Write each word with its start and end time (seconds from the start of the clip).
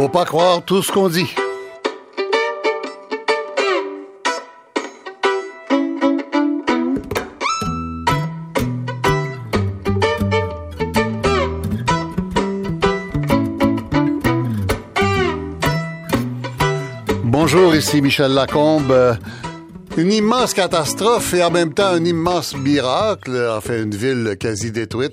Faut 0.00 0.08
pas 0.08 0.24
croire 0.24 0.64
tout 0.64 0.82
ce 0.82 0.90
qu'on 0.90 1.10
dit. 1.10 1.28
Bonjour, 17.22 17.74
ici 17.74 18.00
Michel 18.00 18.32
Lacombe. 18.32 19.18
Une 19.98 20.12
immense 20.12 20.54
catastrophe 20.54 21.34
et 21.34 21.42
en 21.42 21.50
même 21.50 21.74
temps 21.74 21.88
un 21.88 22.06
immense 22.06 22.56
miracle, 22.56 23.36
enfin 23.54 23.82
une 23.82 23.94
ville 23.94 24.38
quasi 24.40 24.72
détruite, 24.72 25.12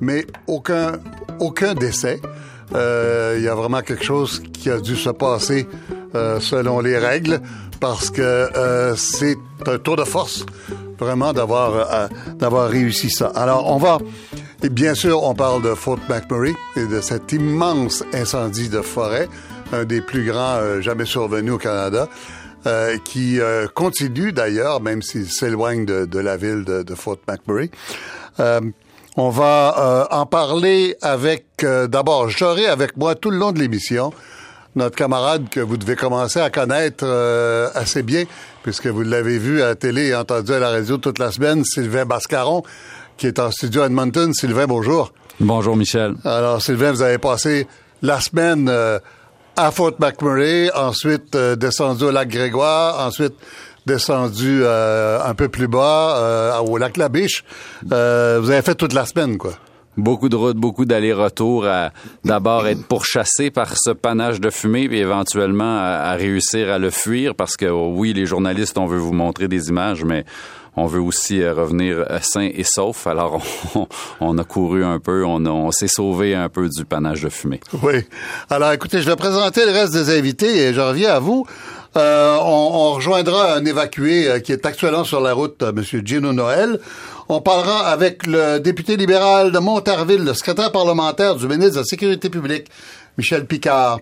mais 0.00 0.26
aucun, 0.48 0.94
aucun 1.38 1.74
décès. 1.74 2.20
Euh, 2.74 3.34
il 3.38 3.44
y 3.44 3.48
a 3.48 3.54
vraiment 3.54 3.82
quelque 3.82 4.04
chose 4.04 4.42
qui 4.52 4.70
a 4.70 4.80
dû 4.80 4.96
se 4.96 5.10
passer 5.10 5.66
euh, 6.14 6.40
selon 6.40 6.80
les 6.80 6.98
règles 6.98 7.40
parce 7.80 8.10
que 8.10 8.22
euh, 8.22 8.96
c'est 8.96 9.36
un 9.66 9.78
tour 9.78 9.96
de 9.96 10.04
force 10.04 10.46
vraiment 10.98 11.32
d'avoir 11.32 12.08
d'avoir 12.38 12.68
réussi 12.68 13.10
ça. 13.10 13.32
Alors 13.34 13.70
on 13.70 13.78
va 13.78 13.98
et 14.62 14.68
bien 14.68 14.94
sûr 14.94 15.22
on 15.24 15.34
parle 15.34 15.62
de 15.62 15.74
Fort 15.74 15.98
McMurray 16.08 16.54
et 16.76 16.86
de 16.86 17.00
cet 17.00 17.32
immense 17.32 18.04
incendie 18.12 18.68
de 18.68 18.80
forêt, 18.80 19.28
un 19.72 19.84
des 19.84 20.00
plus 20.00 20.24
grands 20.24 20.80
jamais 20.80 21.04
survenus 21.04 21.52
au 21.52 21.58
Canada. 21.58 22.08
Qui 23.04 23.40
continue 23.74 24.32
d'ailleurs, 24.32 24.80
même 24.80 25.02
s'il 25.02 25.28
s'éloigne 25.28 25.84
de, 25.84 26.06
de, 26.06 26.18
la 26.18 26.38
ville 26.38 26.64
de, 26.64 26.94
Fort 26.94 27.18
McMurray. 27.28 27.70
On 29.16 29.30
va 29.30 30.08
en 30.10 30.26
parler 30.26 30.96
avec, 31.02 31.64
d'abord, 31.88 32.28
j'aurai 32.28 32.66
avec 32.66 32.96
moi 32.96 33.14
tout 33.14 33.30
le 33.30 33.38
long 33.38 33.52
de 33.52 33.58
l'émission 33.58 34.12
notre 34.76 34.96
camarade 34.96 35.48
que 35.48 35.60
vous 35.60 35.76
devez 35.76 35.94
commencer 35.94 36.40
à 36.40 36.50
connaître 36.50 37.06
assez 37.76 38.02
bien, 38.02 38.24
puisque 38.64 38.88
vous 38.88 39.02
l'avez 39.02 39.38
vu 39.38 39.62
à 39.62 39.66
la 39.66 39.74
télé 39.76 40.06
et 40.08 40.14
entendu 40.16 40.52
à 40.52 40.58
la 40.58 40.70
radio 40.70 40.96
toute 40.96 41.20
la 41.20 41.30
semaine, 41.30 41.64
Sylvain 41.64 42.04
Bascaron, 42.04 42.64
qui 43.16 43.28
est 43.28 43.38
en 43.38 43.52
studio 43.52 43.82
à 43.82 43.86
Edmonton. 43.86 44.34
Sylvain, 44.34 44.66
bonjour. 44.66 45.12
Bonjour, 45.38 45.76
Michel. 45.76 46.16
Alors, 46.24 46.60
Sylvain, 46.60 46.90
vous 46.90 47.02
avez 47.02 47.18
passé 47.18 47.68
la 48.02 48.20
semaine 48.20 48.68
à 49.56 49.70
Fort 49.70 49.92
McMurray, 49.98 50.70
ensuite 50.74 51.34
euh, 51.34 51.56
descendu 51.56 52.04
au 52.04 52.10
lac 52.10 52.28
Grégoire, 52.28 53.06
ensuite 53.06 53.34
descendu 53.86 54.60
euh, 54.62 55.18
un 55.24 55.34
peu 55.34 55.48
plus 55.48 55.68
bas 55.68 56.16
euh, 56.16 56.58
au 56.58 56.78
lac 56.78 56.96
La 56.96 57.08
Biche. 57.08 57.44
vous 57.82 57.90
avez 57.90 58.62
fait 58.62 58.74
toute 58.74 58.92
la 58.92 59.06
semaine, 59.06 59.38
quoi. 59.38 59.52
Beaucoup 59.96 60.28
de 60.28 60.34
routes, 60.34 60.56
beaucoup 60.56 60.86
d'allers-retours 60.86 61.66
à 61.66 61.92
d'abord 62.24 62.66
être 62.66 62.84
pourchassé 62.84 63.52
par 63.52 63.74
ce 63.76 63.90
panache 63.90 64.40
de 64.40 64.50
fumée, 64.50 64.88
puis 64.88 64.98
éventuellement 64.98 65.78
à, 65.78 66.14
réussir 66.14 66.68
à 66.68 66.80
le 66.80 66.90
fuir 66.90 67.36
parce 67.36 67.56
que 67.56 67.66
oui, 67.66 68.12
les 68.12 68.26
journalistes, 68.26 68.76
on 68.76 68.86
veut 68.86 68.98
vous 68.98 69.12
montrer 69.12 69.46
des 69.46 69.68
images, 69.68 70.04
mais 70.04 70.24
on 70.76 70.86
veut 70.86 71.00
aussi 71.00 71.40
euh, 71.40 71.54
revenir 71.54 72.04
euh, 72.10 72.18
sain 72.20 72.48
et 72.52 72.64
sauf. 72.64 73.06
Alors, 73.06 73.40
on, 74.20 74.38
a 74.38 74.44
couru 74.44 74.84
un 74.84 74.98
peu, 74.98 75.24
on, 75.24 75.70
s'est 75.70 75.88
sauvé 75.88 76.34
un 76.34 76.48
peu 76.48 76.68
du 76.68 76.84
panache 76.84 77.20
de 77.20 77.28
fumée. 77.28 77.60
Oui. 77.82 78.04
Alors, 78.50 78.72
écoutez, 78.72 79.00
je 79.00 79.08
vais 79.08 79.16
présenter 79.16 79.64
le 79.64 79.72
reste 79.72 79.92
des 79.92 80.16
invités 80.16 80.56
et 80.56 80.74
je 80.74 80.80
reviens 80.80 81.14
à 81.14 81.20
vous. 81.20 81.46
Euh, 81.96 82.36
on, 82.40 82.92
rejoindra 82.94 83.54
un 83.54 83.64
évacué 83.64 84.42
qui 84.42 84.52
est 84.52 84.66
actuellement 84.66 85.04
sur 85.04 85.20
la 85.20 85.32
route, 85.32 85.62
M. 85.62 85.82
Gino 86.04 86.32
Noël. 86.32 86.80
On 87.28 87.40
parlera 87.40 87.88
avec 87.88 88.26
le 88.26 88.58
député 88.58 88.96
libéral 88.96 89.52
de 89.52 89.58
Montarville, 89.58 90.24
le 90.24 90.34
secrétaire 90.34 90.72
parlementaire 90.72 91.36
du 91.36 91.46
ministre 91.46 91.74
de 91.74 91.78
la 91.78 91.84
Sécurité 91.84 92.30
publique, 92.30 92.66
Michel 93.16 93.46
Picard. 93.46 94.00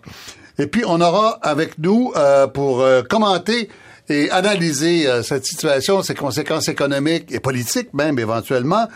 Et 0.59 0.67
puis, 0.67 0.85
on 0.87 1.01
aura 1.01 1.39
avec 1.43 1.79
nous, 1.79 2.13
pour 2.53 2.85
commenter 3.09 3.69
et 4.09 4.31
analyser 4.31 5.07
euh, 5.07 5.23
cette 5.23 5.45
situation, 5.45 6.03
ses 6.03 6.15
conséquences 6.15 6.69
économiques 6.69 7.33
et 7.33 7.41
politiques 7.41 7.93
même 7.95 8.19
éventuellement. 8.19 8.89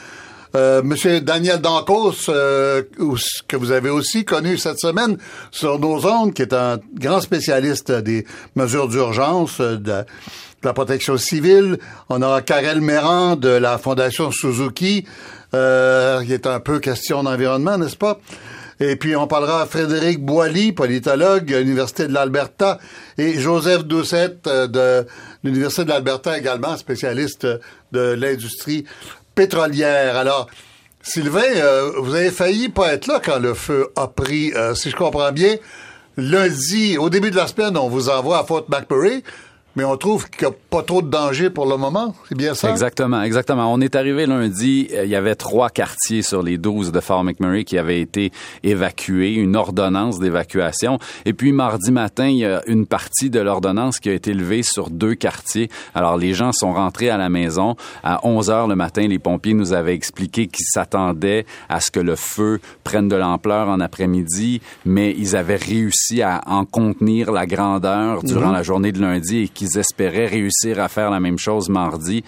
Euh, 0.55 0.83
Monsieur 0.83 1.21
Daniel 1.21 1.61
Dancos, 1.61 2.29
euh, 2.29 2.83
que 3.49 3.57
vous 3.57 3.73
avez 3.73 3.91
aussi 3.91 4.25
connu 4.25 4.57
cette 4.59 4.79
semaine 4.79 5.19
sur 5.51 5.79
nos 5.79 6.07
ondes, 6.07 6.35
qui 6.35 6.43
est 6.43 6.53
un 6.53 6.79
grand 6.95 7.21
spécialiste 7.21 7.91
des 7.91 8.25
mesures 8.55 8.89
d'urgence, 8.89 9.61
euh, 9.61 9.77
de, 9.77 10.05
la 10.63 10.73
protection 10.73 11.17
civile. 11.17 11.79
On 12.09 12.23
aura 12.23 12.43
Karel 12.43 12.81
Méran 12.81 13.37
de 13.37 13.49
la 13.49 13.79
Fondation 13.79 14.31
Suzuki, 14.31 15.05
euh, 15.55 16.25
qui 16.25 16.33
est 16.33 16.47
un 16.47 16.61
peu 16.61 16.81
question 16.81 17.23
d'environnement, 17.23 17.79
n'est-ce 17.79 17.97
pas? 17.97 18.19
Et 18.81 18.97
puis, 18.97 19.17
on 19.17 19.27
parlera 19.27 19.63
à 19.63 19.67
Frédéric 19.67 20.23
Boilly, 20.25 20.73
politologue 20.73 21.53
à 21.55 21.61
l'Université 21.61 22.09
de 22.09 22.13
l'Alberta, 22.13 22.79
et 23.17 23.39
Joseph 23.39 23.85
Doucette 23.85 24.45
de 24.45 25.07
l'Université 25.45 25.85
de 25.85 25.91
l'Alberta 25.91 26.37
également, 26.37 26.77
spécialiste 26.77 27.47
de 27.93 28.01
l'industrie 28.01 28.85
pétrolière. 29.37 30.17
Alors, 30.17 30.49
Sylvain, 31.03 31.43
euh, 31.45 31.93
vous 31.99 32.15
avez 32.17 32.33
failli 32.33 32.69
pas 32.69 32.93
être 32.95 33.07
là 33.07 33.21
quand 33.25 33.39
le 33.39 33.55
feu 33.55 33.93
a 33.95 34.09
pris, 34.09 34.53
euh, 34.55 34.75
si 34.75 34.91
je 34.91 34.97
comprends 34.97 35.31
bien. 35.31 35.55
Lundi, 36.17 36.99
au 36.99 37.11
début 37.11 37.31
de 37.31 37.37
la 37.37 37.47
semaine, 37.47 37.77
on 37.77 37.89
vous 37.89 38.09
envoie 38.09 38.41
à 38.41 38.45
Fort 38.45 38.65
McMurray 38.69 39.23
mais 39.77 39.85
on 39.85 39.97
trouve 39.97 40.29
qu'il 40.31 40.49
n'y 40.49 40.55
a 40.55 40.57
pas 40.71 40.83
trop 40.83 41.03
de 41.03 41.09
danger 41.09 41.51
pour 41.51 41.67
le 41.67 41.77
moment. 41.77 42.15
C'est 42.29 42.37
bien 42.37 42.55
ça? 42.55 42.71
Exactement, 42.71 43.23
exactement. 43.23 43.73
On 43.73 43.81
est 43.81 43.95
arrivé 43.95 44.27
lundi, 44.27 44.89
euh, 44.93 45.05
il 45.05 45.11
y 45.11 45.17
avait 45.17 45.35
trois 45.35 45.69
quartiers 45.69 46.23
sur 46.23 46.43
les 46.43 46.57
douze 46.59 46.93
de 46.93 47.01
Fort 47.01 47.23
McMurray 47.23 47.65
qui 47.65 47.77
avaient 47.77 48.01
été 48.01 48.33
évacués, 48.63 49.35
une 49.35 49.55
ordonnance 49.55 50.19
d'évacuation. 50.19 50.99
Et 51.27 51.35
puis 51.35 51.53
mardi 51.53 51.93
matin, 51.93 52.27
il 52.27 52.39
y 52.39 52.45
a 52.47 52.63
une 52.67 52.87
partie 52.87 53.29
de 53.29 53.41
l'ordonnance 53.41 54.01
qui 54.01 54.09
a 54.09 54.15
été 54.15 54.33
levée 54.33 54.63
sur 54.63 54.91
deux 54.91 55.15
quartiers. 55.15 55.71
Alors 55.95 56.17
les 56.17 56.33
gens 56.33 56.53
sont 56.53 56.73
rentrés 56.73 57.11
à 57.11 57.19
la 57.19 57.29
maison. 57.29 57.77
À 58.03 58.27
11 58.27 58.51
heures 58.51 58.69
le 58.69 58.77
matin, 58.77 59.07
les 59.07 59.19
pompiers 59.19 59.55
nous 59.55 59.75
avaient 59.75 59.95
expliqué 59.95 60.47
qu'ils 60.47 60.67
s'attendaient 60.67 61.45
à 61.69 61.81
ce 61.81 61.91
que 61.91 62.01
le 62.01 62.17
feu 62.17 62.61
prenne 62.83 63.09
de 63.09 63.17
l'ampleur 63.17 63.69
en 63.69 63.81
après-midi, 63.81 64.63
mais 64.87 65.15
ils 65.19 65.37
avaient 65.37 65.57
réussi 65.57 66.23
à 66.23 66.41
en 66.47 66.65
contenir 66.65 67.31
la 67.31 67.47
grandeur 67.47 68.23
durant 68.23 68.49
mhm. 68.49 68.55
la 68.55 68.63
journée 68.63 68.93
de 68.93 69.01
lundi 69.01 69.39
et 69.39 69.49
qu'ils 69.49 69.66
espéraient 69.75 70.27
réussir 70.27 70.81
à 70.81 70.89
faire 70.89 71.11
la 71.11 71.21
même 71.21 71.39
chose 71.39 71.69
mardi. 71.69 72.25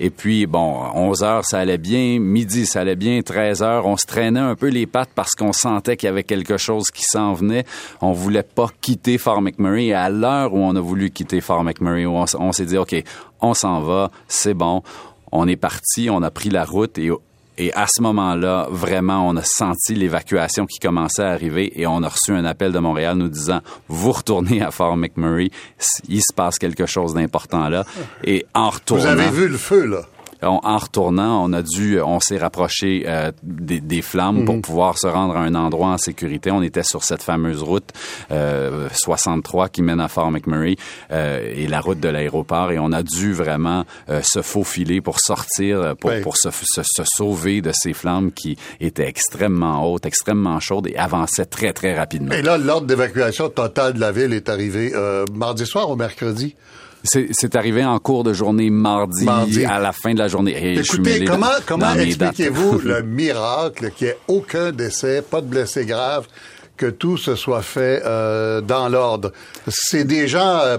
Et 0.00 0.10
puis, 0.10 0.46
bon, 0.46 0.80
11 0.94 1.22
heures, 1.24 1.44
ça 1.44 1.58
allait 1.58 1.78
bien. 1.78 2.20
Midi, 2.20 2.66
ça 2.66 2.80
allait 2.82 2.94
bien. 2.94 3.20
13 3.22 3.62
heures, 3.62 3.86
on 3.86 3.96
se 3.96 4.06
traînait 4.06 4.38
un 4.38 4.54
peu 4.54 4.68
les 4.68 4.86
pattes 4.86 5.10
parce 5.14 5.34
qu'on 5.34 5.52
sentait 5.52 5.96
qu'il 5.96 6.06
y 6.06 6.10
avait 6.10 6.22
quelque 6.22 6.56
chose 6.56 6.90
qui 6.92 7.02
s'en 7.02 7.32
venait. 7.32 7.64
On 8.00 8.12
voulait 8.12 8.44
pas 8.44 8.68
quitter 8.80 9.18
Fort 9.18 9.42
McMurray. 9.42 9.86
Et 9.86 9.94
à 9.94 10.08
l'heure 10.08 10.54
où 10.54 10.58
on 10.58 10.76
a 10.76 10.80
voulu 10.80 11.10
quitter 11.10 11.40
Fort 11.40 11.64
McMurray, 11.64 12.06
on, 12.06 12.52
s'est 12.52 12.66
dit, 12.66 12.78
OK, 12.78 12.94
on 13.40 13.54
s'en 13.54 13.80
va, 13.80 14.10
c'est 14.28 14.54
bon. 14.54 14.82
On 15.32 15.48
est 15.48 15.56
parti, 15.56 16.08
on 16.10 16.22
a 16.22 16.30
pris 16.30 16.50
la 16.50 16.64
route 16.64 16.96
et 16.98 17.10
et 17.58 17.72
à 17.74 17.86
ce 17.88 18.00
moment-là, 18.02 18.68
vraiment, 18.70 19.28
on 19.28 19.36
a 19.36 19.42
senti 19.42 19.94
l'évacuation 19.94 20.64
qui 20.64 20.78
commençait 20.78 21.22
à 21.22 21.30
arriver 21.30 21.72
et 21.74 21.86
on 21.86 22.02
a 22.04 22.08
reçu 22.08 22.32
un 22.32 22.44
appel 22.44 22.72
de 22.72 22.78
Montréal 22.78 23.16
nous 23.16 23.28
disant, 23.28 23.60
vous 23.88 24.12
retournez 24.12 24.62
à 24.62 24.70
Fort 24.70 24.96
McMurray, 24.96 25.50
il 26.08 26.20
se 26.20 26.32
passe 26.34 26.58
quelque 26.58 26.86
chose 26.86 27.14
d'important 27.14 27.68
là. 27.68 27.84
Et 28.22 28.46
en 28.54 28.70
retournant... 28.70 29.02
Vous 29.02 29.08
avez 29.08 29.30
vu 29.30 29.48
le 29.48 29.58
feu, 29.58 29.86
là? 29.86 30.02
En 30.42 30.78
retournant, 30.78 31.44
on 31.44 31.52
a 31.52 31.62
dû, 31.62 32.00
on 32.00 32.20
s'est 32.20 32.38
rapproché 32.38 33.04
euh, 33.06 33.32
des, 33.42 33.80
des, 33.80 34.02
flammes 34.02 34.44
pour 34.44 34.56
mhm. 34.56 34.62
pouvoir 34.62 34.98
se 34.98 35.06
rendre 35.06 35.36
à 35.36 35.40
un 35.40 35.54
endroit 35.54 35.88
en 35.88 35.98
sécurité. 35.98 36.50
On 36.50 36.62
était 36.62 36.82
sur 36.82 37.02
cette 37.02 37.22
fameuse 37.22 37.62
route 37.62 37.90
euh, 38.30 38.88
63 38.92 39.68
qui 39.68 39.82
mène 39.82 40.00
à 40.00 40.08
Fort 40.08 40.30
McMurray 40.30 40.76
euh, 41.10 41.52
et 41.54 41.66
la 41.66 41.80
route 41.80 42.00
de 42.00 42.08
l'aéroport 42.08 42.70
et 42.70 42.78
on 42.78 42.92
a 42.92 43.02
dû 43.02 43.32
vraiment 43.32 43.84
euh, 44.08 44.20
se 44.22 44.42
faufiler 44.42 45.00
pour 45.00 45.20
sortir, 45.20 45.96
pour, 46.00 46.12
pour 46.22 46.36
se, 46.36 46.50
se, 46.50 46.82
se, 46.82 47.02
sauver 47.04 47.60
de 47.60 47.72
ces 47.74 47.92
flammes 47.92 48.32
qui 48.32 48.56
étaient 48.80 49.08
extrêmement 49.08 49.84
hautes, 49.84 50.06
extrêmement 50.06 50.60
chaudes 50.60 50.86
et 50.86 50.96
avançaient 50.96 51.46
très 51.46 51.72
très 51.72 51.96
rapidement. 51.96 52.32
Et 52.32 52.42
là, 52.42 52.58
l'ordre 52.58 52.86
d'évacuation 52.86 53.48
totale 53.48 53.94
de 53.94 54.00
la 54.00 54.12
ville 54.12 54.32
est 54.32 54.48
arrivé 54.48 54.92
mardi 55.34 55.66
soir 55.66 55.90
ou 55.90 55.96
mercredi? 55.96 56.54
C'est 57.04 57.54
arrivé 57.56 57.84
en 57.84 57.98
cours 57.98 58.24
de 58.24 58.32
journée 58.32 58.70
mardi, 58.70 59.26
à 59.64 59.78
la 59.78 59.92
fin 59.92 60.14
de 60.14 60.18
la 60.18 60.28
journée. 60.28 60.78
Écoutez, 60.78 61.24
comment, 61.24 61.46
comment 61.66 61.94
expliquez-vous 61.94 62.78
le 62.84 63.02
miracle 63.02 63.90
qu'il 63.96 64.08
n'y 64.08 64.12
ait 64.12 64.18
aucun 64.28 64.72
décès, 64.72 65.22
pas 65.22 65.40
de 65.40 65.46
blessés 65.46 65.86
graves, 65.86 66.26
que 66.76 66.86
tout 66.86 67.16
se 67.16 67.34
soit 67.34 67.62
fait 67.62 68.02
euh, 68.04 68.60
dans 68.60 68.88
l'ordre? 68.88 69.32
C'est 69.68 70.04
des 70.04 70.28
gens... 70.28 70.60
Euh, 70.60 70.78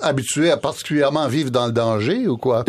habitués 0.00 0.50
à 0.50 0.56
particulièrement 0.56 1.28
vivre 1.28 1.50
dans 1.50 1.66
le 1.66 1.72
danger 1.72 2.26
ou 2.26 2.36
quoi? 2.36 2.64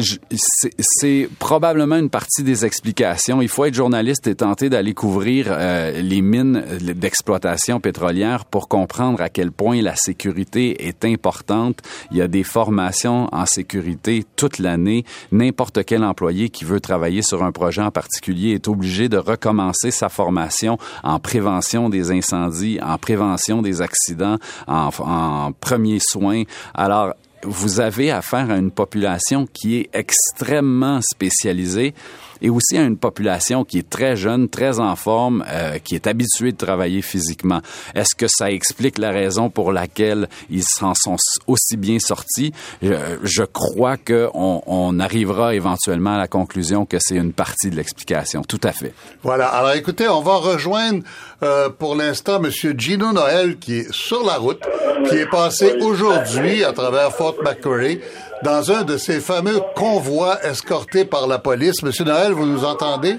C'est 0.79 1.29
probablement 1.39 1.97
une 1.97 2.09
partie 2.09 2.43
des 2.43 2.65
explications. 2.65 3.41
Il 3.41 3.49
faut 3.49 3.65
être 3.65 3.73
journaliste 3.73 4.27
et 4.27 4.35
tenter 4.35 4.69
d'aller 4.69 4.93
couvrir 4.93 5.47
euh, 5.49 6.01
les 6.01 6.21
mines 6.21 6.63
d'exploitation 6.81 7.79
pétrolière 7.79 8.45
pour 8.45 8.67
comprendre 8.67 9.21
à 9.21 9.29
quel 9.29 9.51
point 9.51 9.81
la 9.81 9.95
sécurité 9.95 10.87
est 10.87 11.05
importante. 11.05 11.79
Il 12.11 12.17
y 12.17 12.21
a 12.21 12.27
des 12.27 12.43
formations 12.43 13.27
en 13.31 13.45
sécurité 13.45 14.25
toute 14.35 14.59
l'année. 14.59 15.05
N'importe 15.31 15.83
quel 15.85 16.03
employé 16.03 16.49
qui 16.49 16.65
veut 16.65 16.79
travailler 16.79 17.21
sur 17.21 17.43
un 17.43 17.51
projet 17.51 17.81
en 17.81 17.91
particulier 17.91 18.51
est 18.51 18.67
obligé 18.67 19.09
de 19.09 19.17
recommencer 19.17 19.91
sa 19.91 20.09
formation 20.09 20.77
en 21.03 21.19
prévention 21.19 21.89
des 21.89 22.11
incendies, 22.11 22.79
en 22.81 22.97
prévention 22.97 23.61
des 23.61 23.81
accidents, 23.81 24.37
en, 24.67 24.89
en 24.99 25.51
premiers 25.53 25.99
soins. 25.99 26.43
Alors, 26.73 27.14
vous 27.45 27.79
avez 27.79 28.11
affaire 28.11 28.49
à 28.51 28.57
une 28.57 28.71
population 28.71 29.45
qui 29.45 29.77
est 29.77 29.89
extrêmement 29.93 30.99
spécialisée 31.01 31.93
et 32.41 32.49
aussi 32.49 32.77
à 32.77 32.83
une 32.83 32.97
population 32.97 33.63
qui 33.63 33.79
est 33.79 33.89
très 33.89 34.15
jeune, 34.15 34.49
très 34.49 34.79
en 34.79 34.95
forme, 34.95 35.43
euh, 35.47 35.77
qui 35.79 35.95
est 35.95 36.07
habituée 36.07 36.51
de 36.51 36.57
travailler 36.57 37.01
physiquement. 37.01 37.61
Est-ce 37.93 38.15
que 38.15 38.27
ça 38.27 38.51
explique 38.51 38.97
la 38.97 39.11
raison 39.11 39.49
pour 39.49 39.71
laquelle 39.71 40.27
ils 40.49 40.63
s'en 40.63 40.93
sont 40.95 41.17
aussi 41.47 41.77
bien 41.77 41.99
sortis? 41.99 42.53
Je, 42.81 43.43
crois 43.43 43.97
qu'on 43.97 44.63
on 44.65 44.99
arrivera 44.99 45.55
éventuellement 45.55 46.15
à 46.15 46.17
la 46.17 46.27
conclusion 46.27 46.85
que 46.85 46.97
c'est 46.99 47.15
une 47.15 47.33
partie 47.33 47.69
de 47.69 47.75
l'explication. 47.75 48.41
Tout 48.43 48.61
à 48.63 48.71
fait. 48.71 48.93
Voilà. 49.23 49.47
Alors 49.47 49.73
écoutez, 49.73 50.07
on 50.07 50.21
va 50.21 50.35
rejoindre 50.35 51.03
euh, 51.43 51.69
pour 51.69 51.95
l'instant 51.95 52.39
Monsieur 52.39 52.73
Gino 52.77 53.11
Noël 53.13 53.57
qui 53.57 53.79
est 53.79 53.93
sur 53.93 54.25
la 54.25 54.37
route, 54.37 54.61
qui 55.09 55.15
est 55.15 55.29
passé 55.29 55.75
aujourd'hui 55.81 56.63
à 56.63 56.73
travers 56.73 57.11
Fort 57.11 57.35
McCurry 57.43 57.99
dans 58.43 58.71
un 58.71 58.83
de 58.83 58.97
ces 58.97 59.19
fameux 59.19 59.59
convois 59.75 60.37
escortés 60.43 61.05
par 61.05 61.27
la 61.27 61.39
police. 61.39 61.83
Monsieur 61.83 62.05
Noël, 62.05 62.31
vous 62.31 62.45
nous 62.45 62.65
entendez? 62.65 63.15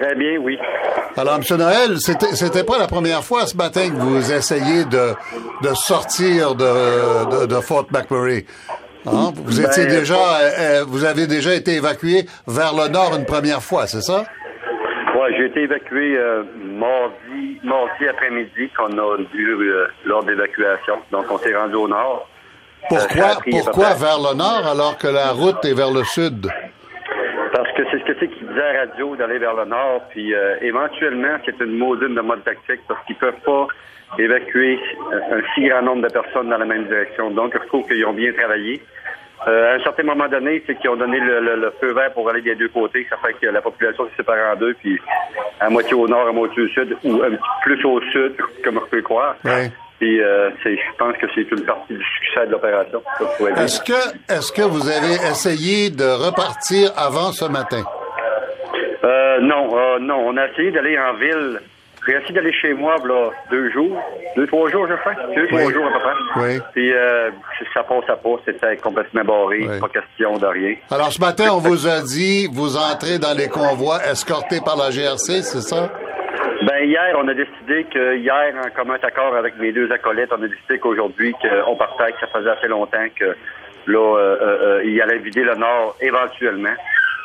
Très 0.00 0.14
bien, 0.14 0.38
oui. 0.38 0.58
Alors, 1.16 1.38
Monsieur 1.38 1.56
Noël, 1.56 1.98
c'était, 1.98 2.34
c'était 2.34 2.64
pas 2.64 2.78
la 2.78 2.86
première 2.86 3.22
fois 3.22 3.46
ce 3.46 3.56
matin 3.56 3.90
que 3.90 3.96
vous 3.96 4.32
essayez 4.32 4.84
de, 4.84 5.12
de 5.62 5.74
sortir 5.74 6.54
de, 6.54 7.46
de, 7.46 7.60
Fort 7.60 7.86
McMurray. 7.92 8.46
Hein? 9.06 9.32
Vous 9.34 9.60
ben, 9.60 9.66
étiez 9.66 9.86
déjà, 9.86 10.14
euh, 10.14 10.50
euh, 10.58 10.84
vous 10.86 11.04
avez 11.04 11.26
déjà 11.26 11.54
été 11.54 11.74
évacué 11.74 12.24
vers 12.46 12.72
le 12.72 12.88
nord 12.88 13.14
une 13.16 13.26
première 13.26 13.62
fois, 13.62 13.86
c'est 13.86 14.00
ça? 14.00 14.24
Oui, 15.14 15.34
j'ai 15.36 15.46
été 15.46 15.62
évacué 15.62 16.16
euh, 16.16 16.42
mardi, 16.64 17.60
mardi 17.62 18.08
après-midi 18.08 18.70
qu'on 18.76 18.96
a 18.96 19.16
dû 19.32 19.56
lors 20.06 20.24
d'évacuation. 20.24 20.94
Donc, 21.10 21.26
on 21.30 21.38
s'est 21.38 21.54
rendu 21.54 21.74
au 21.74 21.88
nord. 21.88 22.26
Pourquoi, 22.88 23.40
pourquoi 23.50 23.94
vers 23.94 24.18
le 24.18 24.36
nord 24.36 24.66
alors 24.70 24.98
que 24.98 25.08
la 25.08 25.32
route 25.32 25.64
est 25.64 25.74
vers 25.74 25.90
le 25.90 26.04
sud? 26.04 26.48
Parce 27.52 27.70
que 27.72 27.82
c'est 27.90 27.98
ce 27.98 28.04
que 28.04 28.16
c'est 28.18 28.28
qu'ils 28.28 28.48
disaient 28.48 28.62
à 28.62 28.72
la 28.72 28.80
radio 28.80 29.16
d'aller 29.16 29.38
vers 29.38 29.54
le 29.54 29.64
nord, 29.66 30.02
puis 30.10 30.34
euh, 30.34 30.56
éventuellement, 30.62 31.36
c'est 31.44 31.58
une 31.60 31.76
maudine 31.76 32.14
de 32.14 32.20
mode 32.20 32.42
tactique 32.44 32.80
parce 32.88 33.04
qu'ils 33.06 33.16
peuvent 33.16 33.40
pas 33.44 33.66
évacuer 34.18 34.78
un 35.12 35.40
si 35.54 35.66
grand 35.68 35.82
nombre 35.82 36.02
de 36.02 36.12
personnes 36.12 36.48
dans 36.48 36.58
la 36.58 36.64
même 36.64 36.84
direction. 36.84 37.30
Donc, 37.30 37.52
je 37.54 37.66
trouve 37.68 37.86
qu'ils 37.86 38.04
ont 38.06 38.12
bien 38.12 38.32
travaillé. 38.32 38.82
Euh, 39.48 39.72
à 39.72 39.74
un 39.74 39.82
certain 39.82 40.04
moment 40.04 40.28
donné, 40.28 40.62
c'est 40.66 40.76
qu'ils 40.76 40.90
ont 40.90 40.96
donné 40.96 41.18
le, 41.18 41.72
feu 41.80 41.92
vert 41.92 42.12
pour 42.12 42.28
aller 42.28 42.42
des 42.42 42.54
deux 42.54 42.68
côtés. 42.68 43.06
Ça 43.10 43.16
fait 43.16 43.34
que 43.34 43.46
la 43.46 43.60
population 43.60 44.08
se 44.10 44.16
sépare 44.16 44.54
en 44.54 44.56
deux, 44.56 44.74
puis 44.74 45.00
à 45.60 45.68
moitié 45.68 45.94
au 45.94 46.06
nord, 46.06 46.28
à 46.28 46.32
moitié 46.32 46.62
au 46.62 46.68
sud, 46.68 46.96
ou 47.02 47.22
un 47.22 47.30
petit 47.30 47.42
plus 47.62 47.84
au 47.84 48.00
sud, 48.12 48.34
comme 48.62 48.78
on 48.78 48.86
peut 48.86 49.02
croire. 49.02 49.34
Puis 50.02 50.20
euh, 50.20 50.50
je 50.64 50.96
pense 50.98 51.16
que 51.16 51.26
c'est 51.32 51.48
une 51.52 51.64
partie 51.64 51.94
du 51.94 52.04
succès 52.18 52.44
de 52.44 52.50
l'opération. 52.50 53.00
Est-ce 53.56 53.80
que, 53.82 54.32
est-ce 54.32 54.50
que 54.50 54.62
vous 54.62 54.88
avez 54.90 55.14
essayé 55.30 55.90
de 55.90 56.02
repartir 56.02 56.90
avant 56.96 57.30
ce 57.30 57.44
matin? 57.44 57.84
Euh, 59.04 59.40
non, 59.42 59.70
euh, 59.78 60.00
non. 60.00 60.24
On 60.26 60.36
a 60.36 60.48
essayé 60.48 60.72
d'aller 60.72 60.98
en 60.98 61.14
ville. 61.14 61.60
J'ai 62.04 62.14
essayé 62.14 62.34
d'aller 62.34 62.52
chez 62.52 62.74
moi, 62.74 62.96
là, 63.06 63.30
deux 63.48 63.70
jours, 63.70 63.96
deux, 64.34 64.48
trois 64.48 64.68
jours, 64.70 64.88
je 64.88 64.94
crois. 64.94 65.14
Deux, 65.36 65.46
trois 65.46 65.72
jours 65.72 65.86
à 65.86 65.92
peu 65.92 66.00
près. 66.00 66.42
Oui. 66.42 66.60
Puis 66.72 66.92
euh, 66.92 67.30
ça 67.72 67.84
passe, 67.84 68.04
ça 68.08 68.16
passe. 68.16 68.40
C'était 68.44 68.76
complètement 68.78 69.22
barré. 69.22 69.68
Pas 69.78 69.88
question 69.88 70.36
de 70.36 70.46
rien. 70.46 70.74
Alors, 70.90 71.12
ce 71.12 71.20
matin, 71.20 71.50
on 71.52 71.58
vous 71.58 71.86
a 71.86 72.00
dit, 72.00 72.48
vous 72.52 72.76
entrez 72.76 73.20
dans 73.20 73.38
les 73.38 73.46
convois 73.46 74.04
escortés 74.10 74.58
par 74.64 74.76
la 74.76 74.90
GRC, 74.90 75.42
c'est 75.42 75.60
ça? 75.60 75.92
Ben 76.62 76.84
hier, 76.84 77.16
on 77.16 77.26
a 77.26 77.34
décidé 77.34 77.84
que 77.92 78.16
hier, 78.16 78.54
en 78.54 78.70
commun 78.70 78.96
accord 79.02 79.34
avec 79.34 79.58
mes 79.58 79.72
deux 79.72 79.90
acolytes, 79.90 80.30
on 80.30 80.42
a 80.44 80.46
décidé 80.46 80.78
qu'aujourd'hui, 80.78 81.34
qu'on 81.42 81.74
partait, 81.74 82.12
que 82.12 82.20
ça 82.20 82.28
faisait 82.28 82.50
assez 82.50 82.68
longtemps 82.68 83.08
que 83.16 83.34
là, 83.86 84.16
euh, 84.16 84.36
euh, 84.40 84.78
euh 84.78 84.84
il 84.84 85.00
allait 85.02 85.18
vider 85.18 85.42
le 85.42 85.56
nord 85.56 85.96
éventuellement. 86.00 86.74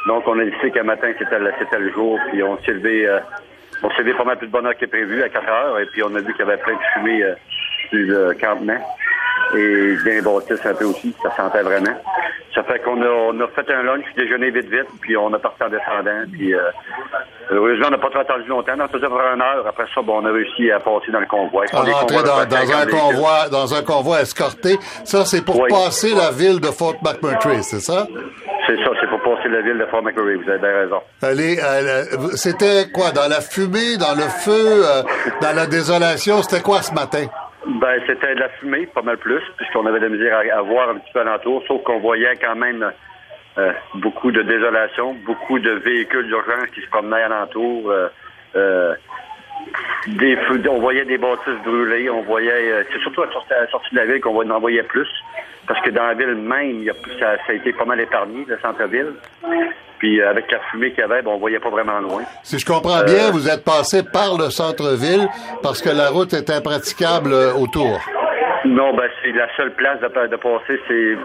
Donc 0.08 0.28
on 0.28 0.40
a 0.40 0.44
décidé 0.44 0.72
qu'un 0.72 0.84
matin, 0.84 1.12
c'était 1.20 1.38
le, 1.38 1.52
le 1.52 1.92
jour, 1.92 2.20
puis 2.32 2.42
on 2.42 2.58
s'est 2.64 2.74
levé, 2.74 3.08
euh, 3.08 3.20
on 3.84 3.92
s'est 3.92 4.02
levé 4.02 4.16
pas 4.16 4.24
mal 4.24 4.38
plus 4.38 4.48
de 4.48 4.52
bonheur 4.52 4.76
que 4.76 4.88
prévu 4.88 5.22
à 5.22 5.30
4 5.30 5.48
heures, 5.48 5.80
et 5.82 5.86
puis 5.86 6.02
on 6.02 6.16
a 6.16 6.20
vu 6.20 6.34
qu'il 6.34 6.44
y 6.46 6.50
avait 6.50 6.58
plein 6.58 6.74
de 6.74 6.80
fumée 6.94 7.24
du 7.92 8.16
campement 8.42 8.80
et 9.56 9.96
bien 10.04 10.22
bâtisse 10.22 10.66
un 10.66 10.74
peu 10.74 10.86
aussi, 10.86 11.14
ça 11.24 11.36
sentait 11.36 11.62
vraiment. 11.62 11.96
Ça 12.54 12.64
fait 12.64 12.80
qu'on 12.80 13.02
a, 13.02 13.08
on 13.08 13.40
a 13.40 13.48
fait 13.50 13.70
un 13.72 13.84
lunch, 13.84 14.06
déjeuner 14.16 14.50
vite 14.50 14.70
vite, 14.70 14.88
puis 15.00 15.16
on 15.16 15.32
a 15.34 15.38
parti 15.38 15.62
en 15.64 15.70
descendant, 15.70 16.26
puis 16.32 16.56
euh, 16.56 16.72
heureusement 17.52 17.88
on 17.90 17.92
n'a 17.92 17.98
pas 18.00 18.10
trop 18.10 18.22
attendu 18.22 18.48
longtemps, 18.48 18.74
on 18.78 18.82
a 18.82 18.88
fait 18.88 18.98
une 18.98 19.42
heure. 19.42 19.68
Après 19.68 19.86
ça, 19.94 20.02
bon, 20.02 20.22
on 20.24 20.26
a 20.26 20.32
réussi 20.32 20.72
à 20.72 20.80
passer 20.80 21.12
dans 21.12 21.20
le 21.20 21.28
convoi. 21.28 21.66
On 21.74 21.86
est 21.86 21.92
dans, 21.92 22.46
dans 22.46 22.74
un 22.74 22.88
convoi, 22.88 23.50
dans 23.52 23.76
un 23.76 23.84
convoi 23.84 24.22
escorté. 24.22 24.78
Ça, 25.04 25.24
c'est 25.26 25.46
pour 25.46 25.68
passer 25.68 26.16
la 26.16 26.32
ville 26.32 26.60
de 26.60 26.68
Fort 26.68 26.96
McMurtry, 27.04 27.64
c'est 27.64 27.80
ça? 27.80 28.08
C'est 28.66 28.78
ça, 28.84 28.90
c'est 29.00 29.08
pour 29.08 29.22
passer 29.22 29.50
la 29.50 29.62
ville 29.62 29.78
de 29.78 29.86
Fort 29.86 30.02
McMurray, 30.02 30.36
vous 30.36 30.50
avez 30.50 30.60
bien 30.60 30.74
raison. 30.74 31.02
Allez, 31.22 31.58
c'était 32.36 32.90
quoi, 32.92 33.12
dans 33.12 33.30
la 33.30 33.40
fumée, 33.40 33.98
dans 33.98 34.16
le 34.16 34.28
feu, 34.28 34.84
euh, 34.84 35.04
dans 35.42 35.56
la 35.56 35.68
désolation, 35.68 36.42
c'était 36.42 36.64
quoi 36.64 36.82
ce 36.82 36.94
matin? 36.94 37.28
Ben, 37.68 38.02
c'était 38.08 38.34
de 38.34 38.40
la 38.40 38.50
fumée, 38.50 38.86
pas 38.88 39.02
mal 39.02 39.18
plus, 39.18 39.42
puisqu'on 39.58 39.86
avait 39.86 40.00
de 40.00 40.06
la 40.06 40.10
misère 40.10 40.42
à, 40.56 40.62
voir 40.62 40.90
un 40.90 40.96
petit 41.00 41.12
peu 41.12 41.20
alentour, 41.20 41.62
sauf 41.68 41.84
qu'on 41.84 42.00
voyait 42.00 42.36
quand 42.38 42.56
même 42.56 42.94
euh, 43.58 43.74
beaucoup 43.96 44.32
de 44.32 44.42
désolation, 44.42 45.16
beaucoup 45.26 45.60
de 45.60 45.72
véhicules 45.72 46.28
d'urgence 46.28 46.70
qui 46.74 46.82
se 46.82 46.88
promenaient 46.88 47.24
alentour. 47.24 47.92
Euh, 47.92 48.08
euh, 48.56 48.96
des 50.08 50.38
on 50.70 50.80
voyait 50.80 51.06
des 51.06 51.18
bâtisses 51.18 51.62
brûlées, 51.64 52.10
on 52.10 52.22
voyait, 52.22 52.86
c'est 52.92 53.00
surtout 53.00 53.22
à 53.22 53.26
la 53.26 53.68
sortie, 53.68 53.94
de 53.94 54.00
la 54.00 54.06
ville 54.06 54.22
qu'on 54.22 54.50
en 54.50 54.60
voyait 54.60 54.84
plus, 54.84 55.08
parce 55.68 55.82
que 55.82 55.90
dans 55.90 56.08
la 56.08 56.14
ville 56.14 56.36
même, 56.36 56.86
ça, 57.20 57.38
ça 57.38 57.52
a 57.52 57.54
été 57.54 57.74
pas 57.74 57.86
mal 57.86 58.00
épargné, 58.00 58.46
le 58.48 58.58
centre-ville. 58.60 59.14
Puis 60.00 60.22
euh, 60.22 60.30
avec 60.30 60.52
la 60.52 60.60
fumée 60.72 60.92
qu'il 60.92 61.00
y 61.00 61.04
avait, 61.04 61.22
ben, 61.22 61.32
on 61.32 61.38
voyait 61.38 61.60
pas 61.60 61.70
vraiment 61.70 62.00
loin. 62.00 62.24
Si 62.44 62.60
je 62.60 62.66
comprends 62.66 63.04
bien, 63.04 63.28
euh, 63.28 63.32
vous 63.32 63.50
êtes 63.50 63.64
passé 63.64 64.04
par 64.04 64.38
le 64.38 64.50
centre-ville 64.50 65.28
parce 65.64 65.82
que 65.82 65.90
la 65.90 66.10
route 66.10 66.34
est 66.34 66.50
impraticable 66.50 67.34
euh, 67.34 67.54
autour. 67.54 68.00
Non, 68.66 68.94
ben 68.94 69.10
c'est 69.24 69.32
la 69.32 69.48
seule 69.56 69.74
place 69.74 70.00
de, 70.02 70.08
passer, 70.08 70.80
c'est 70.88 71.18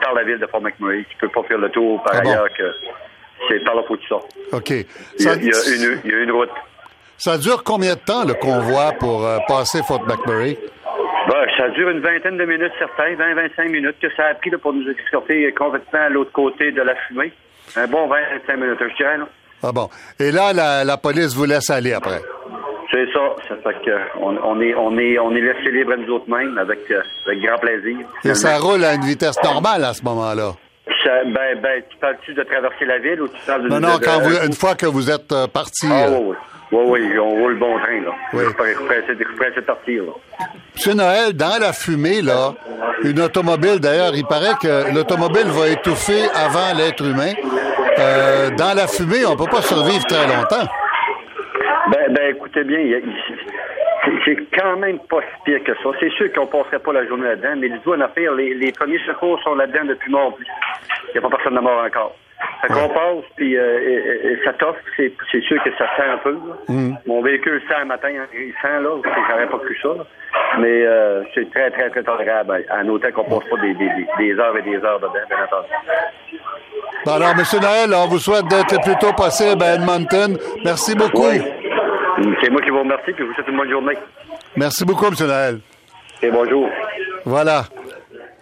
par 0.00 0.14
la 0.14 0.22
ville 0.22 0.38
de 0.38 0.46
Fort 0.46 0.62
McMurray. 0.62 1.04
Tu 1.10 1.16
peux 1.16 1.28
pas 1.28 1.42
faire 1.42 1.58
le 1.58 1.68
tour 1.70 2.02
par 2.02 2.14
ah 2.16 2.20
ailleurs 2.20 2.48
que 2.56 2.74
c'est 3.48 3.64
par 3.64 3.74
là 3.74 3.82
où 3.88 3.96
tu 3.96 4.06
sors. 4.06 4.26
OK. 4.52 4.70
Il 4.70 4.86
y, 5.24 5.28
a, 5.28 5.34
une, 5.34 5.42
il 5.42 6.10
y, 6.10 6.14
a, 6.14 6.18
une, 6.18 6.30
route. 6.30 6.50
Ça 7.18 7.36
dure 7.38 7.62
combien 7.64 7.94
de 7.94 8.00
temps 8.00 8.24
le 8.24 8.34
convoi 8.34 8.92
pour 8.98 9.26
passer 9.48 9.82
Fort 9.82 10.02
McMurray? 10.06 10.56
Ben, 11.28 11.46
ça 11.58 11.68
dure 11.70 11.90
une 11.90 12.00
vingtaine 12.00 12.38
de 12.38 12.44
minutes, 12.46 12.72
certains, 12.78 13.14
20-25 13.14 13.70
minutes 13.70 13.96
que 14.00 14.08
ça 14.16 14.26
a 14.30 14.34
pris 14.34 14.50
pour 14.62 14.72
nous 14.72 14.88
escorter 14.88 15.52
complètement 15.52 16.00
à 16.00 16.08
l'autre 16.08 16.32
côté 16.32 16.72
de 16.72 16.80
la 16.80 16.94
fumée. 17.06 17.32
Un 17.76 17.86
bon 17.86 18.08
25 18.08 18.56
minutes, 18.56 18.78
je 18.80 18.96
dirais, 18.96 19.18
là. 19.18 19.28
Ah 19.62 19.72
bon. 19.72 19.88
Et 20.20 20.30
là, 20.30 20.52
la, 20.52 20.84
la 20.84 20.96
police 20.96 21.34
vous 21.34 21.44
laisse 21.44 21.68
aller 21.68 21.92
après? 21.92 22.20
C'est 22.90 23.06
ça. 23.12 23.20
Ça 23.48 23.56
fait 23.56 23.84
que 23.84 23.90
on, 24.20 24.36
on, 24.42 24.60
est 24.62 24.74
on 24.74 24.96
est 24.96 25.18
on 25.18 25.30
est 25.32 25.40
laissé 25.42 25.70
libre 25.70 25.92
à 25.92 25.96
nous 25.96 26.08
autres 26.14 26.30
mêmes 26.30 26.56
avec, 26.56 26.78
euh, 26.90 27.02
avec 27.26 27.40
grand 27.42 27.58
plaisir. 27.58 27.98
Et 28.24 28.34
ça 28.34 28.56
roule 28.58 28.82
à 28.84 28.94
une 28.94 29.04
vitesse 29.04 29.36
normale 29.42 29.84
à 29.84 29.92
ce 29.92 30.02
moment-là? 30.04 30.52
Ben, 31.26 31.60
ben, 31.62 31.82
tu 31.88 31.96
parles-tu 31.98 32.34
de 32.34 32.42
traverser 32.42 32.84
la 32.84 32.98
ville 32.98 33.22
ou 33.22 33.28
tu 33.28 33.40
parles 33.46 33.64
de... 33.64 33.68
Non, 33.68 33.80
non, 33.80 33.98
quand 34.02 34.20
vous, 34.20 34.46
une 34.46 34.52
fois 34.52 34.74
que 34.74 34.86
vous 34.86 35.10
êtes 35.10 35.32
euh, 35.32 35.46
parti... 35.46 35.86
Ah, 35.90 36.06
euh, 36.06 36.18
oui, 36.18 36.26
oui. 36.28 36.36
Oui, 36.70 37.18
on 37.18 37.30
roule 37.30 37.52
le 37.54 37.58
bon 37.58 37.78
train, 37.78 38.00
là. 38.02 38.12
Oui. 38.34 38.44
De 38.44 39.60
partir, 39.62 40.02
là. 40.04 40.12
Monsieur 40.74 40.92
Noël, 40.92 41.32
dans 41.32 41.58
la 41.58 41.72
fumée, 41.72 42.20
là, 42.20 42.52
une 43.02 43.20
automobile, 43.20 43.80
d'ailleurs, 43.80 44.14
il 44.14 44.26
paraît 44.26 44.54
que 44.60 44.94
l'automobile 44.94 45.46
va 45.46 45.68
étouffer 45.68 46.24
avant 46.34 46.76
l'être 46.76 47.02
humain. 47.02 47.32
Euh, 47.98 48.50
dans 48.50 48.74
la 48.74 48.86
fumée, 48.86 49.24
on 49.26 49.34
peut 49.34 49.50
pas 49.50 49.62
survivre 49.62 50.04
très 50.06 50.26
longtemps. 50.26 50.68
Ben, 51.90 52.12
ben 52.12 52.36
écoutez 52.36 52.64
bien, 52.64 52.78
c'est 54.24 54.36
quand 54.58 54.76
même 54.76 54.98
pas 55.10 55.20
si 55.20 55.42
pire 55.44 55.64
que 55.64 55.74
ça. 55.74 55.90
C'est 56.00 56.10
sûr 56.10 56.32
qu'on 56.32 56.46
passerait 56.46 56.78
pas 56.78 56.92
la 56.92 57.06
journée 57.06 57.24
là-dedans, 57.24 57.54
mais 57.56 57.68
dis-toi 57.68 57.96
une 57.96 58.02
affaire, 58.02 58.32
les, 58.34 58.54
les 58.54 58.72
premiers 58.72 59.00
secours 59.06 59.40
sont 59.42 59.54
là-dedans 59.54 59.84
depuis 59.86 60.10
mort. 60.10 60.36
Il 61.08 61.12
n'y 61.12 61.18
a 61.18 61.20
pas 61.22 61.36
personne 61.36 61.54
de 61.54 61.60
mort 61.60 61.82
encore. 61.84 62.14
Ça 62.62 62.68
qu'on 62.68 62.88
passe, 62.88 63.24
puis 63.36 63.56
euh, 63.56 64.36
ça 64.44 64.52
t'offre, 64.52 64.78
c'est, 64.96 65.12
sûr 65.40 65.62
que 65.62 65.70
ça 65.76 65.86
sent 65.96 66.08
un 66.08 66.18
peu. 66.18 66.38
Mm. 66.68 66.92
Mon 67.06 67.22
véhicule 67.22 67.60
sent 67.68 67.74
un 67.74 67.84
matin, 67.84 68.10
hein, 68.16 68.26
il 68.32 68.52
sent 68.62 68.80
là, 68.80 68.90
j'aurais 69.04 69.48
pas 69.48 69.58
cru 69.58 69.76
ça. 69.82 69.88
Mais 70.58 70.86
euh, 70.86 71.22
c'est 71.34 71.50
très, 71.50 71.70
très, 71.70 71.90
très 71.90 72.02
tolérable 72.02 72.64
à 72.70 72.84
noter 72.84 73.10
qu'on 73.10 73.24
passe 73.24 73.48
pas 73.48 73.60
des, 73.60 73.74
des, 73.74 73.90
des, 74.18 74.38
heures 74.38 74.56
et 74.56 74.62
des 74.62 74.76
heures 74.76 75.00
dedans, 75.00 75.12
bien 75.28 75.38
entendu. 75.44 75.68
alors, 77.06 77.30
M. 77.30 77.60
Noël, 77.60 77.94
on 77.94 78.08
vous 78.08 78.18
souhaite 78.18 78.46
d'être 78.46 78.72
le 78.72 78.82
plus 78.84 78.98
tôt 78.98 79.12
possible 79.12 79.62
à 79.62 79.74
Edmonton. 79.74 80.38
Merci 80.64 80.94
beaucoup. 80.94 81.26
C'est 82.42 82.50
moi 82.50 82.60
qui 82.62 82.70
vous 82.70 82.80
remercie, 82.80 83.12
puis 83.12 83.16
je 83.18 83.24
vous 83.24 83.34
souhaite 83.34 83.48
une 83.48 83.56
bonne 83.56 83.70
journée. 83.70 83.94
Merci 84.56 84.84
beaucoup, 84.84 85.06
M. 85.06 85.14
Noël. 85.20 85.60
Et 86.22 86.30
bonjour. 86.30 86.68
Voilà. 87.24 87.64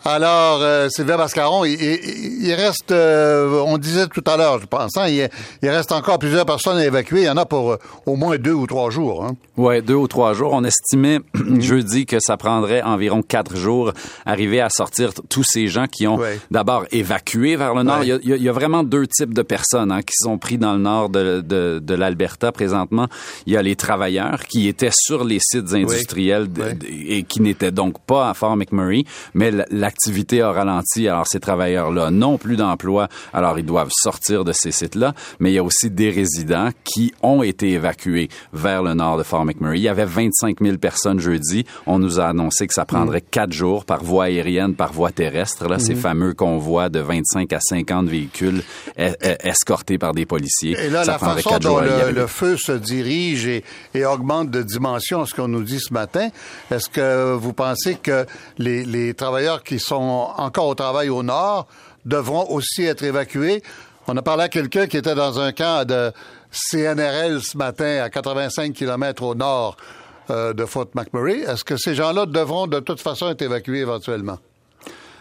Alors, 0.07 0.63
euh, 0.63 0.89
Sylvain 0.89 1.17
Bascaron, 1.17 1.65
il, 1.65 2.55
reste, 2.55 2.93
euh, 2.93 3.61
on 3.67 3.77
disait 3.77 4.07
tout 4.07 4.23
à 4.25 4.37
l'heure, 4.37 4.61
je 4.61 4.67
pense, 4.67 4.97
hein, 4.97 5.09
il, 5.09 5.29
reste 5.69 5.91
encore 5.91 6.21
plusieurs 6.21 6.47
personnes 6.47 6.79
à 6.79 6.87
évacuer. 6.87 7.23
Il 7.23 7.25
y 7.25 7.29
en 7.29 7.37
a 7.37 7.45
pour 7.45 7.73
euh, 7.73 7.77
au 8.07 8.15
moins 8.15 8.39
deux 8.39 8.53
ou 8.53 8.69
trois 8.69 8.89
jours. 8.91 9.25
Hein. 9.25 9.33
Oui, 9.57 9.83
deux 9.83 9.97
ou 9.97 10.07
trois 10.07 10.33
jours. 10.33 10.53
On 10.53 10.63
estimait 10.63 11.19
jeudi 11.59 12.07
que 12.07 12.21
ça 12.21 12.37
prendrait 12.37 12.83
environ 12.83 13.21
quatre 13.21 13.57
jours 13.57 13.93
arriver 14.25 14.61
à 14.61 14.69
sortir 14.71 15.11
tous 15.29 15.43
ces 15.43 15.67
gens 15.67 15.87
qui 15.89 16.07
ont 16.07 16.21
d'abord 16.53 16.85
évacué 16.93 17.57
vers 17.57 17.75
le 17.75 17.83
nord. 17.83 18.05
Il, 18.05 18.21
y 18.23 18.49
a, 18.49 18.53
vraiment 18.53 18.85
deux 18.85 19.09
types 19.09 19.35
de 19.35 19.43
personnes 19.43 19.91
hein, 19.91 20.03
qui 20.03 20.15
sont 20.15 20.39
pris 20.39 20.57
dans 20.57 20.75
le 20.75 20.79
nord 20.79 21.09
de, 21.09 21.41
de, 21.41 21.95
l'Alberta 21.95 22.53
présentement. 22.53 23.09
Il 23.47 23.55
y 23.55 23.57
a 23.57 23.63
les 23.63 23.75
travailleurs 23.75 24.45
qui 24.45 24.69
étaient 24.69 24.91
sur 24.93 25.25
les 25.25 25.41
sites 25.41 25.75
industriels 25.75 26.47
et 26.89 27.25
qui 27.25 27.43
n'étaient 27.43 27.73
donc 27.73 27.99
pas 28.07 28.31
à 28.31 28.35
Fort 28.35 28.57
McMurray, 28.57 29.05
mais 29.35 29.51
la 29.51 29.91
l'activité 29.97 30.43
a 30.43 30.53
ralenti. 30.53 31.09
Alors, 31.09 31.27
ces 31.27 31.41
travailleurs-là 31.41 32.11
n'ont 32.11 32.37
plus 32.37 32.57
d'emploi. 32.57 33.09
Alors, 33.33 33.59
ils 33.59 33.65
doivent 33.65 33.91
sortir 33.91 34.45
de 34.45 34.53
ces 34.53 34.71
sites-là. 34.71 35.15
Mais 35.41 35.53
il 35.53 35.55
y 35.55 35.59
a 35.59 35.65
aussi 35.65 35.91
des 35.91 36.11
résidents 36.11 36.69
qui 36.85 37.15
ont 37.23 37.43
été 37.43 37.71
évacués 37.73 38.29
vers 38.53 38.83
le 38.83 38.93
nord 38.93 39.17
de 39.17 39.23
Fort 39.23 39.45
McMurray. 39.45 39.79
Il 39.79 39.83
y 39.83 39.89
avait 39.89 40.05
25 40.05 40.59
000 40.61 40.77
personnes 40.77 41.19
jeudi. 41.19 41.65
On 41.87 41.99
nous 41.99 42.21
a 42.21 42.27
annoncé 42.27 42.67
que 42.67 42.75
ça 42.75 42.85
prendrait 42.85 43.21
mm. 43.21 43.31
quatre 43.31 43.53
jours 43.53 43.85
par 43.85 44.05
voie 44.05 44.25
aérienne, 44.25 44.75
par 44.75 44.93
voie 44.93 45.13
terrestre. 45.13 45.67
Là, 45.67 45.79
ces 45.79 45.95
mm-hmm. 45.95 46.01
fameux 46.01 46.35
convois 46.35 46.89
de 46.91 47.01
25 47.01 47.53
à 47.53 47.61
50 47.61 48.09
véhicules 48.09 48.63
escortés 48.97 49.99
par 49.99 50.13
des 50.13 50.27
policiers. 50.27 50.77
Et 50.79 50.91
là, 50.91 51.05
la 51.05 51.19
façon 51.19 51.59
dont 51.59 51.81
le, 51.81 52.27
feu 52.27 52.57
se 52.57 52.73
dirige 52.73 53.47
et, 53.47 53.65
et 53.95 54.05
augmente 54.05 54.51
de 54.51 54.63
dimension, 54.63 55.25
ce 55.25 55.35
qu'on 55.35 55.49
nous 55.49 55.63
dit 55.63 55.79
ce 55.81 55.93
matin, 55.95 56.29
est-ce 56.71 56.91
que 56.91 57.35
vous 57.35 57.53
pensez 57.53 57.95
que 57.95 58.27
les, 58.59 58.85
les 58.85 59.15
travailleurs 59.15 59.63
qui 59.63 59.79
sont 59.87 60.29
encore 60.37 60.67
au 60.67 60.75
travail 60.75 61.09
au 61.09 61.23
nord 61.23 61.67
devront 62.05 62.47
aussi 62.51 62.85
être 62.85 63.03
évacués. 63.03 63.63
On 64.09 64.17
a 64.17 64.23
parlé 64.23 64.45
à 64.45 64.49
quelqu'un 64.49 64.87
qui 64.87 64.97
était 64.97 65.15
dans 65.15 65.41
un 65.41 65.53
camp 65.53 65.87
de 65.87 66.13
CNRL 66.51 67.43
ce 67.43 67.57
matin 67.57 68.03
à 68.03 68.11
85 68.11 68.73
km 68.73 69.23
au 69.25 69.35
nord 69.35 69.77
euh, 70.31 70.53
de 70.53 70.65
Fort 70.65 70.87
McMurray. 70.95 71.41
Est-ce 71.41 71.65
que 71.65 71.77
ces 71.77 71.95
gens-là 71.95 72.27
devront 72.27 72.67
de 72.67 72.81
toute 72.81 73.01
façon 73.01 73.29
être 73.31 73.43
évacués 73.43 73.81
éventuellement? 73.81 74.39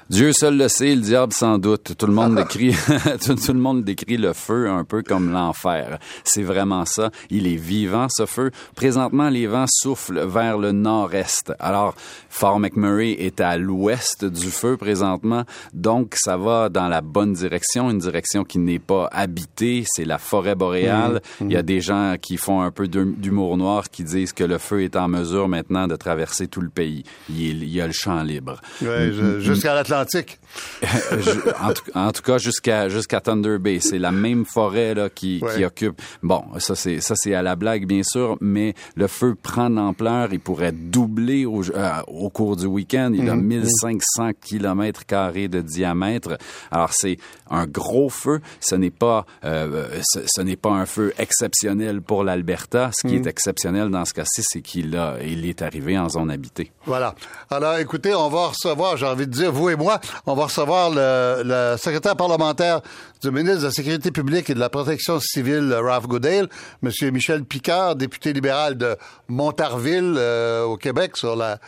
Dieu 0.07 0.33
seul 0.33 0.55
le 0.55 0.67
sait, 0.67 0.93
le 0.93 1.01
diable 1.01 1.33
sans 1.33 1.57
doute. 1.57 1.93
Tout 1.97 2.05
le 2.05 2.13
monde 2.13 2.35
décrit, 2.37 2.75
tout, 3.25 3.53
le 3.53 3.59
monde 3.59 3.83
décrit 3.83 4.17
le 4.17 4.33
feu 4.33 4.69
un 4.69 4.83
peu 4.83 5.01
comme 5.01 5.31
l'enfer. 5.31 5.97
C'est 6.23 6.43
vraiment 6.43 6.85
ça. 6.85 7.09
Il 7.31 7.47
est 7.47 7.55
vivant, 7.55 8.05
ce 8.09 8.27
feu. 8.27 8.51
Présentement, 8.75 9.29
les 9.29 9.47
vents 9.47 9.65
soufflent 9.67 10.23
vers 10.27 10.59
le 10.59 10.71
nord-est. 10.73 11.53
Alors, 11.59 11.95
Fort 12.29 12.59
McMurray 12.59 13.13
est 13.13 13.41
à 13.41 13.57
l'ouest 13.57 14.25
du 14.25 14.51
feu 14.51 14.77
présentement. 14.77 15.43
Donc, 15.73 16.13
ça 16.17 16.37
va 16.37 16.69
dans 16.69 16.87
la 16.87 17.01
bonne 17.01 17.33
direction, 17.33 17.89
une 17.89 17.97
direction 17.97 18.43
qui 18.43 18.59
n'est 18.59 18.77
pas 18.77 19.09
habitée. 19.11 19.85
C'est 19.87 20.05
la 20.05 20.19
forêt 20.19 20.53
boréale. 20.53 21.21
Mmh, 21.39 21.45
mmh. 21.45 21.49
Il 21.49 21.53
y 21.53 21.57
a 21.57 21.63
des 21.63 21.81
gens 21.81 22.15
qui 22.21 22.37
font 22.37 22.61
un 22.61 22.69
peu 22.69 22.87
d'humour 22.87 23.57
noir 23.57 23.89
qui 23.89 24.03
disent 24.03 24.33
que 24.33 24.43
le 24.43 24.59
feu 24.59 24.83
est 24.83 24.95
en 24.95 25.07
mesure 25.07 25.47
maintenant 25.47 25.87
de 25.87 25.95
traverser 25.95 26.47
tout 26.47 26.61
le 26.61 26.69
pays. 26.69 27.03
Il, 27.29 27.67
y 27.67 27.81
a 27.81 27.87
le 27.87 27.93
champ 27.93 28.21
libre. 28.21 28.61
Ouais, 28.83 29.11
jusqu'à 29.39 29.73
en, 31.93 32.11
tout, 32.11 32.21
cas, 32.21 32.37
jusqu'à 32.37 32.89
jusqu'à 32.89 33.21
Thunder 33.21 33.57
Bay, 33.57 33.79
c'est 33.79 33.99
la 33.99 34.11
même 34.11 34.45
forêt 34.45 34.93
là 34.93 35.09
qui, 35.09 35.41
qui 35.53 35.65
occupe. 35.65 36.01
Bon, 36.23 36.43
ça 36.59 36.75
c'est 36.75 37.01
ça 37.01 37.15
c'est 37.15 37.33
à 37.33 37.41
la 37.41 37.55
blague 37.55 37.85
bien 37.85 38.01
sûr, 38.03 38.37
mais 38.41 38.73
le 38.95 39.07
feu 39.07 39.35
prend 39.41 39.69
l'ampleur. 39.69 40.29
Il 40.31 40.39
pourrait 40.39 40.71
doubler 40.71 41.45
au, 41.45 41.63
euh, 41.63 42.01
au 42.07 42.29
cours 42.29 42.55
du 42.55 42.65
week-end. 42.65 43.11
Il 43.13 43.29
a 43.29 43.35
1500 43.35 44.31
km 44.41 45.05
carrés 45.05 45.47
de 45.47 45.61
diamètre. 45.61 46.37
Alors 46.71 46.91
c'est 46.93 47.17
un 47.49 47.65
gros 47.65 48.09
feu. 48.09 48.41
Ce 48.59 48.75
n'est 48.75 48.91
pas 48.91 49.25
euh, 49.43 49.87
ce, 50.03 50.41
n'est 50.41 50.55
pas 50.55 50.71
un 50.71 50.85
feu 50.85 51.13
exceptionnel 51.17 52.01
pour 52.01 52.23
l'Alberta. 52.23 52.91
Ce 52.93 53.07
qui 53.07 53.15
est 53.15 53.25
mm. 53.25 53.27
exceptionnel 53.27 53.89
dans 53.89 54.05
ce 54.05 54.13
cas-ci, 54.13 54.41
c'est 54.43 54.61
qu'il 54.61 54.95
a 54.95 55.17
il 55.23 55.45
est 55.45 55.61
arrivé 55.61 55.97
en 55.97 56.09
zone 56.09 56.31
habitée. 56.31 56.71
Voilà. 56.85 57.15
Alors 57.49 57.77
écoutez, 57.77 58.13
on 58.13 58.29
va 58.29 58.47
recevoir, 58.47 58.97
j'ai 58.97 59.05
envie 59.05 59.27
de 59.27 59.31
dire 59.31 59.51
vous 59.51 59.69
et 59.69 59.75
moi, 59.75 59.84
on 60.25 60.33
va 60.33 60.43
recevoir 60.43 60.89
le, 60.91 61.75
secrétaire 61.77 62.15
parlementaire 62.15 62.81
du 63.21 63.31
ministre 63.31 63.59
de 63.59 63.65
la 63.65 63.71
Sécurité 63.71 64.11
publique 64.11 64.49
et 64.49 64.53
de 64.53 64.59
la 64.59 64.69
Protection 64.69 65.19
civile, 65.19 65.73
Ralph 65.73 66.07
Goodale, 66.07 66.47
M. 66.83 66.91
Michel 67.11 67.43
Picard, 67.43 67.95
député 67.95 68.33
libéral 68.33 68.77
de 68.77 68.95
Montarville, 69.27 70.15
euh, 70.17 70.63
au 70.63 70.77
Québec, 70.77 71.17
sur 71.17 71.35
la, 71.35 71.59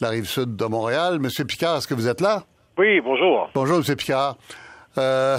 rive 0.00 0.26
sud 0.26 0.56
de 0.56 0.64
Montréal. 0.66 1.18
Monsieur 1.18 1.44
Picard, 1.44 1.76
est-ce 1.78 1.88
que 1.88 1.94
vous 1.94 2.08
êtes 2.08 2.20
là? 2.20 2.44
Oui, 2.78 3.00
bonjour. 3.00 3.50
Bonjour, 3.54 3.78
M. 3.78 3.96
Picard. 3.96 4.36
Euh, 4.98 5.38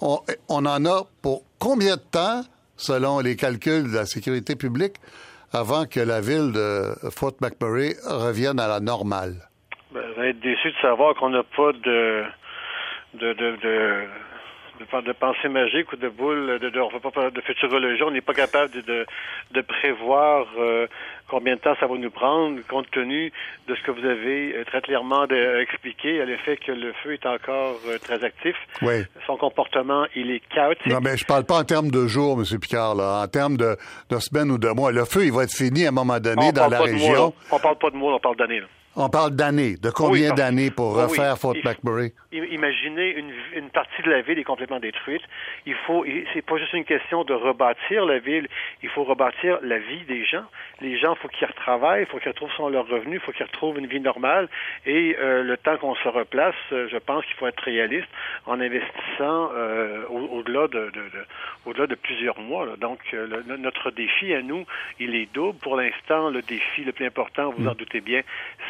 on, 0.00 0.20
on 0.48 0.66
en 0.66 0.84
a 0.84 1.02
pour 1.22 1.42
combien 1.58 1.96
de 1.96 2.02
temps, 2.02 2.42
selon 2.76 3.20
les 3.20 3.36
calculs 3.36 3.90
de 3.90 3.96
la 3.96 4.06
sécurité 4.06 4.56
publique, 4.56 4.96
avant 5.52 5.86
que 5.86 6.00
la 6.00 6.20
ville 6.20 6.52
de 6.52 6.94
Fort 7.10 7.34
McMurray 7.40 7.96
revienne 8.04 8.60
à 8.60 8.68
la 8.68 8.80
normale? 8.80 9.47
Être 10.20 10.40
déçu 10.40 10.70
de 10.70 10.76
savoir 10.82 11.14
qu'on 11.14 11.30
n'a 11.30 11.42
pas 11.42 11.72
de 11.72 12.24
de, 13.14 13.32
de, 13.32 13.56
de 13.56 14.08
de, 14.78 15.12
pensée 15.12 15.48
magique 15.48 15.92
ou 15.92 15.96
de 15.96 16.08
boule, 16.08 16.58
de, 16.60 16.70
de, 16.70 16.80
on 16.80 17.10
pas 17.10 17.30
de 17.30 17.40
futurologie, 17.40 18.02
on 18.02 18.10
n'est 18.10 18.20
pas 18.20 18.34
capable 18.34 18.70
de, 18.70 19.06
de, 19.50 19.60
prévoir 19.60 20.46
euh, 20.58 20.86
combien 21.28 21.56
de 21.56 21.60
temps 21.60 21.74
ça 21.80 21.86
va 21.86 21.96
nous 21.96 22.10
prendre, 22.10 22.60
compte 22.68 22.90
tenu 22.90 23.32
de 23.66 23.74
ce 23.74 23.82
que 23.82 23.90
vous 23.90 24.06
avez 24.06 24.54
euh, 24.54 24.64
très 24.64 24.80
clairement 24.80 25.26
expliqué, 25.60 26.24
le 26.24 26.36
fait 26.38 26.56
que 26.56 26.72
le 26.72 26.92
feu 27.02 27.14
est 27.14 27.26
encore 27.26 27.78
euh, 27.88 27.98
très 27.98 28.22
actif. 28.24 28.56
Oui. 28.82 29.04
Son 29.26 29.36
comportement, 29.36 30.06
il 30.14 30.30
est 30.30 30.42
chaotique. 30.48 30.86
Non, 30.86 31.00
mais 31.02 31.16
je 31.16 31.24
parle 31.24 31.44
pas 31.44 31.58
en 31.58 31.64
termes 31.64 31.90
de 31.90 32.06
jours, 32.06 32.38
M. 32.38 32.60
Picard, 32.60 32.94
là, 32.94 33.22
en 33.24 33.28
termes 33.28 33.56
de, 33.56 33.76
de 34.10 34.18
semaines 34.18 34.50
ou 34.50 34.58
de 34.58 34.68
mois. 34.68 34.92
Le 34.92 35.04
feu, 35.04 35.24
il 35.24 35.32
va 35.32 35.44
être 35.44 35.56
fini 35.56 35.86
à 35.86 35.88
un 35.88 35.92
moment 35.92 36.20
donné 36.20 36.52
dans 36.52 36.68
la 36.68 36.80
région. 36.80 37.32
on 37.50 37.58
parle 37.58 37.78
pas 37.78 37.90
de 37.90 37.96
mois, 37.96 38.14
on 38.14 38.20
parle 38.20 38.36
d'années. 38.36 38.62
On 39.00 39.08
parle 39.08 39.30
d'années. 39.36 39.76
De 39.76 39.90
combien 39.90 40.34
d'années 40.34 40.72
pour 40.72 40.96
refaire 40.96 41.38
Fort 41.38 41.54
McMurray? 41.64 42.14
Imaginez 42.30 43.16
une, 43.16 43.32
une, 43.54 43.70
partie 43.70 44.02
de 44.02 44.10
la 44.10 44.20
ville 44.20 44.38
est 44.38 44.44
complètement 44.44 44.80
détruite. 44.80 45.22
Il 45.64 45.74
faut, 45.86 46.04
c'est 46.34 46.42
pas 46.42 46.58
juste 46.58 46.74
une 46.74 46.84
question 46.84 47.24
de 47.24 47.32
rebâtir 47.32 48.04
la 48.04 48.18
ville, 48.18 48.48
il 48.82 48.90
faut 48.90 49.04
rebâtir 49.04 49.58
la 49.62 49.78
vie 49.78 50.02
des 50.06 50.26
gens. 50.26 50.44
Les 50.82 50.98
gens, 50.98 51.14
il 51.14 51.18
faut 51.20 51.28
qu'ils 51.28 51.46
retravaillent, 51.46 52.02
il 52.02 52.06
faut 52.06 52.18
qu'ils 52.18 52.28
retrouvent 52.28 52.52
son, 52.54 52.68
leur 52.68 52.86
revenu, 52.86 53.14
il 53.14 53.20
faut 53.20 53.32
qu'ils 53.32 53.46
retrouvent 53.46 53.78
une 53.78 53.86
vie 53.86 54.00
normale. 54.00 54.50
Et 54.84 55.16
euh, 55.18 55.42
le 55.42 55.56
temps 55.56 55.78
qu'on 55.78 55.94
se 55.94 56.08
replace, 56.08 56.54
euh, 56.72 56.86
je 56.90 56.98
pense 56.98 57.24
qu'il 57.24 57.34
faut 57.36 57.46
être 57.46 57.62
réaliste 57.62 58.08
en 58.44 58.60
investissant 58.60 59.50
euh, 59.54 60.04
au-delà 60.08 60.68
de, 60.68 60.90
de, 60.90 61.00
de 61.00 61.24
au-delà 61.64 61.86
de 61.86 61.94
plusieurs 61.94 62.38
mois. 62.40 62.66
Là. 62.66 62.76
Donc, 62.76 62.98
euh, 63.14 63.42
notre 63.58 63.90
défi 63.90 64.34
à 64.34 64.42
nous, 64.42 64.66
il 65.00 65.14
est 65.14 65.32
double. 65.32 65.58
Pour 65.60 65.76
l'instant, 65.76 66.28
le 66.28 66.42
défi 66.42 66.84
le 66.84 66.92
plus 66.92 67.06
important, 67.06 67.54
vous 67.56 67.66
en 67.66 67.72
mm. 67.72 67.76
doutez 67.76 68.00
bien, 68.00 68.20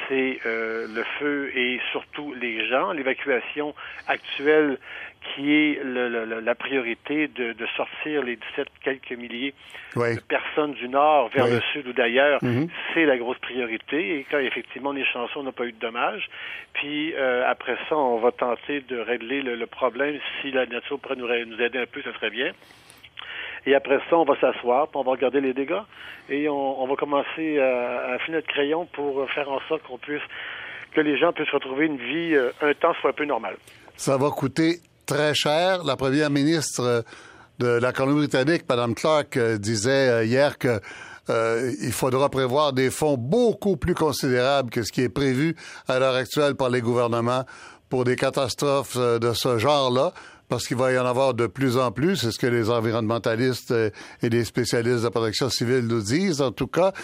c'est 0.08 0.38
euh, 0.46 0.86
le 0.94 1.02
feu 1.18 1.50
et 1.56 1.80
surtout 1.90 2.34
les 2.34 2.66
gens, 2.68 2.92
l'évacuation 2.92 3.47
actuelle 4.06 4.78
qui 5.34 5.52
est 5.52 5.80
le, 5.82 6.40
la 6.40 6.54
priorité 6.54 7.28
de, 7.28 7.52
de, 7.52 7.66
sortir 7.76 8.22
les 8.22 8.36
17 8.36 8.68
quelques 8.82 9.12
milliers 9.12 9.54
de 9.96 10.20
personnes 10.20 10.72
du 10.72 10.88
nord 10.88 11.28
vers 11.30 11.46
le 11.46 11.60
sud 11.72 11.86
ou 11.88 11.92
d'ailleurs, 11.92 12.40
mm-hmm. 12.42 12.68
c'est 12.94 13.04
la 13.04 13.18
grosse 13.18 13.38
priorité. 13.38 14.18
Et 14.18 14.26
quand 14.30 14.38
effectivement 14.38 14.92
les 14.92 15.04
chansons 15.04 15.42
n'ont 15.42 15.52
pas 15.52 15.64
eu 15.64 15.72
de 15.72 15.78
dommages, 15.78 16.28
puis 16.74 17.14
euh, 17.14 17.48
après 17.48 17.76
ça, 17.88 17.96
on 17.96 18.18
va 18.18 18.32
tenter 18.32 18.80
de 18.82 18.98
régler 18.98 19.42
le, 19.42 19.66
problème. 19.66 20.18
Si 20.40 20.50
la 20.50 20.66
nature 20.66 20.98
pourrait 20.98 21.16
nous, 21.16 21.26
nous 21.26 21.60
aider 21.60 21.78
un 21.78 21.86
peu, 21.86 22.00
ce 22.02 22.12
serait 22.12 22.30
bien. 22.30 22.52
Et 23.66 23.74
après 23.74 23.98
ça, 24.08 24.16
on 24.16 24.24
va 24.24 24.38
s'asseoir, 24.40 24.88
on 24.94 25.02
va 25.02 25.12
regarder 25.12 25.40
les 25.40 25.52
dégâts 25.52 25.82
et 26.30 26.48
on, 26.48 26.86
va 26.86 26.94
commencer 26.96 27.58
à, 27.58 28.14
à 28.14 28.18
notre 28.30 28.46
crayon 28.46 28.86
pour 28.86 29.28
faire 29.30 29.50
en 29.50 29.60
sorte 29.68 29.82
qu'on 29.82 29.98
puisse 29.98 30.22
que 30.98 31.02
les 31.04 31.16
gens 31.16 31.32
puissent 31.32 31.50
retrouver 31.50 31.86
une 31.86 31.96
vie, 31.96 32.34
euh, 32.34 32.50
un 32.60 32.74
temps 32.74 32.92
soit 33.00 33.10
un 33.10 33.12
peu 33.12 33.24
normal. 33.24 33.56
Ça 33.96 34.16
va 34.16 34.30
coûter 34.30 34.80
très 35.06 35.32
cher. 35.32 35.84
La 35.84 35.96
première 35.96 36.28
ministre 36.28 36.82
euh, 36.82 37.02
de 37.60 37.68
la 37.68 37.92
Colombie-Britannique, 37.92 38.64
Mme 38.68 38.96
Clark, 38.96 39.36
euh, 39.36 39.58
disait 39.58 40.26
hier 40.26 40.58
que 40.58 40.80
il 41.82 41.92
faudra 41.92 42.30
prévoir 42.30 42.72
des 42.72 42.90
fonds 42.90 43.18
beaucoup 43.18 43.76
plus 43.76 43.94
considérables 43.94 44.70
que 44.70 44.82
ce 44.82 44.90
qui 44.90 45.02
est 45.02 45.10
prévu 45.10 45.56
à 45.86 45.98
l'heure 45.98 46.14
actuelle 46.14 46.54
par 46.54 46.70
les 46.70 46.80
gouvernements 46.80 47.44
pour 47.90 48.04
des 48.04 48.16
catastrophes 48.16 48.96
de 48.96 49.34
ce 49.34 49.58
genre-là. 49.58 50.14
parce 50.48 50.66
qu'il 50.66 50.78
va 50.78 50.90
y 50.90 50.98
en 50.98 51.04
avoir 51.04 51.34
de 51.34 51.46
plus 51.46 51.76
en 51.76 51.92
plus, 51.92 52.16
c'est 52.16 52.30
ce 52.30 52.38
que 52.38 52.46
les 52.46 52.70
environnementalistes 52.70 53.74
et 54.22 54.28
les 54.30 54.44
spécialistes 54.46 55.04
de 55.04 55.10
protection 55.10 55.50
civile 55.50 55.86
nous 55.86 56.00
disent 56.00 56.40
en 56.40 56.50
tout 56.50 56.66
cas. 56.66 56.94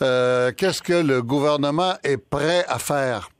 Euh, 0.00 0.52
Qu'est-ce 0.56 0.82
que 0.82 0.92
le 0.92 1.22
gouvernement 1.22 1.94
est 2.04 2.18
prêt 2.18 2.64
à 2.68 2.78
faire? 2.78 3.30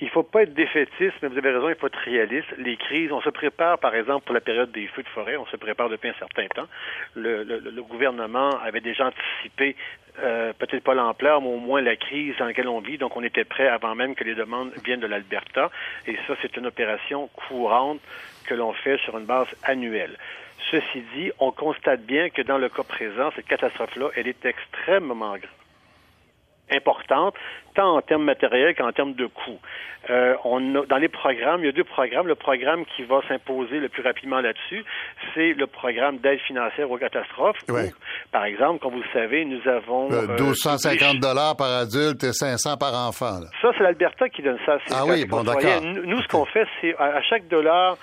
Il 0.00 0.10
faut 0.10 0.22
pas 0.22 0.42
être 0.42 0.52
défaitiste, 0.52 1.14
mais 1.22 1.28
vous 1.28 1.38
avez 1.38 1.50
raison, 1.50 1.70
il 1.70 1.74
faut 1.74 1.86
être 1.86 1.98
réaliste. 1.98 2.48
Les 2.58 2.76
crises, 2.76 3.10
on 3.12 3.22
se 3.22 3.30
prépare, 3.30 3.78
par 3.78 3.94
exemple, 3.94 4.26
pour 4.26 4.34
la 4.34 4.42
période 4.42 4.70
des 4.70 4.86
feux 4.88 5.02
de 5.02 5.08
forêt, 5.08 5.36
on 5.36 5.46
se 5.46 5.56
prépare 5.56 5.88
depuis 5.88 6.10
un 6.10 6.14
certain 6.18 6.46
temps. 6.48 6.66
Le, 7.14 7.44
le, 7.44 7.82
gouvernement 7.82 8.50
avait 8.60 8.82
déjà 8.82 9.06
anticipé, 9.06 9.74
euh, 10.18 10.52
peut-être 10.52 10.84
pas 10.84 10.92
l'ampleur, 10.92 11.40
mais 11.40 11.48
au 11.48 11.58
moins 11.58 11.80
la 11.80 11.96
crise 11.96 12.36
dans 12.38 12.44
laquelle 12.44 12.68
on 12.68 12.80
vit. 12.80 12.98
Donc, 12.98 13.16
on 13.16 13.22
était 13.22 13.44
prêt 13.44 13.68
avant 13.68 13.94
même 13.94 14.14
que 14.14 14.24
les 14.24 14.34
demandes 14.34 14.72
viennent 14.84 15.00
de 15.00 15.06
l'Alberta. 15.06 15.70
Et 16.06 16.16
ça, 16.26 16.34
c'est 16.42 16.56
une 16.58 16.66
opération 16.66 17.28
courante 17.28 18.00
que 18.44 18.54
l'on 18.54 18.74
fait 18.74 18.98
sur 18.98 19.16
une 19.16 19.24
base 19.24 19.48
annuelle. 19.62 20.18
Ceci 20.70 21.04
dit, 21.14 21.30
on 21.38 21.52
constate 21.52 22.02
bien 22.02 22.28
que 22.28 22.42
dans 22.42 22.58
le 22.58 22.68
cas 22.68 22.82
présent, 22.82 23.30
cette 23.34 23.46
catastrophe-là, 23.46 24.10
elle 24.14 24.28
est 24.28 24.44
extrêmement 24.44 25.36
grande 25.36 25.65
importante, 26.70 27.34
tant 27.74 27.96
en 27.96 28.00
termes 28.00 28.24
matériels 28.24 28.74
qu'en 28.74 28.92
termes 28.92 29.14
de 29.14 29.26
coûts. 29.26 29.60
Euh, 30.08 30.34
on 30.44 30.76
a, 30.76 30.86
dans 30.86 30.98
les 30.98 31.08
programmes, 31.08 31.60
il 31.62 31.66
y 31.66 31.68
a 31.68 31.72
deux 31.72 31.84
programmes. 31.84 32.26
Le 32.26 32.34
programme 32.34 32.84
qui 32.94 33.02
va 33.02 33.20
s'imposer 33.28 33.78
le 33.78 33.88
plus 33.88 34.02
rapidement 34.02 34.40
là-dessus, 34.40 34.84
c'est 35.34 35.52
le 35.52 35.66
programme 35.66 36.18
d'aide 36.18 36.38
financière 36.40 36.90
aux 36.90 36.98
catastrophes. 36.98 37.58
Ouais. 37.68 37.90
par 38.30 38.44
exemple, 38.44 38.80
comme 38.80 38.94
vous 38.94 39.02
le 39.02 39.12
savez, 39.12 39.44
nous 39.44 39.60
avons... 39.68 40.10
Euh, 40.12 40.26
1250 40.28 41.18
dollars 41.18 41.56
par 41.56 41.70
adulte 41.72 42.22
et 42.24 42.32
500 42.32 42.76
par 42.76 42.94
enfant. 42.94 43.40
Là. 43.40 43.48
Ça, 43.60 43.70
c'est 43.76 43.82
l'Alberta 43.82 44.28
qui 44.28 44.42
donne 44.42 44.58
ça. 44.64 44.78
Ah 44.92 45.04
oui, 45.06 45.24
bon, 45.24 45.42
d'accord. 45.42 45.82
Nous, 45.82 46.22
ce 46.22 46.28
qu'on 46.28 46.46
fait, 46.46 46.66
c'est 46.80 46.94
à 46.98 47.20
chaque 47.22 47.48
dollar 47.48 47.96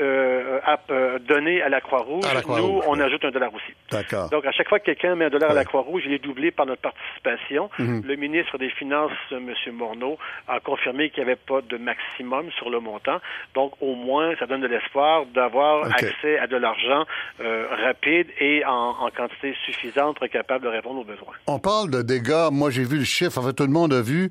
euh, 0.00 0.58
à, 0.64 0.78
euh, 0.90 1.18
donné 1.18 1.62
à 1.62 1.68
la 1.68 1.80
Croix-Rouge, 1.80 2.24
Croix 2.42 2.60
nous, 2.60 2.80
on 2.86 2.98
ajoute 3.00 3.24
un 3.24 3.30
dollar 3.30 3.52
aussi. 3.54 3.72
D'accord. 3.90 4.28
Donc, 4.30 4.44
à 4.46 4.52
chaque 4.52 4.68
fois 4.68 4.78
que 4.78 4.84
quelqu'un 4.84 5.14
met 5.14 5.26
un 5.26 5.30
dollar 5.30 5.50
à 5.50 5.54
la 5.54 5.64
Croix-Rouge, 5.64 6.02
il 6.06 6.12
est 6.12 6.22
doublé 6.22 6.50
par 6.50 6.66
notre 6.66 6.82
participation. 6.82 7.70
Mhm. 7.78 8.02
Le 8.04 8.16
ministre 8.16 8.58
des 8.58 8.70
Finances, 8.70 9.12
M. 9.30 9.52
Morneau, 9.72 10.18
a 10.48 10.60
confirmé 10.60 11.10
qu'il 11.10 11.24
n'y 11.24 11.30
avait 11.30 11.40
pas 11.40 11.60
de 11.60 11.76
maximum 11.76 12.50
sur 12.58 12.70
le 12.70 12.80
montant. 12.80 13.18
Donc, 13.54 13.72
au 13.80 13.94
moins, 13.94 14.34
ça 14.38 14.46
donne 14.46 14.60
de 14.60 14.66
l'espoir 14.66 15.26
d'avoir 15.34 15.86
accès 15.86 16.38
à 16.38 16.46
de 16.46 16.56
l'argent 16.56 17.04
euh, 17.40 17.66
rapide 17.84 18.28
et 18.40 18.64
en, 18.64 18.96
en 19.00 19.10
quantité 19.10 19.54
suffisante 19.64 20.16
pour 20.16 20.26
être 20.26 20.32
capable 20.32 20.64
de 20.64 20.70
répondre 20.70 21.00
aux 21.00 21.04
besoins. 21.04 21.34
On 21.46 21.58
parle 21.58 21.90
de 21.90 22.02
dégâts. 22.02 22.48
Moi, 22.50 22.70
j'ai 22.70 22.84
vu 22.84 22.98
le 22.98 23.04
chiffre. 23.04 23.38
En 23.38 23.42
fait, 23.42 23.52
tout 23.52 23.64
le 23.64 23.72
monde 23.72 23.92
a 23.92 24.02
vu 24.02 24.30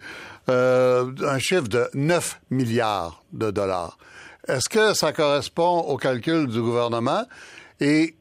euh, 0.50 1.06
un 1.26 1.40
chiffre 1.40 1.68
de 1.68 1.86
9 1.94 2.40
milliards 2.50 3.24
de 3.32 3.52
dollars. 3.52 3.98
Est-ce 4.48 4.68
que 4.68 4.94
ça 4.94 5.14
correspond 5.14 5.80
au 5.88 5.96
calcul 5.96 6.48
du 6.48 6.60
gouvernement? 6.60 7.24
Et 7.80 8.16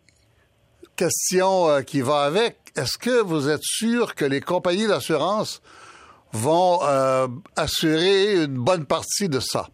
question 0.97 1.69
euh, 1.69 1.83
qui 1.83 2.01
va 2.01 2.23
avec, 2.23 2.59
est-ce 2.77 2.97
que 2.97 3.23
vous 3.23 3.49
êtes 3.49 3.65
sûr 3.65 4.15
que 4.15 4.25
les 4.25 4.41
compagnies 4.41 4.87
d'assurance 4.87 5.61
vont 6.33 6.79
euh, 6.85 7.27
assurer 7.57 8.45
une 8.45 8.55
bonne 8.55 8.87
partie 8.87 9.29
de 9.29 9.41
ça? 9.41 9.67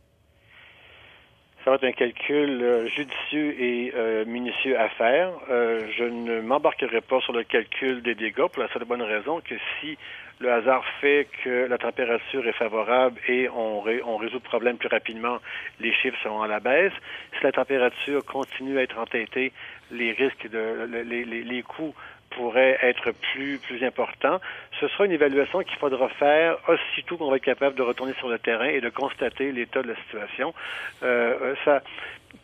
Ça 1.65 1.71
va 1.71 1.77
être 1.77 1.85
un 1.85 1.93
calcul 1.93 2.63
euh, 2.63 2.89
judicieux 2.89 3.61
et 3.61 3.93
minutieux 4.25 4.81
à 4.81 4.89
faire. 4.89 5.33
Je 5.49 6.05
ne 6.05 6.41
m'embarquerai 6.41 7.03
pas 7.03 7.21
sur 7.21 7.35
le 7.35 7.45
calcul 7.45 8.03
des 8.03 8.15
dégâts 8.15 8.47
pour 8.51 8.63
la 8.63 8.73
seule 8.73 8.87
bonne 8.87 9.03
raison 9.03 9.43
que 9.43 9.55
si 9.81 9.99
le 10.41 10.53
hasard 10.53 10.85
fait 11.01 11.27
que 11.43 11.67
la 11.67 11.79
température 11.79 12.47
est 12.47 12.53
favorable 12.53 13.21
et 13.29 13.49
on, 13.49 13.81
ré- 13.81 14.03
on 14.05 14.17
résout 14.17 14.37
le 14.37 14.41
problème 14.41 14.77
plus 14.77 14.89
rapidement, 14.89 15.39
les 15.81 15.93
chiffres 15.93 16.19
seront 16.23 16.43
à 16.43 16.49
la 16.49 16.61
baisse. 16.61 16.93
Si 17.37 17.45
la 17.45 17.53
température 17.53 18.25
continue 18.25 18.79
à 18.79 18.83
être 18.83 18.99
entêtée, 18.99 19.53
les 19.91 20.13
risques 20.13 20.49
de 20.49 20.89
les, 21.05 21.25
les, 21.25 21.43
les 21.43 21.63
coûts 21.63 21.95
pourraient 22.31 22.79
être 22.83 23.11
plus 23.33 23.59
plus 23.59 23.85
importants. 23.85 24.41
Ce 24.81 24.89
sera 24.89 25.07
une 25.07 25.13
évaluation 25.13 25.61
qu'il 25.61 25.77
faudra 25.79 26.09
faire 26.11 26.57
aussitôt 26.69 27.17
qu'on 27.17 27.31
va 27.31 27.37
être 27.37 27.45
capable 27.45 27.75
de 27.77 27.83
retourner 27.83 28.15
sur 28.19 28.29
le 28.29 28.39
terrain 28.39 28.67
et 28.67 28.81
de 28.81 28.89
constater 28.91 29.51
l'état 29.53 29.83
de 29.83 29.89
la 29.89 29.97
situation. 29.97 30.55
Euh, 31.03 31.55
ça, 31.65 31.81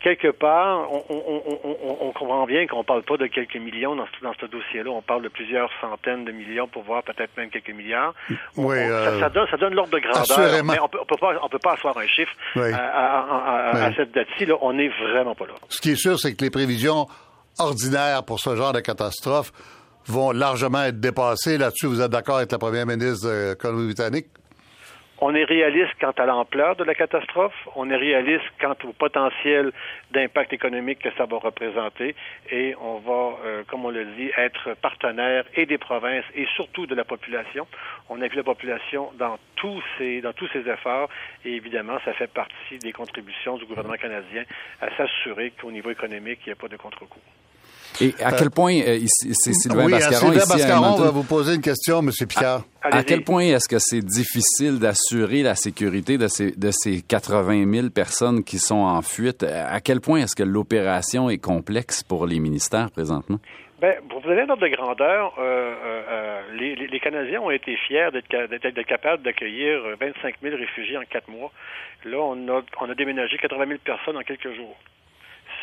quelque 0.01 0.29
part, 0.31 0.91
on, 0.91 1.03
on, 1.09 1.23
on, 1.47 1.59
on, 1.63 1.97
on 2.01 2.11
comprend 2.11 2.45
bien 2.45 2.67
qu'on 2.67 2.83
parle 2.83 3.03
pas 3.03 3.17
de 3.17 3.27
quelques 3.27 3.55
millions 3.55 3.95
dans 3.95 4.05
ce, 4.07 4.23
dans 4.23 4.33
ce 4.39 4.45
dossier-là. 4.47 4.89
On 4.91 5.01
parle 5.01 5.21
de 5.21 5.29
plusieurs 5.29 5.69
centaines 5.79 6.25
de 6.25 6.31
millions 6.31 6.67
pour 6.67 6.83
voir 6.83 7.03
peut-être 7.03 7.35
même 7.37 7.49
quelques 7.49 7.69
milliards. 7.73 8.13
Oui, 8.57 8.77
euh, 8.77 9.11
ça, 9.13 9.19
ça 9.21 9.29
donne, 9.29 9.47
ça 9.49 9.57
donne 9.57 9.75
l'ordre 9.75 9.91
de 9.93 9.99
grandeur. 9.99 10.21
assurément. 10.23 10.73
Mais 10.73 10.79
on 10.79 10.89
peut, 10.89 10.99
peut 11.07 11.15
pas, 11.19 11.33
on 11.41 11.47
peut 11.49 11.59
pas 11.59 11.73
asseoir 11.73 11.97
un 11.97 12.07
chiffre 12.07 12.33
Oui. 12.55 12.71
à, 12.73 12.77
à- 12.77 13.69
à- 13.69 13.85
à- 13.85 13.93
cette 13.95 14.11
date-ci. 14.11 14.45
Là, 14.45 14.55
on 14.61 14.73
n'est 14.73 14.89
vraiment 14.89 15.35
pas 15.35 15.45
là. 15.45 15.53
Ce 15.69 15.79
qui 15.79 15.91
est 15.91 15.95
sûr, 15.95 16.19
c'est 16.19 16.35
que 16.35 16.43
les 16.43 16.49
prévisions 16.51 17.07
ordinaires 17.57 18.23
pour 18.25 18.39
ce 18.39 18.55
genre 18.55 18.73
de 18.73 18.81
catastrophe 18.81 19.51
vont 20.07 20.31
largement 20.31 20.83
être 20.83 20.99
dépassées. 20.99 21.57
Là-dessus, 21.57 21.87
vous 21.87 22.01
êtes 22.01 22.11
d'accord 22.11 22.37
avec 22.37 22.51
la 22.51 22.57
première 22.57 22.85
ministre 22.85 23.27
la 23.27 23.55
Colombie-Britannique? 23.55 24.27
On 25.19 25.33
est 25.33 25.45
réaliste 25.45 25.93
quant 26.01 26.11
à 26.11 26.25
l'ampleur 26.25 26.75
de 26.75 26.83
la 26.83 26.93
catastrophe. 26.93 27.55
On 27.77 27.89
est 27.89 27.95
réaliste 27.95 28.43
quant 28.59 28.75
au 28.83 28.91
potentiel 28.91 29.71
d'impact 30.11 30.51
économique 30.51 30.99
que 30.99 31.09
ça 31.17 31.25
va 31.25 31.37
représenter. 31.37 32.15
Et 32.51 32.75
on 32.81 32.97
va, 32.97 33.37
euh, 33.45 33.63
comme 33.65 33.85
on 33.85 33.91
le 33.91 34.03
dit, 34.17 34.29
être 34.35 34.73
partenaire 34.81 35.45
et 35.55 35.65
des 35.65 35.77
provinces 35.77 36.25
et 36.35 36.45
surtout 36.55 36.85
de 36.85 36.95
la 36.95 37.05
population. 37.05 37.65
On 38.09 38.15
vu 38.15 38.35
la 38.35 38.43
population 38.43 39.09
dans 39.17 39.37
tous 39.55 39.81
ces, 39.97 40.19
dans 40.19 40.33
tous 40.33 40.49
ces 40.51 40.67
efforts. 40.69 41.09
Et 41.45 41.53
évidemment, 41.53 41.97
ça 42.03 42.11
fait 42.11 42.31
partie 42.31 42.77
des 42.79 42.91
contributions 42.91 43.57
du 43.57 43.65
gouvernement 43.65 43.95
canadien 43.95 44.43
à 44.81 44.89
s'assurer 44.97 45.51
qu'au 45.51 45.71
niveau 45.71 45.91
économique, 45.91 46.39
il 46.45 46.49
n'y 46.49 46.53
a 46.53 46.57
pas 46.57 46.67
de 46.67 46.75
contre-coup. 46.75 47.21
Et 48.01 48.13
à 48.23 48.31
quel 48.33 48.49
point, 48.51 48.73
euh, 48.81 48.95
ici- 48.95 49.33
c'est 49.33 49.53
Sylvain 49.53 49.85
oui, 49.85 49.91
Bascaron 49.93 50.31
Sylvain 50.31 50.35
ici 50.35 50.51
à 50.51 50.55
Bascaron 50.55 50.83
Edmonton. 50.85 51.05
va 51.05 51.11
vous 51.11 51.23
poser 51.23 51.55
une 51.55 51.61
question, 51.61 51.99
M. 51.99 52.09
Picard. 52.27 52.63
À 52.81 52.87
Allez-y. 52.87 53.05
quel 53.05 53.23
point 53.23 53.41
est-ce 53.43 53.67
que 53.69 53.77
c'est 53.79 54.03
difficile 54.03 54.79
d'assurer 54.79 55.43
la 55.43 55.55
sécurité 55.55 56.17
de 56.17 56.27
ces, 56.27 56.51
de 56.51 56.71
ces 56.71 57.01
80 57.01 57.71
000 57.71 57.89
personnes 57.89 58.43
qui 58.43 58.59
sont 58.59 58.75
en 58.75 59.01
fuite? 59.01 59.43
À 59.43 59.79
quel 59.81 60.01
point 60.01 60.19
est-ce 60.21 60.35
que 60.35 60.43
l'opération 60.43 61.29
est 61.29 61.37
complexe 61.37 62.03
pour 62.03 62.25
les 62.27 62.39
ministères 62.39 62.91
présentement? 62.91 63.39
Ben, 63.81 63.95
pour 64.09 64.21
vous 64.21 64.27
donner 64.29 64.41
un 64.41 64.49
ordre 64.49 64.63
de 64.63 64.73
grandeur, 64.73 65.33
euh, 65.37 65.43
euh, 65.43 66.01
euh, 66.09 66.41
les, 66.57 66.75
les- 66.75 66.87
les 66.87 66.99
Canadiens 66.99 67.41
ont 67.41 67.51
été 67.51 67.75
fiers 67.87 68.07
d'être 68.13 68.25
ca- 68.31 68.47
d'être 68.47 68.67
d'être 68.73 68.87
capables 68.87 69.21
d'accueillir 69.23 69.79
euh, 69.85 69.95
25 69.99 70.35
000 70.41 70.55
réfugiés 70.55 70.97
en 70.97 71.01
quatre 71.09 71.29
mois. 71.29 71.51
Là, 72.05 72.17
on 72.19 72.47
a, 72.47 72.61
on 72.81 72.89
a 72.89 72.95
déménagé 72.95 73.37
80 73.37 73.65
000 73.67 73.79
personnes 73.83 74.15
en 74.17 74.21
quelques 74.21 74.55
jours. 74.55 74.77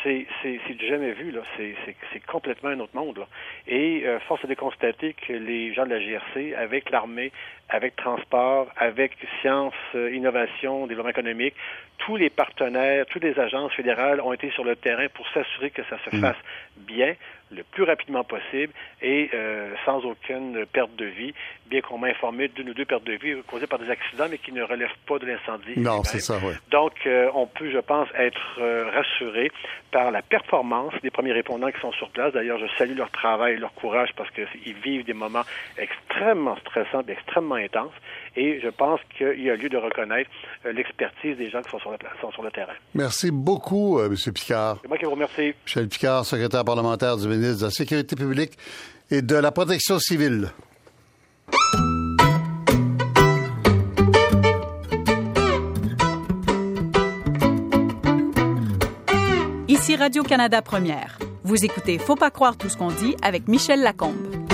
C'est 0.03 0.25
c'est- 0.41 0.59
c'est 0.67 0.73
du 0.73 0.85
jamais 0.87 1.11
vu, 1.13 1.31
là. 1.31 1.41
C'est 1.57 1.75
c'est- 1.85 1.95
c'est 2.11 2.25
complètement 2.25 2.69
un 2.69 2.79
autre 2.81 2.95
monde, 2.95 3.17
là. 3.19 3.27
Et 3.67 4.03
euh, 4.05 4.19
force 4.21 4.43
est 4.43 4.47
de 4.47 4.53
constater 4.55 5.13
que 5.13 5.33
les 5.33 5.73
gens 5.73 5.85
de 5.85 5.91
la 5.91 5.99
GRC, 5.99 6.53
avec 6.55 6.89
l'armée, 6.89 7.31
avec 7.69 7.95
transport, 7.95 8.67
avec 8.77 9.13
sciences, 9.41 9.73
euh, 9.95 10.13
innovation, 10.13 10.87
développement 10.87 11.11
économique, 11.11 11.55
tous 11.99 12.17
les 12.17 12.29
partenaires, 12.29 13.05
toutes 13.05 13.23
les 13.23 13.39
agences 13.39 13.71
fédérales 13.73 14.19
ont 14.19 14.33
été 14.33 14.49
sur 14.51 14.63
le 14.65 14.75
terrain 14.75 15.07
pour 15.13 15.27
s'assurer 15.29 15.69
que 15.69 15.83
ça 15.85 15.97
se 16.03 16.09
fasse 16.21 16.35
bien, 16.77 17.15
le 17.55 17.63
plus 17.63 17.83
rapidement 17.83 18.23
possible 18.23 18.73
et 19.01 19.29
euh, 19.33 19.73
sans 19.85 20.03
aucune 20.05 20.65
perte 20.71 20.95
de 20.95 21.05
vie, 21.05 21.33
bien 21.67 21.81
qu'on 21.81 21.97
m'a 21.97 22.07
informé 22.07 22.47
d'une 22.47 22.69
ou 22.69 22.73
deux 22.73 22.85
pertes 22.85 23.03
de 23.03 23.13
vie 23.13 23.35
causées 23.47 23.67
par 23.67 23.79
des 23.79 23.89
accidents, 23.89 24.25
mais 24.29 24.37
qui 24.37 24.51
ne 24.51 24.63
relèvent 24.63 24.89
pas 25.07 25.19
de 25.19 25.25
l'incendie. 25.25 25.77
Non, 25.77 26.03
c'est 26.03 26.19
ça, 26.19 26.37
oui. 26.43 26.53
Donc, 26.71 26.93
euh, 27.05 27.29
on 27.33 27.47
peut, 27.47 27.71
je 27.71 27.79
pense, 27.79 28.07
être 28.15 28.59
euh, 28.59 28.89
rassuré 28.91 29.51
par 29.91 30.11
la 30.11 30.21
performance 30.21 30.93
des 31.01 31.11
premiers 31.11 31.33
répondants 31.33 31.71
qui 31.71 31.79
sont 31.79 31.91
sur 31.93 32.09
place. 32.09 32.33
D'ailleurs, 32.33 32.59
je 32.59 32.65
salue 32.77 32.97
leur 32.97 33.11
travail, 33.11 33.57
leur 33.57 33.73
courage, 33.73 34.09
parce 34.15 34.29
qu'ils 34.31 34.75
vivent 34.83 35.05
des 35.05 35.13
moments 35.13 35.43
extrêmement 35.77 36.57
stressants, 36.57 37.01
et 37.07 37.11
extrêmement 37.11 37.55
intenses. 37.55 37.93
Et 38.35 38.59
je 38.61 38.69
pense 38.69 38.99
qu'il 39.15 39.43
y 39.43 39.49
a 39.49 39.55
lieu 39.55 39.69
de 39.69 39.77
reconnaître 39.77 40.29
l'expertise 40.65 41.37
des 41.37 41.49
gens 41.49 41.61
qui 41.61 41.69
sont 41.69 41.79
sur, 41.79 41.91
la 41.91 41.97
place, 41.97 42.13
sont 42.19 42.31
sur 42.31 42.41
le 42.41 42.49
terrain. 42.49 42.73
Merci 42.95 43.29
beaucoup, 43.31 44.01
M. 44.01 44.15
Picard. 44.33 44.77
C'est 44.81 44.87
moi 44.87 44.97
qui 44.97 45.05
vous 45.05 45.11
remercie. 45.11 45.53
Michel 45.65 45.87
Picard, 45.87 46.25
secrétaire 46.25 46.65
parlementaire 46.65 47.17
du 47.17 47.27
de 47.51 47.61
la 47.61 47.71
Sécurité 47.71 48.15
publique 48.15 48.57
et 49.11 49.21
de 49.21 49.35
la 49.35 49.51
Protection 49.51 49.99
civile. 49.99 50.51
Ici 59.67 59.95
Radio-Canada 59.97 60.61
Première. 60.61 61.19
Vous 61.43 61.65
écoutez 61.65 61.97
Faut 61.97 62.15
pas 62.15 62.31
croire 62.31 62.57
tout 62.57 62.69
ce 62.69 62.77
qu'on 62.77 62.91
dit 62.91 63.15
avec 63.21 63.47
Michel 63.49 63.81
Lacombe. 63.81 64.52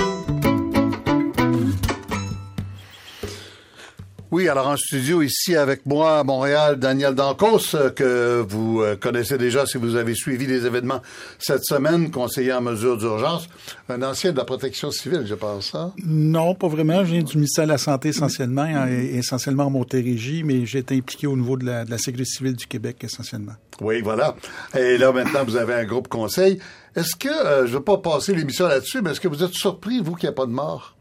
Oui, 4.32 4.48
alors 4.48 4.68
en 4.68 4.78
studio 4.78 5.24
ici 5.24 5.56
avec 5.56 5.88
moi 5.88 6.20
à 6.20 6.24
Montréal, 6.24 6.78
Daniel 6.78 7.16
Dancos, 7.16 7.74
euh, 7.74 7.90
que 7.90 8.46
vous 8.48 8.80
euh, 8.80 8.96
connaissez 8.96 9.40
déjà 9.40 9.66
si 9.66 9.80
vous 9.80 9.96
avez 9.96 10.14
suivi 10.14 10.46
les 10.46 10.68
événements 10.68 11.02
cette 11.40 11.64
semaine, 11.64 12.12
conseiller 12.12 12.54
en 12.54 12.62
mesure 12.62 12.96
d'urgence, 12.96 13.50
un 13.90 14.04
ancien 14.04 14.32
de 14.32 14.38
la 14.38 14.46
protection 14.46 14.92
civile, 14.92 15.24
je 15.26 15.34
pense. 15.34 15.74
Hein? 15.74 15.94
Non, 16.06 16.54
pas 16.54 16.68
vraiment. 16.68 17.04
Je 17.04 17.14
viens 17.14 17.24
du 17.24 17.38
ministère 17.38 17.66
de 17.66 17.72
la 17.72 17.80
Santé 17.80 18.10
essentiellement, 18.10 18.68
et 18.88 19.18
essentiellement 19.18 19.66
en 19.66 19.72
Montérégie, 19.72 20.44
mais 20.44 20.64
j'ai 20.68 20.80
été 20.80 20.96
impliqué 20.96 21.26
au 21.26 21.36
niveau 21.36 21.58
de 21.58 21.66
la, 21.66 21.84
de 21.84 21.90
la 21.90 21.98
Sécurité 21.98 22.30
civile 22.30 22.56
du 22.56 22.68
Québec 22.68 22.98
essentiellement. 23.04 23.56
Oui, 23.82 24.02
voilà. 24.04 24.36
Et 24.78 25.00
là, 25.00 25.12
maintenant, 25.12 25.44
vous 25.44 25.56
avez 25.56 25.74
un 25.74 25.86
groupe 25.86 26.08
conseil. 26.08 26.60
Est-ce 26.96 27.16
que, 27.16 27.30
euh, 27.30 27.66
je 27.66 27.72
ne 27.72 27.78
veux 27.78 27.84
pas 27.84 27.98
passer 27.98 28.36
l'émission 28.36 28.68
là-dessus, 28.68 29.02
mais 29.02 29.10
est-ce 29.10 29.22
que 29.22 29.28
vous 29.28 29.44
êtes 29.44 29.54
surpris, 29.54 30.02
vous, 30.02 30.14
qu'il 30.14 30.30
n'y 30.30 30.34
a 30.34 30.36
pas 30.36 30.46
de 30.46 30.52
mort? 30.52 30.96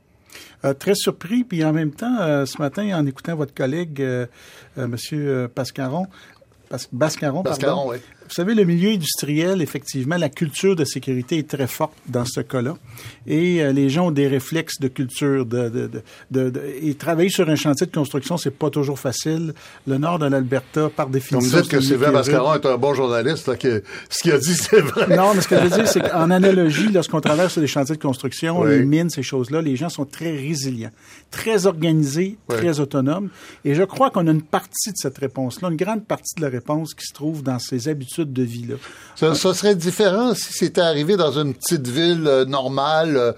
Euh, 0.64 0.74
très 0.74 0.94
surpris, 0.94 1.44
puis 1.44 1.64
en 1.64 1.72
même 1.72 1.92
temps, 1.92 2.16
euh, 2.20 2.44
ce 2.44 2.60
matin, 2.60 2.98
en 2.98 3.06
écoutant 3.06 3.36
votre 3.36 3.54
collègue, 3.54 4.02
euh, 4.02 4.26
Monsieur 4.76 5.48
Pascaron, 5.54 6.06
Bascaron, 6.92 7.42
Bascaron, 7.42 7.90
oui. 7.90 7.98
Vous 8.28 8.34
savez, 8.34 8.54
le 8.54 8.64
milieu 8.64 8.90
industriel, 8.90 9.62
effectivement, 9.62 10.16
la 10.16 10.28
culture 10.28 10.76
de 10.76 10.84
sécurité 10.84 11.38
est 11.38 11.48
très 11.48 11.66
forte 11.66 11.94
dans 12.06 12.24
ce 12.24 12.40
cas-là. 12.40 12.74
Et 13.26 13.62
euh, 13.62 13.72
les 13.72 13.88
gens 13.88 14.08
ont 14.08 14.10
des 14.10 14.28
réflexes 14.28 14.78
de 14.80 14.88
culture. 14.88 15.46
De, 15.46 15.68
de, 15.68 15.90
de, 16.30 16.50
de, 16.50 16.62
et 16.82 16.94
travailler 16.94 17.30
sur 17.30 17.48
un 17.48 17.56
chantier 17.56 17.86
de 17.86 17.92
construction, 17.92 18.36
c'est 18.36 18.50
pas 18.50 18.70
toujours 18.70 18.98
facile. 18.98 19.54
Le 19.86 19.98
nord 19.98 20.18
de 20.18 20.26
l'Alberta, 20.26 20.90
par 20.94 21.08
définition... 21.08 21.56
Vous 21.56 21.62
dites 21.62 21.70
que 21.70 21.80
Sylvain 21.80 22.12
Bascaron 22.12 22.54
est 22.54 22.66
un 22.66 22.76
bon 22.76 22.94
journaliste, 22.94 23.48
là, 23.48 23.56
que 23.56 23.82
ce 24.10 24.22
qu'il 24.22 24.32
a 24.32 24.38
dit, 24.38 24.54
c'est 24.54 24.80
vrai. 24.80 25.16
Non, 25.16 25.32
mais 25.34 25.40
ce 25.40 25.48
que 25.48 25.56
je 25.56 25.62
veux 25.62 25.70
dire, 25.70 25.88
c'est 25.88 26.00
qu'en 26.00 26.30
analogie, 26.30 26.88
lorsqu'on 26.92 27.20
travaille 27.20 27.50
sur 27.50 27.60
des 27.60 27.66
chantiers 27.66 27.96
de 27.96 28.02
construction, 28.02 28.60
oui. 28.60 28.70
les 28.70 28.84
mines, 28.84 29.10
ces 29.10 29.22
choses-là, 29.22 29.62
les 29.62 29.76
gens 29.76 29.88
sont 29.88 30.04
très 30.04 30.32
résilients, 30.32 30.90
très 31.30 31.66
organisés, 31.66 32.36
oui. 32.48 32.56
très 32.56 32.80
autonomes. 32.80 33.30
Et 33.64 33.74
je 33.74 33.82
crois 33.84 34.10
qu'on 34.10 34.26
a 34.26 34.30
une 34.30 34.42
partie 34.42 34.90
de 34.90 34.96
cette 34.96 35.18
réponse-là, 35.18 35.68
une 35.68 35.76
grande 35.76 36.04
partie 36.04 36.34
de 36.36 36.42
la 36.42 36.48
réponse 36.48 36.94
qui 36.94 37.06
se 37.06 37.14
trouve 37.14 37.42
dans 37.42 37.58
ces 37.58 37.88
habitudes 37.88 38.17
de 38.24 38.42
vie. 38.42 38.66
Là. 38.66 38.76
Ça, 39.16 39.34
serait 39.54 39.74
différent 39.74 40.34
si 40.34 40.52
c'était 40.52 40.80
arrivé 40.80 41.16
dans 41.16 41.38
une 41.38 41.54
petite 41.54 41.86
ville 41.88 42.26
euh, 42.26 42.44
normale. 42.44 43.34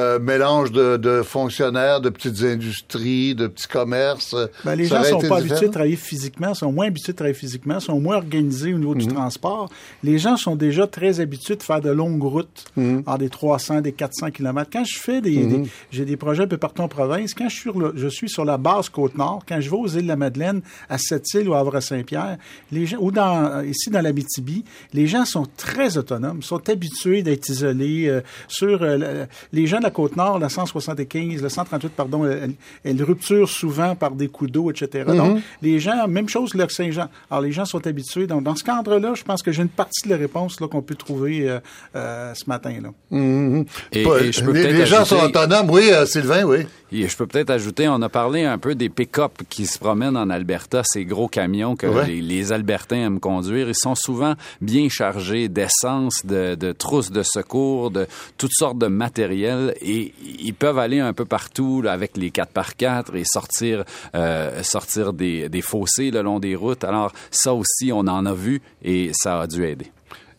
Euh, 0.00 0.18
mélange 0.18 0.72
de, 0.72 0.96
de, 0.96 1.22
fonctionnaires, 1.22 2.00
de 2.00 2.08
petites 2.08 2.42
industries, 2.42 3.34
de 3.34 3.46
petits 3.48 3.68
commerces. 3.68 4.34
Ben, 4.64 4.74
les 4.74 4.86
gens 4.86 5.02
sont 5.04 5.20
pas 5.20 5.38
habitués 5.38 5.66
de 5.66 5.72
travailler 5.72 5.96
physiquement, 5.96 6.54
sont 6.54 6.72
moins 6.72 6.86
habitués 6.86 7.12
de 7.12 7.16
travailler 7.16 7.34
physiquement, 7.34 7.80
sont 7.80 8.00
moins 8.00 8.16
organisés 8.16 8.72
au 8.72 8.78
niveau 8.78 8.94
mm 8.94 8.98
-hmm. 8.98 9.08
du 9.08 9.14
transport. 9.14 9.68
Les 10.02 10.18
gens 10.18 10.36
sont 10.36 10.56
déjà 10.56 10.86
très 10.86 11.20
habitués 11.20 11.56
de 11.56 11.62
faire 11.62 11.80
de 11.80 11.90
longues 11.90 12.22
routes, 12.34 12.64
mm 12.76 12.82
-hmm. 12.82 13.02
en 13.06 13.16
des 13.18 13.28
300, 13.28 13.80
des 13.82 13.92
400 13.92 14.30
kilomètres. 14.30 14.70
Quand 14.72 14.84
je 14.84 14.98
fais 15.06 15.20
des, 15.20 15.38
mm 15.38 15.48
-hmm. 15.48 15.62
des 15.62 15.70
j'ai 15.94 16.04
des 16.12 16.16
projets 16.16 16.44
un 16.44 16.52
peu 16.54 16.60
partout 16.66 16.82
en 16.82 16.88
province, 16.88 17.34
quand 17.38 17.48
je 17.52 17.56
suis, 17.60 17.70
le, 17.82 17.92
je 18.02 18.08
suis 18.18 18.30
sur 18.36 18.44
la 18.52 18.58
base 18.68 18.88
Côte-Nord, 18.88 19.40
quand 19.48 19.60
je 19.64 19.68
vais 19.72 19.80
aux 19.84 19.92
îles 19.96 20.08
de 20.08 20.12
la 20.16 20.20
Madeleine, 20.24 20.60
à 20.88 20.96
Sept-Îles 21.08 21.48
ou 21.50 21.54
à 21.54 21.60
Havre-Saint-Pierre, 21.64 22.36
les 22.76 22.84
gens, 22.88 23.00
ou 23.04 23.10
dans, 23.20 23.62
ici 23.74 23.88
dans 23.96 24.04
la 24.08 24.12
BTB, 24.18 24.50
les 24.98 25.06
gens 25.12 25.24
sont 25.34 25.46
très 25.66 25.90
autonomes, 26.00 26.40
sont 26.52 26.62
habitués 26.74 27.22
d'être 27.26 27.46
isolés. 27.54 28.00
Euh, 28.08 28.20
sur 28.60 28.76
euh, 28.82 29.26
les 29.52 29.66
gens 29.70 29.78
de 29.78 29.82
la 29.89 29.89
Côte-Nord, 29.90 30.38
la 30.38 30.48
175, 30.48 31.42
la 31.42 31.48
138, 31.48 31.92
pardon, 31.92 32.24
elle, 32.24 32.52
elle, 32.84 33.02
rupture 33.02 33.48
souvent 33.48 33.94
par 33.94 34.12
des 34.12 34.28
coups 34.28 34.50
d'eau, 34.50 34.70
etc. 34.70 35.04
Mm 35.06 35.10
-hmm. 35.10 35.16
Donc, 35.16 35.42
les 35.62 35.78
gens, 35.80 36.08
même 36.08 36.28
chose, 36.28 36.54
le 36.54 36.68
Saint-Jean. 36.68 37.08
Alors, 37.30 37.42
les 37.42 37.52
gens 37.52 37.64
sont 37.64 37.86
habitués. 37.86 38.26
Donc, 38.26 38.42
dans 38.42 38.56
ce 38.56 38.64
cadre-là, 38.64 39.14
je 39.14 39.24
pense 39.24 39.42
que 39.42 39.52
j'ai 39.52 39.62
une 39.62 39.68
partie 39.68 40.04
de 40.06 40.10
la 40.10 40.18
réponse 40.18 40.56
qu'on 40.56 40.82
peut 40.82 40.94
trouver 41.06 41.48
euh, 41.48 41.58
euh, 41.96 42.34
ce 42.34 42.44
matin-là. 42.52 42.90
Mm 43.10 43.20
-hmm. 43.20 43.66
et, 43.92 44.02
et 44.28 44.32
je 44.32 44.40
peux 44.44 44.52
les, 44.52 44.72
les 44.72 44.86
gens 44.86 45.04
sont 45.04 45.22
autonomes, 45.28 45.70
oui, 45.76 45.84
euh, 45.90 46.06
Sylvain, 46.06 46.42
oui. 46.52 46.60
Et 46.92 47.08
je 47.08 47.16
peux 47.16 47.26
peut-être 47.26 47.50
ajouter, 47.50 47.88
on 47.88 48.02
a 48.02 48.08
parlé 48.08 48.44
un 48.44 48.58
peu 48.58 48.74
des 48.74 48.88
pick-up 48.88 49.32
qui 49.48 49.66
se 49.66 49.78
promènent 49.78 50.16
en 50.16 50.28
Alberta, 50.28 50.82
ces 50.84 51.04
gros 51.04 51.28
camions 51.28 51.76
que 51.76 51.86
ouais. 51.86 52.06
les, 52.06 52.20
les, 52.20 52.52
Albertains 52.52 53.06
aiment 53.06 53.20
conduire. 53.20 53.68
Ils 53.68 53.76
sont 53.76 53.94
souvent 53.94 54.34
bien 54.60 54.88
chargés 54.88 55.48
d'essence, 55.48 56.26
de, 56.26 56.56
de, 56.56 56.72
trousses 56.72 57.12
de 57.12 57.22
secours, 57.22 57.90
de 57.90 58.06
toutes 58.38 58.54
sortes 58.54 58.78
de 58.78 58.88
matériel 58.88 59.74
et 59.80 60.12
ils 60.40 60.54
peuvent 60.54 60.78
aller 60.78 61.00
un 61.00 61.12
peu 61.12 61.24
partout 61.24 61.80
là, 61.82 61.92
avec 61.92 62.16
les 62.16 62.30
4x4 62.30 63.14
et 63.14 63.24
sortir, 63.24 63.84
euh, 64.14 64.62
sortir 64.62 65.12
des, 65.12 65.48
des 65.48 65.62
fossés 65.62 66.10
le 66.10 66.22
long 66.22 66.40
des 66.40 66.56
routes. 66.56 66.84
Alors 66.84 67.12
ça 67.30 67.54
aussi, 67.54 67.92
on 67.92 68.00
en 68.00 68.26
a 68.26 68.34
vu 68.34 68.60
et 68.82 69.10
ça 69.14 69.42
a 69.42 69.46
dû 69.46 69.64
aider. 69.64 69.90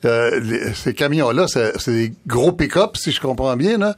Euh, 0.05 0.71
ces 0.73 0.93
camions-là, 0.93 1.47
c'est 1.47 1.87
des 1.87 2.13
gros 2.27 2.51
pick-up, 2.51 2.97
si 2.97 3.11
je 3.11 3.21
comprends 3.21 3.55
bien. 3.55 3.93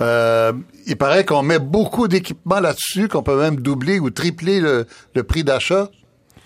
Euh, 0.00 0.52
il 0.86 0.96
paraît 0.96 1.24
qu'on 1.24 1.42
met 1.42 1.58
beaucoup 1.58 2.08
d'équipements 2.08 2.60
là-dessus, 2.60 3.08
qu'on 3.08 3.22
peut 3.22 3.38
même 3.38 3.56
doubler 3.56 3.98
ou 3.98 4.10
tripler 4.10 4.60
le, 4.60 4.86
le 5.14 5.22
prix 5.22 5.44
d'achat. 5.44 5.88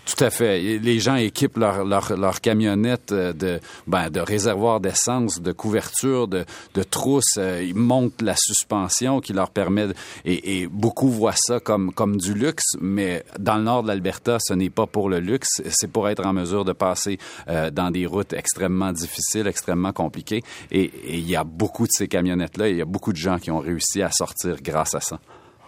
Tout 0.05 0.25
à 0.25 0.31
fait. 0.31 0.61
Les 0.79 0.99
gens 0.99 1.15
équipent 1.15 1.59
leur, 1.59 1.85
leur, 1.85 2.17
leur 2.17 2.41
camionnette 2.41 3.13
de, 3.13 3.61
ben, 3.87 4.11
de 4.11 4.19
réservoirs 4.21 4.81
d'essence, 4.81 5.41
de 5.41 5.53
couverture, 5.53 6.27
de, 6.27 6.45
de 6.75 6.83
trousses. 6.83 7.39
Ils 7.39 7.75
montent 7.75 8.21
la 8.21 8.35
suspension 8.37 9.21
qui 9.21 9.33
leur 9.33 9.51
permet... 9.51 9.87
De, 9.89 9.95
et, 10.25 10.63
et, 10.63 10.67
beaucoup 10.67 11.09
voient 11.09 11.37
ça 11.37 11.61
comme, 11.61 11.93
comme 11.93 12.17
du 12.17 12.35
luxe, 12.35 12.77
mais 12.81 13.25
dans 13.39 13.57
le 13.57 13.63
nord 13.63 13.85
de 13.85 13.89
l'Alberta, 13.89 14.39
ce 14.41 14.55
n'est 14.55 14.71
pas 14.71 14.87
pour 14.87 15.09
le 15.09 15.21
luxe. 15.21 15.63
C'est 15.71 15.91
pour 15.91 16.09
être 16.09 16.27
en 16.27 16.33
mesure 16.33 16.65
de 16.65 16.73
passer 16.73 17.19
euh, 17.49 17.71
dans 17.71 17.93
des 17.93 18.07
routes 18.07 18.33
extrêmement 18.33 18.93
difficiles, 18.93 19.47
extrêmement 19.47 19.93
compliquées. 19.93 20.43
Et, 20.73 20.85
et 20.85 21.19
il 21.19 21.31
y 21.31 21.37
a 21.37 21.45
beaucoup 21.45 21.85
de 21.85 21.93
ces 21.93 22.09
camionnettes-là. 22.09 22.69
Il 22.69 22.77
y 22.77 22.83
a 22.83 22.87
beaucoup 22.87 23.13
de 23.13 23.19
gens 23.19 23.39
qui 23.39 23.53
ont 23.53 23.61
réussi 23.61 24.03
à 24.03 24.11
sortir 24.11 24.57
grâce 24.63 24.95
à 24.95 25.01
ça. 25.01 25.21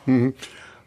Mm 0.06 0.26
-hmm. 0.26 0.32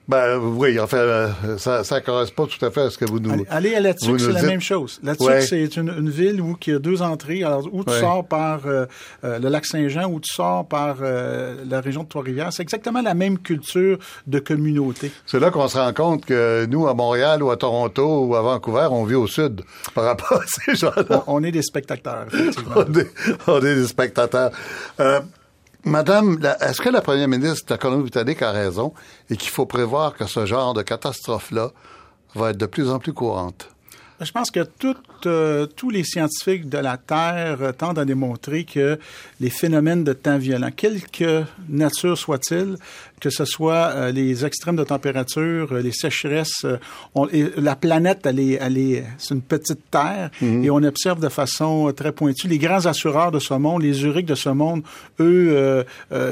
Ben 0.07 0.37
oui, 0.37 0.79
enfin, 0.79 0.97
euh, 0.97 1.57
ça, 1.57 1.83
ça 1.83 1.99
correspond 1.99 2.45
tout 2.45 2.63
à 2.65 2.71
fait 2.71 2.81
à 2.81 2.89
ce 2.89 2.97
que 2.97 3.03
vous 3.03 3.19
nous. 3.19 3.43
Allez 3.49 3.75
à 3.75 3.81
Latuc, 3.81 4.19
c'est 4.19 4.31
la 4.31 4.43
même 4.43 4.61
chose. 4.61 5.01
Latuc, 5.03 5.27
ouais. 5.27 5.41
c'est 5.41 5.75
une, 5.75 5.89
une, 5.89 6.09
ville 6.09 6.39
où 6.39 6.55
il 6.65 6.73
y 6.73 6.75
a 6.75 6.79
deux 6.79 7.01
entrées. 7.01 7.43
Alors, 7.43 7.67
où 7.73 7.83
tu 7.83 7.91
ouais. 7.91 7.99
sors 7.99 8.25
par 8.25 8.65
euh, 8.67 8.85
euh, 9.25 9.37
le 9.39 9.49
lac 9.49 9.65
Saint-Jean, 9.65 10.09
où 10.09 10.21
tu 10.21 10.33
sors 10.33 10.65
par 10.65 10.97
euh, 11.01 11.55
la 11.69 11.81
région 11.81 12.03
de 12.03 12.07
Trois-Rivières. 12.07 12.53
C'est 12.53 12.63
exactement 12.63 13.01
la 13.01 13.15
même 13.15 13.37
culture 13.37 13.97
de 14.27 14.39
communauté. 14.39 15.11
C'est 15.25 15.41
là 15.41 15.51
qu'on 15.51 15.67
se 15.67 15.77
rend 15.77 15.91
compte 15.91 16.25
que 16.25 16.65
nous, 16.67 16.87
à 16.87 16.93
Montréal 16.93 17.43
ou 17.43 17.51
à 17.51 17.57
Toronto 17.57 18.27
ou 18.27 18.35
à 18.35 18.41
Vancouver, 18.41 18.87
on 18.89 19.03
vit 19.03 19.15
au 19.15 19.27
sud 19.27 19.61
par 19.93 20.05
rapport 20.05 20.41
à 20.41 20.45
ces 20.47 20.75
gens-là. 20.75 21.23
On, 21.27 21.39
on, 21.39 21.43
est 21.43 21.51
des 21.51 21.63
spectateurs, 21.63 22.27
effectivement. 22.31 22.75
on, 22.87 22.93
est, 22.93 23.11
on 23.47 23.59
est 23.59 23.75
des 23.75 23.87
spectateurs. 23.87 24.51
Madame, 25.87 26.37
est-ce 26.59 26.81
que 26.81 26.89
la 26.89 26.99
première 26.99 27.29
ministre 27.29 27.65
de 27.67 27.73
la 27.73 27.77
Colombie-Britannique 27.77 28.41
a 28.41 28.51
raison 28.51 28.93
et 29.29 29.37
qu'il 29.37 29.49
faut 29.49 29.65
prévoir 29.65 30.17
que 30.17 30.25
ce 30.25 30.45
genre 30.45 30.73
de 30.73 30.81
catastrophe-là 30.81 31.71
va 32.35 32.49
être 32.49 32.57
de 32.57 32.65
plus 32.65 32.89
en 32.89 32.99
plus 32.99 33.13
courante? 33.13 33.69
Je 34.19 34.29
pense 34.31 34.51
que 34.51 34.67
euh, 35.27 35.65
tous 35.67 35.89
les 35.89 36.03
scientifiques 36.03 36.67
de 36.67 36.77
la 36.77 36.97
Terre 36.97 37.59
euh, 37.61 37.71
tendent 37.71 37.99
à 37.99 38.05
démontrer 38.05 38.65
que 38.65 38.99
les 39.39 39.49
phénomènes 39.49 40.03
de 40.03 40.11
temps 40.11 40.37
violents, 40.37 40.71
quelque 40.71 41.45
nature 41.69 42.17
soit-il, 42.17 42.75
que 43.19 43.29
ce 43.29 43.45
soit 43.45 43.91
euh, 43.95 44.11
les 44.11 44.45
extrêmes 44.45 44.75
de 44.75 44.83
température, 44.83 45.69
euh, 45.71 45.81
les 45.81 45.91
sécheresses, 45.91 46.65
euh, 46.65 46.77
on, 47.15 47.27
la 47.57 47.75
planète, 47.75 48.25
elle 48.25 48.39
est, 48.39 48.59
elle 48.61 48.77
est, 48.77 49.03
c'est 49.17 49.33
une 49.33 49.41
petite 49.41 49.89
terre 49.89 50.29
mm 50.39 50.45
-hmm. 50.45 50.65
et 50.65 50.69
on 50.69 50.83
observe 50.83 51.19
de 51.19 51.29
façon 51.29 51.91
très 51.95 52.11
pointue. 52.11 52.47
Les 52.47 52.59
grands 52.59 52.85
assureurs 52.85 53.31
de 53.31 53.39
ce 53.39 53.55
monde, 53.55 53.81
les 53.81 53.93
Zurich 53.93 54.25
de 54.25 54.35
ce 54.35 54.49
monde, 54.49 54.81
eux, 55.19 55.85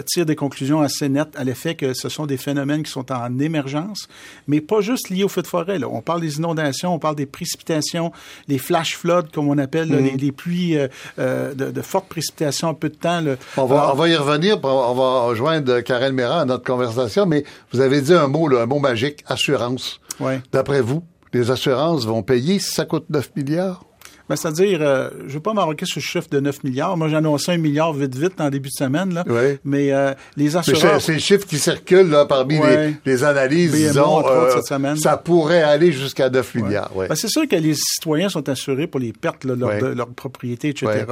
tirent 0.10 0.26
des 0.26 0.36
conclusions 0.36 0.82
assez 0.82 1.08
nettes 1.10 1.36
à 1.36 1.43
l'effet 1.43 1.76
que 1.76 1.93
ce 1.93 2.10
sont 2.10 2.26
des 2.34 2.38
phénomènes 2.38 2.84
qui 2.84 2.91
sont 2.91 3.10
en 3.12 3.39
émergence, 3.39 4.08
mais 4.48 4.62
pas 4.62 4.82
juste 4.82 5.10
liés 5.10 5.24
au 5.24 5.32
feu 5.36 5.41
de 5.41 5.48
forêt. 5.48 5.80
Là. 5.80 5.88
On 6.00 6.02
parle 6.02 6.21
des 6.21 6.34
inondations, 6.39 6.89
on 6.98 7.00
parle 7.00 7.15
des 7.15 7.30
précipitations, 7.38 8.12
les 8.52 8.60
flash 8.67 8.91
floods, 9.02 9.30
comme 9.34 9.48
on 9.56 9.58
appelle, 9.67 9.89
mm 9.89 9.98
-hmm. 9.98 10.12
les, 10.12 10.26
les, 10.26 10.34
pluies 10.41 10.76
de, 11.17 11.65
de 11.78 11.82
fortes 11.91 12.10
précipitations 12.15 12.67
en 12.74 12.76
peu 12.84 12.89
de 12.95 13.00
temps. 13.08 13.21
Là. 13.28 13.34
On, 13.58 13.65
va, 13.69 13.76
Alors, 13.76 13.93
on 13.93 13.98
va 14.02 14.08
y 14.10 14.15
revenir, 14.24 14.54
on 14.91 14.95
va 15.02 15.10
rejoindre 15.32 15.71
Karel 15.88 16.13
Méran 16.19 16.39
à 16.45 16.48
notre 16.52 16.65
conversation, 16.76 17.26
mais 17.26 17.44
vous 17.72 17.82
avez 17.82 18.02
dit 18.02 18.14
un 18.14 18.28
mot, 18.28 18.48
là, 18.48 18.62
un 18.62 18.66
mot 18.66 18.80
magique, 18.80 19.24
assurance. 19.28 20.00
Ouais. 20.20 20.42
D'après 20.52 20.82
vous, 20.82 21.04
les 21.34 21.52
assurances 21.52 22.06
vont 22.06 22.24
payer 22.24 22.60
si 22.60 22.72
ça 22.72 22.86
coûte 22.86 23.06
9 23.10 23.32
milliards? 23.36 23.86
Ben, 24.28 24.36
c'est-à-dire, 24.36 24.80
euh, 24.82 25.10
je 25.20 25.24
ne 25.24 25.30
vais 25.30 25.40
pas 25.40 25.54
m'arrêter 25.54 25.86
sur 25.86 26.00
le 26.00 26.04
chiffre 26.04 26.28
de 26.30 26.40
9 26.40 26.64
milliards. 26.64 26.98
Moi, 26.98 27.10
j'annonçais 27.10 27.54
un 27.54 27.58
milliard 27.58 27.94
vite, 27.94 28.16
vite 28.16 28.42
en 28.42 28.50
début 28.50 28.70
de 28.70 28.74
semaine. 28.74 29.14
Là. 29.14 29.24
Oui. 29.28 29.58
Mais 29.64 29.92
euh, 29.92 30.14
les 30.36 30.58
assureurs... 30.58 31.00
C'est 31.02 31.14
le 31.14 31.20
chiffre 31.20 31.46
qui 31.46 31.60
circule 31.60 32.10
là, 32.10 32.26
parmi 32.26 32.60
les, 32.60 32.96
les, 33.06 33.24
analyses, 33.24 33.72
BMO, 33.72 33.88
disons, 33.88 34.28
euh, 34.28 34.52
cette 34.56 34.66
semaine. 34.66 34.98
ça 34.98 35.18
pourrait 35.18 35.62
aller 35.62 35.92
jusqu'à 35.92 36.30
9 36.30 36.56
milliards. 36.56 36.92
Ben, 36.96 37.16
c'est 37.16 37.28
sûr 37.28 37.48
que 37.48 37.56
les 37.56 37.76
citoyens 37.76 38.30
sont 38.30 38.48
assurés 38.50 38.88
pour 38.88 39.00
les 39.00 39.14
pertes 39.14 39.44
là, 39.44 39.56
leur, 39.56 39.80
de 39.80 39.88
leur 39.88 40.08
propriété, 40.10 40.70
etc. 40.70 41.06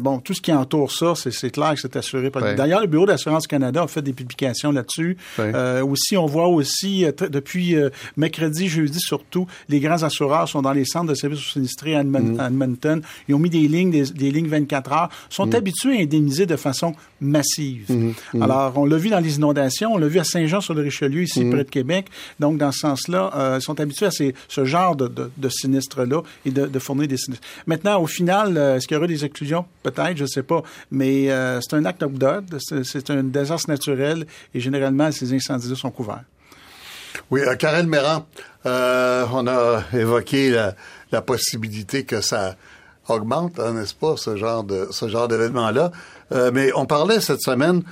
Bon, 0.00 0.18
tout 0.18 0.34
ce 0.34 0.42
qui 0.42 0.52
entoure 0.52 0.92
ça, 0.92 1.14
c'est 1.14 1.50
clair 1.50 1.74
que 1.74 1.80
c'est 1.80 1.96
assuré 1.96 2.30
par... 2.30 2.42
D'ailleurs, 2.54 2.80
le 2.80 2.86
Bureau 2.86 3.06
d'assurance 3.06 3.46
Canada 3.46 3.82
a 3.82 3.86
fait 3.86 4.02
des 4.02 4.12
publications 4.12 4.72
là-dessus. 4.72 5.16
Aussi, 5.82 6.16
on 6.16 6.26
voit 6.26 6.48
aussi, 6.48 7.06
depuis 7.30 7.76
mercredi, 8.16 8.68
jeudi 8.68 9.00
surtout, 9.00 9.46
les 9.68 9.80
grands 9.80 10.02
assureurs 10.02 10.48
sont 10.48 10.62
dans 10.62 10.72
les 10.72 10.84
centres 10.84 11.08
de 11.08 11.14
services 11.14 11.52
sinistrés 11.52 11.94
à 11.94 12.02
mm. 12.18 12.40
Edmonton. 12.40 13.02
Ils 13.28 13.34
ont 13.34 13.38
mis 13.38 13.50
des 13.50 13.66
lignes, 13.68 13.90
des, 13.90 14.30
lignes 14.30 14.48
24 14.48 14.92
heures. 14.92 15.08
sont 15.28 15.46
mm. 15.46 15.54
habitués 15.54 15.98
à 15.98 16.02
indemniser 16.02 16.46
de 16.46 16.56
façon 16.56 16.94
massive. 17.20 17.86
Mm. 17.88 18.42
Alors, 18.42 18.72
on 18.76 18.84
l'a 18.84 18.96
vu 18.96 19.10
dans 19.10 19.20
les 19.20 19.36
inondations, 19.36 19.94
on 19.94 19.98
l'a 19.98 20.08
vu 20.08 20.18
à 20.18 20.24
Saint-Jean-sur-le-Richelieu, 20.24 21.22
ici, 21.22 21.44
près 21.44 21.64
de 21.64 21.70
Québec. 21.70 22.06
Donc, 22.38 22.58
dans 22.58 22.72
ce 22.72 22.80
sens-là, 22.80 23.30
euh, 23.34 23.58
ils 23.60 23.62
sont 23.62 23.78
habitués 23.80 24.06
à 24.06 24.10
ces, 24.10 24.34
ce 24.48 24.64
genre 24.64 24.96
de, 24.96 25.08
de, 25.08 25.30
de 25.36 25.48
sinistres-là 25.48 26.22
et 26.44 26.50
de, 26.50 26.66
de, 26.66 26.78
fournir 26.78 27.08
des 27.08 27.16
sinistres. 27.16 27.46
Maintenant, 27.66 28.00
au 28.00 28.06
final, 28.06 28.56
euh, 28.56 28.76
est-ce 28.76 28.86
qu'il 28.86 28.96
y 28.96 28.98
aura 28.98 29.06
des 29.06 29.24
exclusions? 29.24 29.64
Peut-être, 29.82 30.16
je 30.16 30.22
ne 30.22 30.28
sais 30.28 30.42
pas. 30.42 30.62
Mais 30.90 31.30
euh, 31.30 31.60
c'est 31.60 31.74
un 31.74 31.84
acte 31.84 32.02
of 32.02 32.12
God, 32.12 32.58
c'est 32.60 33.10
un 33.10 33.22
désastre 33.22 33.70
naturel 33.70 34.26
et 34.54 34.60
généralement, 34.60 35.10
ces 35.12 35.32
incendies-là 35.32 35.76
sont 35.76 35.90
couverts. 35.90 36.24
Oui, 37.30 37.40
Karel 37.58 37.86
Méran, 37.86 38.26
euh, 38.66 39.24
on 39.32 39.46
a 39.46 39.82
évoqué 39.92 40.50
la, 40.50 40.74
possibilité 41.20 42.04
que 42.04 42.20
ça 42.20 42.56
augmente, 43.08 43.58
hein, 43.58 43.72
n'est-ce 43.72 43.94
pas, 43.94 44.16
ce 44.16 44.36
genre 44.36 44.64
de 44.64 44.88
ce 44.90 45.08
genre 45.08 45.28
d'événement-là. 45.28 45.90
Euh, 46.32 46.50
mais 46.52 46.70
on 46.74 46.86
parlait 46.86 47.20
cette 47.20 47.42
semaine, 47.42 47.82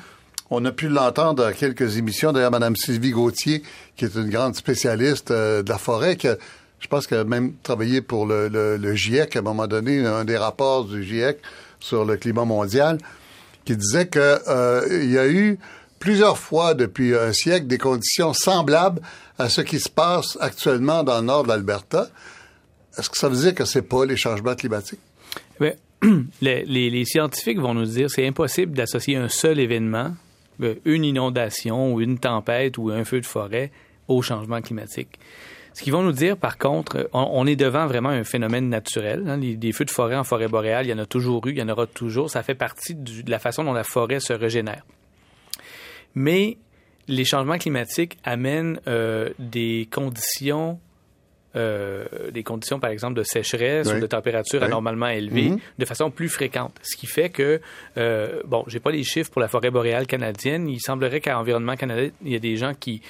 on 0.51 0.65
a 0.65 0.73
pu 0.73 0.89
l'entendre 0.89 1.45
dans 1.45 1.53
quelques 1.53 1.97
émissions, 1.97 2.33
d'ailleurs, 2.33 2.53
Mme 2.53 2.77
Sylvie 2.77 3.11
Gauthier, 3.11 3.63
qui 3.97 4.05
est 4.05 4.15
une 4.15 4.31
grande 4.31 4.55
spécialiste 4.55 5.33
de 5.33 5.69
la 5.69 5.79
forêt, 5.79 6.17
qui 6.17 6.29
je 6.81 6.87
pense 6.87 7.09
qu'elle 7.09 7.19
a 7.19 7.25
même 7.25 7.55
travaillé 7.65 8.01
pour 8.03 8.25
le, 8.25 8.47
le, 8.49 8.95
GIEC 8.95 9.35
à 9.35 9.41
un 9.41 9.43
moment 9.43 9.67
donné, 9.67 10.07
un 10.07 10.25
des 10.25 10.37
rapports 10.37 10.85
du 10.85 11.03
GIEC 11.03 11.39
sur 11.81 12.05
le 12.05 12.17
climat 12.17 12.45
mondial, 12.45 12.99
qui 13.65 13.77
disait 13.77 14.07
que 14.07 14.39
il 15.03 15.11
y 15.11 15.19
a 15.19 15.27
eu 15.27 15.59
plusieurs 15.99 16.39
fois 16.39 16.75
depuis 16.75 17.17
un 17.17 17.33
siècle 17.33 17.67
des 17.67 17.79
conditions 17.79 18.33
semblables 18.33 19.01
à 19.39 19.49
ce 19.49 19.61
qui 19.61 19.81
se 19.81 19.89
passe 19.89 20.39
actuellement 20.41 21.03
dans 21.03 21.19
le 21.19 21.27
nord 21.27 21.45
de 21.45 21.49
l'Alberta. 21.49 22.09
Est-ce 22.99 23.11
que 23.11 23.17
ça 23.17 23.29
veut 23.29 23.37
dire 23.37 23.55
que 23.55 23.65
c'est 23.65 23.83
pas 23.83 24.05
les 24.05 24.17
changements 24.17 24.55
climatiques? 24.55 25.01
Bien, 26.41 26.63
les, 26.65 27.05
scientifiques 27.05 27.59
vont 27.59 27.75
nous 27.75 27.85
dire 27.85 28.07
que 28.07 28.13
c'est 28.13 28.27
impossible 28.27 28.77
d'associer 28.77 29.17
un 29.17 29.29
seul 29.29 29.59
événement, 29.59 30.15
euh, 30.63 30.77
une 30.85 31.05
inondation 31.05 31.93
ou 31.93 32.01
une 32.01 32.19
tempête 32.19 32.79
ou 32.79 32.91
un 32.91 33.05
feu 33.05 33.21
de 33.21 33.27
forêt 33.27 33.73
au 34.07 34.23
changement 34.23 34.61
climatique. 34.61 35.19
Ce 35.75 35.83
qu'ils 35.83 35.93
vont 35.93 36.03
nous 36.03 36.13
dire, 36.13 36.37
par 36.37 36.59
contre, 36.59 37.09
on, 37.13 37.47
est 37.47 37.55
devant 37.55 37.87
vraiment 37.87 38.09
un 38.09 38.25
phénomène 38.25 38.69
naturel. 38.69 39.25
Hein. 39.29 39.37
Les, 39.37 39.73
feux 39.73 39.85
de 39.85 39.91
forêt 39.91 40.17
en 40.17 40.25
forêt 40.25 40.49
boréale, 40.49 40.87
il 40.87 40.89
y 40.89 40.93
en 40.93 40.99
a 40.99 41.07
toujours 41.07 41.47
eu, 41.47 41.51
il 41.51 41.59
y 41.59 41.63
en 41.63 41.69
aura 41.69 41.87
toujours. 41.87 42.31
Ça 42.31 42.43
fait 42.43 42.57
partie 42.57 42.97
de 42.97 43.31
la 43.31 43.39
façon 43.39 43.63
dont 43.63 43.73
la 43.73 43.85
forêt 43.85 44.19
se 44.19 44.33
régénère. 44.33 44.85
Mais 46.17 46.59
les 47.07 47.25
changements 47.25 47.59
climatiques 47.59 48.19
amènent 48.25 48.81
euh, 48.89 49.31
des 49.39 49.89
conditions 49.93 50.81
euh, 51.59 52.05
des 52.33 52.43
conditions, 52.43 52.79
par 52.79 52.91
exemple, 52.91 53.15
de 53.15 53.23
sécheresse 53.23 53.93
ou 53.93 53.99
de 53.99 54.07
température 54.07 54.63
anormalement 54.63 55.09
élevées 55.09 55.51
mm-hmm. 55.51 55.61
de 55.79 55.85
façon 55.85 56.11
plus 56.11 56.29
fréquente. 56.29 56.75
Ce 56.83 56.97
qui 56.97 57.07
fait 57.07 57.31
que, 57.31 57.61
euh, 57.97 58.41
bon, 58.47 58.65
j'ai 58.69 58.81
pas 58.81 58.91
les 58.91 59.03
chiffres 59.03 59.31
pour 59.31 59.41
la 59.41 59.49
forêt 59.49 59.71
boréale 59.71 60.07
canadienne. 60.07 60.69
Il 60.69 60.81
semblerait 60.81 61.21
qu'à 61.21 61.39
Environnement 61.39 61.77
Canada, 61.77 62.11
il 62.25 62.33
y 62.33 62.37
a 62.37 62.39
des 62.39 62.57
gens 62.57 62.75
qui, 62.79 63.03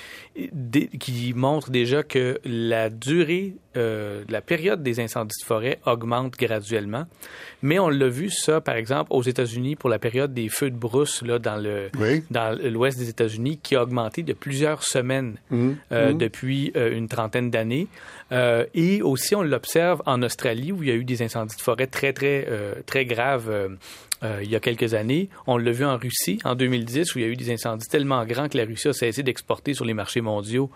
qui 0.99 1.33
montrent 1.35 1.71
déjà 1.71 2.03
que 2.03 2.41
la 2.45 2.91
durée, 2.91 3.55
euh, 3.77 4.25
la 4.29 4.41
période 4.41 4.83
des 4.83 5.01
incendies 5.01 5.37
de 5.41 5.47
forêt 5.47 5.79
augmente 5.87 6.37
graduellement. 6.39 7.07
Mais 7.63 7.79
on 7.79 7.89
l'a 7.89 8.09
vu, 8.09 8.31
ça, 8.31 8.61
par 8.61 8.77
exemple, 8.77 9.13
aux 9.13 9.23
États-Unis 9.23 9.77
pour 9.77 9.91
la 9.91 9.99
période 9.99 10.33
des 10.33 10.49
feux 10.49 10.71
de 10.71 10.77
brousse 10.77 11.23
là, 11.23 11.39
dans 11.39 11.57
le 11.57 11.91
dans 12.31 12.59
l'ouest 12.71 12.99
des 12.99 13.09
États-Unis, 13.09 13.59
qui 13.63 13.77
a 13.77 13.83
augmenté 13.83 14.23
de 14.23 14.33
plusieurs 14.33 14.83
semaines 14.83 15.37
mm-hmm. 15.53 15.75
Euh, 15.93 16.13
mm-hmm. 16.13 16.17
depuis 16.17 16.73
euh, 16.77 16.97
une 16.97 17.09
trentaine 17.09 17.51
d'années. 17.51 17.89
Euh, 18.33 18.67
et 18.75 19.03
aussi, 19.03 19.35
on 19.35 19.43
l'observe 19.43 20.03
en 20.07 20.23
Australie, 20.23 20.73
où 20.73 20.83
il 20.83 20.89
y 20.89 20.93
a 20.93 20.95
eu 20.95 21.05
des 21.05 21.23
incendies 21.23 21.57
de 21.57 21.63
forêt 21.63 21.87
très, 21.87 22.13
très, 22.13 22.47
euh, 22.49 22.75
très 22.87 23.05
graves 23.05 23.49
euh, 23.51 24.41
il 24.43 24.51
y 24.51 24.57
a 24.57 24.61
quelques 24.61 24.95
années. 24.95 25.29
On 25.47 25.57
l'a 25.57 25.71
vu 25.71 25.85
en 25.85 25.97
Russie, 25.97 26.39
en 26.45 26.55
2010, 26.55 27.15
où 27.15 27.19
il 27.19 27.23
y 27.23 27.25
a 27.25 27.29
eu 27.29 27.37
des 27.37 27.53
incendies 27.53 27.87
tellement 27.89 28.25
grands 28.27 28.49
que 28.49 28.59
la 28.59 28.65
Russie 28.65 28.89
a 28.89 28.93
cessé 28.93 29.23
d'exporter 29.23 29.75
sur 29.75 29.85
les 29.85 29.95
marchés 29.95 30.21
mondiaux 30.21 30.71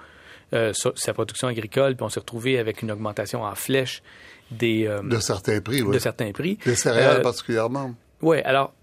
sa 0.75 1.15
production 1.15 1.49
agricole, 1.49 1.97
puis 1.97 2.05
on 2.05 2.11
s'est 2.11 2.21
retrouvé 2.21 2.59
avec 2.59 2.83
une 2.83 2.93
augmentation 2.93 3.43
en 3.43 3.55
flèche 3.55 4.03
des... 4.51 4.85
de 5.03 5.19
certains 5.19 5.63
prix, 5.63 5.81
oui. 5.81 5.95
De 5.95 5.99
certains 5.99 6.31
prix. 6.33 6.59
Des 6.67 6.75
céréales 6.75 7.23
particulièrement. 7.23 7.95
Oui, 8.21 8.37
alors 8.45 8.75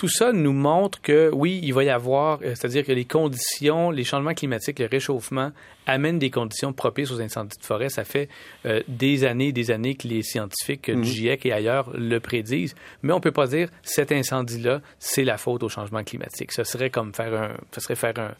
tout 0.00 0.08
ça 0.08 0.32
nous 0.32 0.54
montre 0.54 1.02
que 1.02 1.30
oui, 1.30 1.60
il 1.62 1.74
va 1.74 1.84
y 1.84 1.90
avoir, 1.90 2.38
euh, 2.40 2.54
c'est-à-dire 2.54 2.86
que 2.86 2.92
les 2.92 3.04
conditions, 3.04 3.90
les 3.90 4.02
changements 4.02 4.32
climatiques, 4.32 4.78
le 4.78 4.86
réchauffement 4.86 5.52
amènent 5.86 6.18
des 6.18 6.30
conditions 6.30 6.72
propices 6.72 7.10
aux 7.10 7.20
incendies 7.20 7.58
de 7.58 7.62
forêt. 7.62 7.90
Ça 7.90 8.04
fait 8.04 8.30
euh, 8.64 8.80
des 8.88 9.24
années, 9.24 9.52
des 9.52 9.70
années 9.70 9.96
que 9.96 10.08
les 10.08 10.22
scientifiques 10.22 10.90
du 10.90 10.96
mhm. 10.96 11.04
GIEC 11.04 11.44
et 11.44 11.52
ailleurs 11.52 11.90
le 11.92 12.18
prédisent. 12.18 12.74
Mais 13.02 13.12
on 13.12 13.20
peut 13.20 13.30
pas 13.30 13.46
dire 13.46 13.68
cet 13.82 14.10
incendie-là, 14.10 14.80
c'est 14.98 15.24
la 15.24 15.36
faute 15.36 15.62
au 15.64 15.68
changement 15.68 16.02
climatique. 16.02 16.52
Ce 16.52 16.64
serait 16.64 16.88
comme 16.88 17.12
faire 17.12 17.34
un, 17.34 17.50
ce 17.70 17.82
serait 17.82 17.94
faire 17.94 18.18
un, 18.18 18.30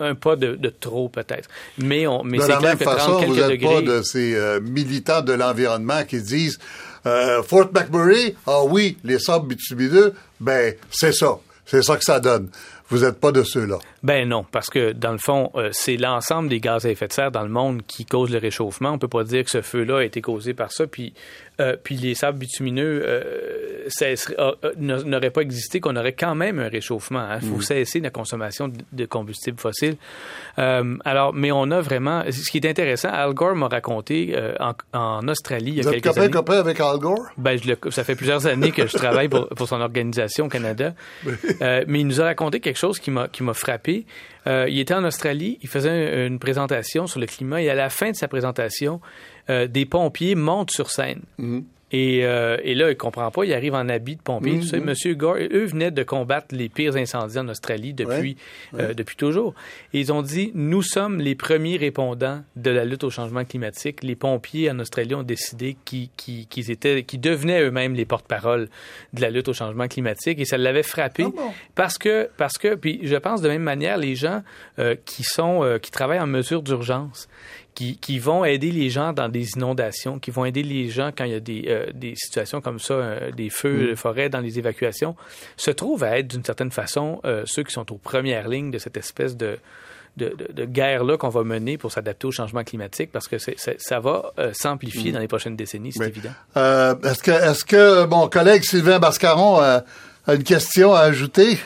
un 0.00 0.14
pas 0.14 0.36
de, 0.36 0.56
trop 0.80 1.08
peut-être. 1.08 1.48
Mais 1.78 2.06
on, 2.06 2.22
mais 2.24 2.38
c'est 2.40 2.56
clair 2.58 2.78
que 2.78 2.84
façon, 2.84 3.20
vous 3.20 3.34
n'êtes 3.34 3.60
pas 3.60 3.80
de 3.80 4.02
ces 4.02 4.34
euh, 4.34 4.60
militants 4.60 5.22
de 5.22 5.32
l'environnement 5.32 6.04
qui 6.04 6.20
disent 6.22 6.58
euh, 7.06 7.42
Fort 7.42 7.70
McMurray, 7.72 8.34
ah 8.46 8.62
oui, 8.64 8.98
les 9.04 9.18
sables 9.18 9.48
bitumineux, 9.48 10.14
ben 10.40 10.74
c'est 10.90 11.12
ça, 11.12 11.38
c'est 11.66 11.82
ça 11.82 11.96
que 11.96 12.04
ça 12.04 12.20
donne. 12.20 12.48
Vous 12.90 13.00
n'êtes 13.00 13.20
pas 13.20 13.32
de 13.32 13.42
ceux-là. 13.42 13.78
Ben 14.02 14.26
non, 14.26 14.46
parce 14.50 14.70
que 14.70 14.92
dans 14.92 15.12
le 15.12 15.18
fond, 15.18 15.50
euh, 15.56 15.68
c'est 15.72 15.98
l'ensemble 15.98 16.48
des 16.48 16.58
gaz 16.58 16.86
à 16.86 16.90
effet 16.90 17.06
de 17.06 17.12
serre 17.12 17.30
dans 17.30 17.42
le 17.42 17.50
monde 17.50 17.82
qui 17.86 18.06
cause 18.06 18.30
le 18.30 18.38
réchauffement. 18.38 18.92
On 18.92 18.98
peut 18.98 19.08
pas 19.08 19.24
dire 19.24 19.44
que 19.44 19.50
ce 19.50 19.60
feu-là 19.60 19.98
a 19.98 20.04
été 20.04 20.22
causé 20.22 20.54
par 20.54 20.72
ça. 20.72 20.86
Puis 20.86 21.12
euh, 21.60 21.76
puis 21.82 21.96
les 21.96 22.14
sables 22.14 22.38
bitumineux 22.38 23.02
euh, 23.04 23.88
euh 24.38 24.54
n'auraient 24.76 25.30
pas 25.30 25.40
existé, 25.40 25.80
qu'on 25.80 25.96
aurait 25.96 26.12
quand 26.12 26.34
même 26.34 26.58
un 26.60 26.68
réchauffement. 26.68 27.26
Il 27.28 27.32
hein. 27.32 27.40
faut 27.40 27.56
mm. 27.56 27.62
cesser 27.62 28.00
la 28.00 28.10
consommation 28.10 28.70
de 28.92 29.04
combustibles 29.06 29.58
fossiles. 29.58 29.96
Euh, 30.58 30.96
alors, 31.04 31.34
mais 31.34 31.50
on 31.50 31.70
a 31.70 31.80
vraiment... 31.80 32.22
Ce 32.30 32.50
qui 32.50 32.58
est 32.58 32.66
intéressant, 32.68 33.08
Al 33.08 33.34
Gore 33.34 33.56
m'a 33.56 33.68
raconté 33.68 34.34
euh, 34.36 34.54
en, 34.60 34.74
en, 34.92 35.26
Australie 35.28 35.72
il 35.72 35.76
y 35.76 35.80
a 35.80 35.82
Vous 35.82 35.90
quelques 35.90 36.06
êtes 36.06 36.18
années... 36.18 36.30
copain 36.30 36.58
avec 36.58 36.78
Al 36.80 36.98
Gore? 36.98 37.26
Ben, 37.36 37.58
je 37.58 37.68
le, 37.68 37.90
ça 37.90 38.04
fait 38.04 38.14
plusieurs 38.14 38.46
années 38.46 38.70
que 38.70 38.86
je 38.86 38.96
travaille 38.96 39.28
pour, 39.28 39.48
pour 39.48 39.66
son 39.66 39.80
organisation 39.80 40.46
au 40.46 40.48
Canada. 40.48 40.94
mais 41.60 42.00
il 42.00 42.06
nous 42.06 42.20
a 42.20 42.24
raconté 42.24 42.60
quelque 42.60 42.78
chose 42.78 42.98
qui 43.00 43.10
m'a 43.10 43.54
frappé. 43.54 44.06
il 44.46 44.78
était 44.78 44.94
en 44.94 45.04
Australie, 45.04 45.58
il 45.62 45.68
faisait 45.68 46.26
une 46.26 46.38
présentation 46.38 47.06
sur 47.06 47.20
le 47.20 47.26
climat 47.26 47.62
et 47.62 47.70
à 47.70 47.74
la 47.74 47.88
fin 47.88 48.10
de 48.10 48.16
sa 48.16 48.28
présentation, 48.28 49.00
euh, 49.50 49.66
des 49.66 49.86
pompiers 49.86 50.34
montent 50.34 50.70
sur 50.70 50.90
scène. 50.90 51.22
Mhm. 51.38 51.64
Et, 51.90 52.26
euh, 52.26 52.58
et, 52.64 52.74
là, 52.74 52.90
il 52.90 52.98
comprend 52.98 53.30
pas, 53.30 53.44
il 53.44 53.54
arrive 53.54 53.72
en 53.72 53.88
habit 53.88 54.16
de 54.16 54.20
pompier. 54.20 54.60
Tout 54.60 54.76
Monsieur 54.76 55.14
Gore, 55.14 55.36
eux 55.36 55.64
venaient 55.64 55.90
de 55.90 56.02
combattre 56.02 56.48
les 56.50 56.68
pires 56.68 56.96
incendies 56.96 57.38
en 57.38 57.48
Australie 57.48 57.94
depuis, 57.94 58.36
euh, 58.74 58.92
depuis 58.92 59.16
toujours. 59.16 59.54
Et 59.94 60.00
ils 60.00 60.12
ont 60.12 60.20
dit, 60.20 60.52
nous 60.54 60.82
sommes 60.82 61.18
les 61.18 61.34
premiers 61.34 61.78
répondants 61.78 62.42
de 62.56 62.70
la 62.70 62.84
lutte 62.84 63.04
au 63.04 63.10
changement 63.10 63.46
climatique. 63.46 64.02
Les 64.02 64.16
pompiers 64.16 64.70
en 64.70 64.78
Australie 64.80 65.14
ont 65.14 65.22
décidé 65.22 65.78
qu'ils 65.86 66.70
étaient, 66.70 67.04
qu'ils 67.04 67.22
devenaient 67.22 67.62
eux-mêmes 67.62 67.94
les 67.94 68.04
porte-parole 68.04 68.68
de 69.14 69.22
la 69.22 69.30
lutte 69.30 69.48
au 69.48 69.54
changement 69.54 69.88
climatique. 69.88 70.38
Et 70.40 70.44
ça 70.44 70.58
l'avait 70.58 70.82
frappé 70.82 71.24
ah 71.26 71.40
parce 71.74 71.96
que, 71.96 72.28
parce 72.36 72.58
que, 72.58 72.74
puis 72.74 73.00
je 73.02 73.16
pense 73.16 73.40
de 73.40 73.48
même 73.48 73.62
manière, 73.62 73.96
les 73.96 74.14
gens 74.14 74.42
qui 75.06 75.22
sont, 75.22 75.78
qui 75.80 75.90
travaillent 75.90 76.20
en 76.20 76.26
mesure 76.26 76.62
d'urgence, 76.62 77.28
qui, 78.00 78.18
vont 78.18 78.44
aider 78.44 78.72
les 78.72 78.90
gens 78.90 79.12
dans 79.12 79.28
des 79.28 79.50
inondations, 79.52 80.18
qui 80.18 80.30
vont 80.30 80.44
aider 80.44 80.62
les 80.62 80.88
gens 80.88 81.10
quand 81.16 81.24
il 81.24 81.30
y 81.30 81.34
a 81.34 81.40
des, 81.40 81.64
euh, 81.68 81.86
des 81.94 82.14
situations 82.16 82.60
comme 82.60 82.80
ça, 82.80 82.94
euh, 82.94 83.30
des 83.30 83.50
feux 83.50 83.88
de 83.88 83.92
mm. 83.92 83.96
forêt 83.96 84.28
dans 84.28 84.40
les 84.40 84.58
évacuations, 84.58 85.14
se 85.56 85.70
trouvent 85.70 86.02
à 86.02 86.18
être 86.18 86.26
d'une 86.26 86.44
certaine 86.44 86.72
façon 86.72 87.20
euh, 87.24 87.44
ceux 87.46 87.62
qui 87.62 87.72
sont 87.72 87.90
aux 87.92 87.98
premières 87.98 88.48
lignes 88.48 88.72
de 88.72 88.78
cette 88.78 88.96
espèce 88.96 89.36
de, 89.36 89.58
de, 90.16 90.34
de, 90.52 90.64
guerre-là 90.64 91.16
qu'on 91.16 91.28
va 91.28 91.44
mener 91.44 91.78
pour 91.78 91.92
s'adapter 91.92 92.26
au 92.26 92.32
changement 92.32 92.64
climatique 92.64 93.10
parce 93.12 93.28
que 93.28 93.36
ça 93.38 94.00
va 94.00 94.32
s'amplifier 94.52 95.10
mm. 95.10 95.14
dans 95.14 95.20
les 95.20 95.28
prochaines 95.28 95.56
décennies, 95.56 95.92
c'est 95.92 96.08
évident. 96.08 96.32
est-ce 96.56 97.22
que, 97.22 97.30
est-ce 97.30 97.64
que 97.64 98.06
mon 98.06 98.28
collègue 98.28 98.64
Sylvain 98.64 98.98
Bascaron 98.98 99.60
a 99.60 99.84
une 100.26 100.42
question 100.42 100.94
à 100.94 101.00
ajouter? 101.00 101.58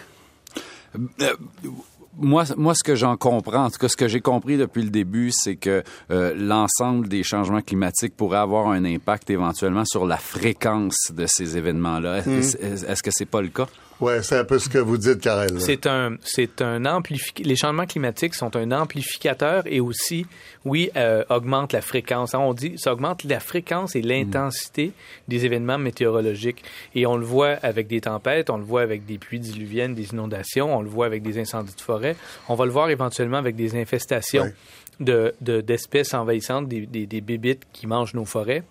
Moi, 2.19 2.45
moi, 2.57 2.75
ce 2.75 2.85
que 2.85 2.95
j'en 2.95 3.17
comprends, 3.17 3.65
en 3.65 3.71
tout 3.71 3.79
cas, 3.79 3.89
ce 3.89 3.97
que 3.97 4.09
j'ai 4.09 4.21
compris 4.21 4.57
depuis 4.57 4.83
le 4.83 4.91
début, 4.91 5.31
c'est 5.33 5.57
que 5.57 5.83
euh, 6.11 6.35
l'ensemble 6.37 7.09
des 7.09 7.23
changements 7.23 7.61
climatiques 7.63 8.17
pourrait 8.17 8.39
avoir 8.39 8.69
un 8.69 8.85
impact 8.85 9.31
éventuellement 9.31 9.85
sur 9.85 10.07
la 10.07 10.19
fréquence 10.19 11.11
de 11.13 11.27
ces 11.27 11.57
événements-là. 11.57 12.23
Hmm. 12.23 12.39
Est-ce 12.39 13.03
que 13.03 13.11
c'est 13.13 13.27
pas 13.27 13.43
le 13.43 13.49
cas? 13.49 13.67
Oui, 14.03 14.15
c'est 14.23 14.37
un 14.37 14.45
peu 14.45 14.59
ce 14.59 14.69
que 14.69 14.79
vous 14.79 14.97
dites, 14.97 15.21
Karel. 15.21 15.61
C'est 15.61 15.87
un, 15.87 16.17
c'est 16.25 16.61
un 16.61 16.87
amplificateur. 16.87 17.47
Les 17.49 17.55
changements 17.55 17.87
climatiques 17.87 18.35
sont 18.35 18.57
un 18.57 18.73
amplificateur 18.73 19.63
et 19.67 19.79
aussi, 19.79 20.27
oui, 20.65 20.91
euh, 20.97 21.23
augmente 21.31 21.73
la 21.73 21.83
fréquence. 21.83 22.35
On 22.35 22.53
dit, 22.53 22.75
ça 22.79 22.93
augmente 22.93 23.23
la 23.23 23.39
fréquence 23.39 23.95
et 23.95 24.03
l'intensité 24.03 24.91
des 25.29 25.47
événements 25.47 25.79
météorologiques. 25.79 26.65
Et 26.97 27.07
on 27.07 27.17
le 27.17 27.25
voit 27.25 27.53
avec 27.63 27.87
des 27.87 28.01
tempêtes, 28.01 28.51
on 28.51 28.57
le 28.57 28.65
voit 28.65 28.83
avec 28.83 29.07
des 29.07 29.19
pluies 29.19 29.39
diluviennes, 29.39 29.95
des 29.95 30.11
inondations, 30.11 30.77
on 30.77 30.83
le 30.83 30.89
voit 30.91 31.07
avec 31.07 31.23
des 31.23 31.39
incendies 31.39 31.77
de 31.77 31.81
forêt. 31.81 32.17
On 32.49 32.57
va 32.57 32.65
le 32.65 32.73
voir 32.73 32.91
éventuellement 32.91 33.39
avec 33.39 33.55
des 33.55 33.77
infestations 33.77 34.51
de, 34.99 35.33
d'espèces 35.41 36.13
envahissantes, 36.13 36.67
des, 36.67 36.87
des, 36.87 37.07
des 37.07 37.21
bébites 37.21 37.63
qui 37.73 37.87
mangent 37.87 38.15
nos 38.15 38.25
forêts. 38.25 38.65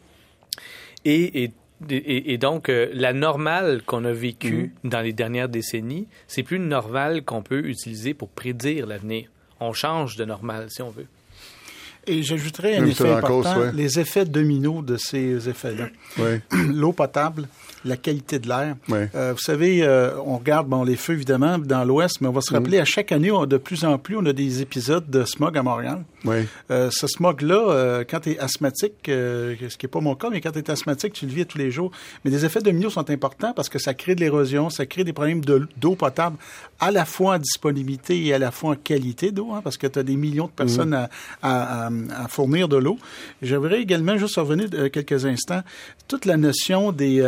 Et, 1.06 1.46
et 1.46 1.52
et, 1.89 2.38
donc, 2.38 2.70
euh, 2.70 2.89
la 2.94 3.13
normale 3.13 3.82
qu'on 3.86 4.06
a 4.06 4.12
vécue 4.12 4.74
mhm. 4.84 4.89
dans 4.89 5.02
les 5.02 5.13
dernières 5.13 5.50
décennies, 5.50 6.08
c'est 6.28 6.44
plus 6.44 6.58
une 6.58 6.67
normale 6.67 7.24
qu'on 7.24 7.41
peut 7.41 7.65
utiliser 7.65 8.13
pour 8.13 8.30
prédire 8.30 8.86
l'avenir. 8.88 9.28
On 9.60 9.74
change 9.74 10.15
de 10.15 10.26
normale, 10.26 10.67
si 10.70 10.82
on 10.82 10.89
veut. 10.89 11.08
Et 12.08 12.24
j'ajouterais 12.24 12.78
un 12.78 12.86
effet 12.86 13.12
important, 13.12 13.72
les 13.74 14.00
effets 14.00 14.26
dominos 14.26 14.84
de 14.84 14.98
ces 14.98 15.48
effets-là. 15.48 15.89
L'eau 16.52 16.94
potable, 16.94 17.48
la 17.86 17.98
qualité 17.98 18.39
de 18.39 18.48
l'air. 18.48 18.76
Euh, 18.91 19.34
vous 19.34 19.41
savez, 19.41 19.84
euh, 19.84 20.12
on 20.26 20.38
regarde 20.38 20.67
bon 20.67 20.84
les 20.84 20.96
feux 20.96 21.13
évidemment 21.13 21.58
dans 21.58 21.84
l'Ouest, 21.84 22.22
mais 22.22 22.28
on 22.28 22.32
va 22.32 22.41
se 22.41 22.54
rappeler 22.54 22.78
mm. 22.78 22.82
à 22.82 22.86
chaque 22.86 23.12
année, 23.12 23.32
de 23.48 23.58
plus 23.58 23.84
en 23.86 23.98
plus, 23.98 24.17
on 24.17 24.26
a 24.26 24.34
des 24.34 24.62
épisodes 24.62 25.10
de 25.10 25.24
smog 25.26 25.58
à 25.58 25.63
Montréal. 25.63 26.04
Euh, 26.70 26.89
ce 26.91 27.08
smog-là, 27.08 28.04
quand 28.10 28.22
tu 28.22 28.32
es 28.32 28.39
asthmatique, 28.39 28.94
ce 29.08 29.78
qui 29.78 29.86
n'est 29.86 29.89
pas 29.89 30.02
mon 30.02 30.15
cas, 30.15 30.30
mais 30.30 30.41
quand 30.41 30.52
tu 30.52 30.60
es 30.60 30.72
asthmatique, 30.72 31.13
tu 31.13 31.26
le 31.26 31.32
vis 31.32 31.46
tous 31.46 31.58
les 31.58 31.72
jours. 31.72 31.91
Mais 32.24 32.32
les 32.32 32.46
effets 32.46 32.62
dominos 32.62 32.94
sont 32.94 33.10
importants 33.10 33.54
parce 33.54 33.70
que 33.70 33.80
ça 33.80 33.94
crée 33.94 34.15
de 34.15 34.22
l'érosion, 34.22 34.70
ça 34.70 34.86
crée 34.86 35.04
des 35.04 35.13
problèmes 35.13 35.41
d'eau 35.41 35.96
potable, 35.96 36.38
à 36.80 36.91
la 36.91 37.06
fois 37.06 37.36
en 37.36 37.39
disponibilité 37.39 38.24
et 38.26 38.34
à 38.34 38.39
la 38.39 38.52
fois 38.52 38.72
en 38.72 38.76
qualité 38.76 39.32
d'eau, 39.32 39.52
hein, 39.54 39.62
parce 39.63 39.78
que 39.78 39.88
tu 39.88 40.00
as 40.00 40.04
des 40.04 40.15
millions 40.15 40.46
de 40.46 40.52
personnes 40.52 40.89
mm. 40.89 41.08
à, 41.41 41.88
à, 41.88 42.28
fournir 42.28 42.67
de 42.67 42.78
l'eau. 42.78 42.98
J'aimerais 43.41 43.82
également 43.82 44.17
juste 44.17 44.36
revenir 44.36 44.70
quelques 44.91 45.26
instants 45.26 45.63
toute 46.08 46.26
la 46.26 46.38
notion 46.38 46.91
des 46.91 47.22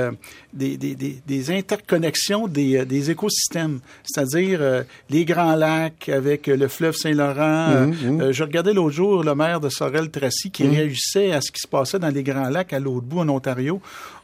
des, 0.54 0.78
des, 0.78 0.96
des, 0.96 1.52
interconnexions 1.52 2.48
des, 2.48 2.78
euh, 2.78 2.86
des 2.86 3.12
écosystèmes, 3.12 3.80
c'est-à-dire 4.04 4.60
euh, 4.62 4.84
les 5.10 5.26
Grands 5.26 5.56
Lacs 5.56 6.10
avec 6.10 6.48
le 6.48 6.68
fleuve 6.68 6.96
Saint-Laurent. 6.96 7.70
Mmh, 7.70 7.92
mmh. 7.92 8.22
Euh, 8.22 8.32
je 8.32 8.44
regardais 8.44 8.74
l'autre 8.74 8.96
jour 8.96 9.24
le 9.24 9.36
maire 9.36 9.60
de 9.60 9.70
Sorel-Tracy 9.70 10.52
qui 10.52 10.64
mmh. 10.64 10.72
réagissait 10.72 11.32
à 11.32 11.42
ce 11.42 11.52
qui 11.52 11.60
se 11.60 11.68
passait 11.68 12.00
dans 12.00 12.10
les 12.10 12.24
Grands 12.24 12.50
Lacs 12.50 12.74
à 12.74 12.80
l'autre 12.80 13.06
bout 13.06 13.20
en 13.20 13.30
Ontario. 13.30 13.82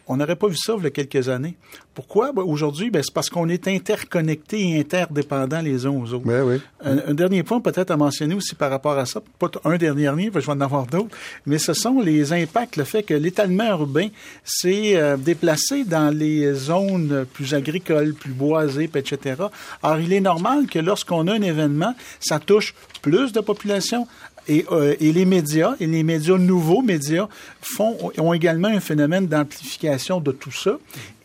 On 0.09 0.17
n'aurait 0.17 0.35
pas 0.35 0.47
vu 0.47 0.57
ça 0.57 0.73
il 0.75 0.83
y 0.83 0.87
a 0.87 0.89
quelques 0.89 1.29
années. 1.29 1.55
Pourquoi? 1.93 2.31
Ben, 2.31 2.41
aujourd'hui, 2.41 2.89
ben, 2.89 3.03
c'est 3.03 3.13
parce 3.13 3.29
qu'on 3.29 3.47
est 3.47 3.67
interconnectés 3.67 4.69
et 4.69 4.79
interdépendants 4.79 5.61
les 5.61 5.85
uns 5.85 5.91
aux 5.91 6.13
autres. 6.13 6.25
Ben 6.25 6.43
oui. 6.43 6.59
un, 6.83 7.13
dernier 7.13 7.43
point 7.43 7.61
peut-être 7.61 7.91
à 7.91 7.97
mentionner 7.97 8.33
aussi 8.33 8.55
par 8.55 8.71
rapport 8.71 8.97
à 8.97 9.05
ça, 9.05 9.21
pas 9.37 9.51
un 9.65 9.77
dernier, 9.77 10.31
je 10.33 10.39
vais 10.39 10.49
en 10.49 10.61
avoir 10.61 10.87
d'autres, 10.87 11.15
mais 11.45 11.59
ce 11.59 11.73
sont 11.73 12.01
les 12.01 12.33
impacts, 12.33 12.75
le 12.75 12.85
fait 12.85 13.03
que 13.03 13.13
l'étalement 13.13 13.67
urbain 13.67 14.07
s'est 14.43 14.95
euh, 14.95 15.15
déplacé 15.15 15.83
dans 15.83 16.09
les 16.09 16.53
zones 16.53 17.25
plus 17.31 17.53
agricoles, 17.53 18.15
plus 18.15 18.31
boisées, 18.31 18.89
etc. 18.95 19.35
Alors, 19.83 19.99
il 19.99 20.11
est 20.11 20.21
normal 20.21 20.65
que 20.65 20.79
lorsqu'on 20.79 21.27
a 21.27 21.33
un 21.33 21.41
événement, 21.41 21.93
ça 22.19 22.39
touche 22.39 22.73
plus 23.01 23.31
de 23.31 23.39
population 23.41 24.07
euh, 24.49 24.95
et, 24.99 25.11
les 25.11 25.25
médias, 25.25 25.75
et 25.79 25.87
les 25.87 26.03
médias, 26.03 26.37
nouveaux 26.37 26.81
médias, 26.81 27.27
font, 27.61 27.97
ont 28.17 28.33
également 28.33 28.67
un 28.67 28.79
phénomène 28.79 29.27
d'amplification 29.27 30.19
de 30.19 30.31
tout 30.31 30.51
ça 30.51 30.77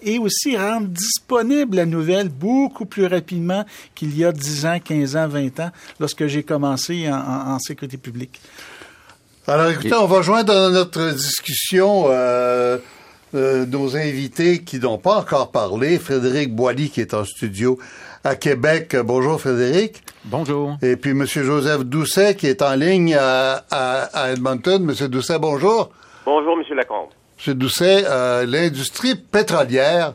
et 0.03 0.19
aussi 0.19 0.57
rendent 0.57 0.93
disponible 0.93 1.77
la 1.77 1.87
nouvelle 1.87 2.29
beaucoup 2.29 2.85
plus 2.85 3.07
rapidement 3.07 3.65
qu'il 3.95 4.17
y 4.17 4.25
a 4.25 4.33
10 4.33 4.67
ans, 4.67 4.79
15 4.85 5.17
ans, 5.17 5.29
20 5.29 5.61
ans, 5.61 5.71
lorsque 5.99 6.27
j'ai 6.27 6.43
commencé 6.43 7.09
en, 7.11 7.59
sécurité 7.59 7.97
publique. 7.97 8.41
Alors 9.47 9.71
écoutez, 9.71 9.95
on 9.95 10.07
va 10.07 10.23
joindre 10.23 10.55
dans 10.55 10.71
notre 10.71 11.13
discussion 11.13 12.05
euh, 12.09 12.79
euh, 13.35 13.67
nos 13.67 13.97
invités 13.97 14.63
qui 14.63 14.79
n'ont 14.79 14.99
pas 14.99 15.17
encore 15.17 15.51
parlé. 15.51 15.99
Frédéric 15.99 16.55
Boily 16.55 16.91
qui 16.91 17.01
est 17.01 17.15
en 17.15 17.25
studio 17.25 17.79
à 18.23 18.37
Québec. 18.37 18.97
Bonjour 19.05 19.41
Frédéric. 19.41 20.04
Bonjour. 20.27 20.77
Et 20.83 20.97
puis 20.97 21.11
M. 21.11 21.27
Joseph 21.27 21.85
Doucet 21.85 22.35
qui 22.35 22.47
est 22.47 22.63
en 22.63 22.75
ligne 22.75 23.15
à, 23.15 24.33
Edmonton. 24.33 24.83
M. 24.89 25.09
Doucet, 25.09 25.39
bonjour. 25.39 25.91
Bonjour 26.25 26.59
M. 26.59 26.77
Lacombe. 26.77 27.11
M. 27.47 27.55
Doucet, 27.55 28.05
euh, 28.07 28.47
l'industrie 28.47 29.17
pétrolière 29.17 30.15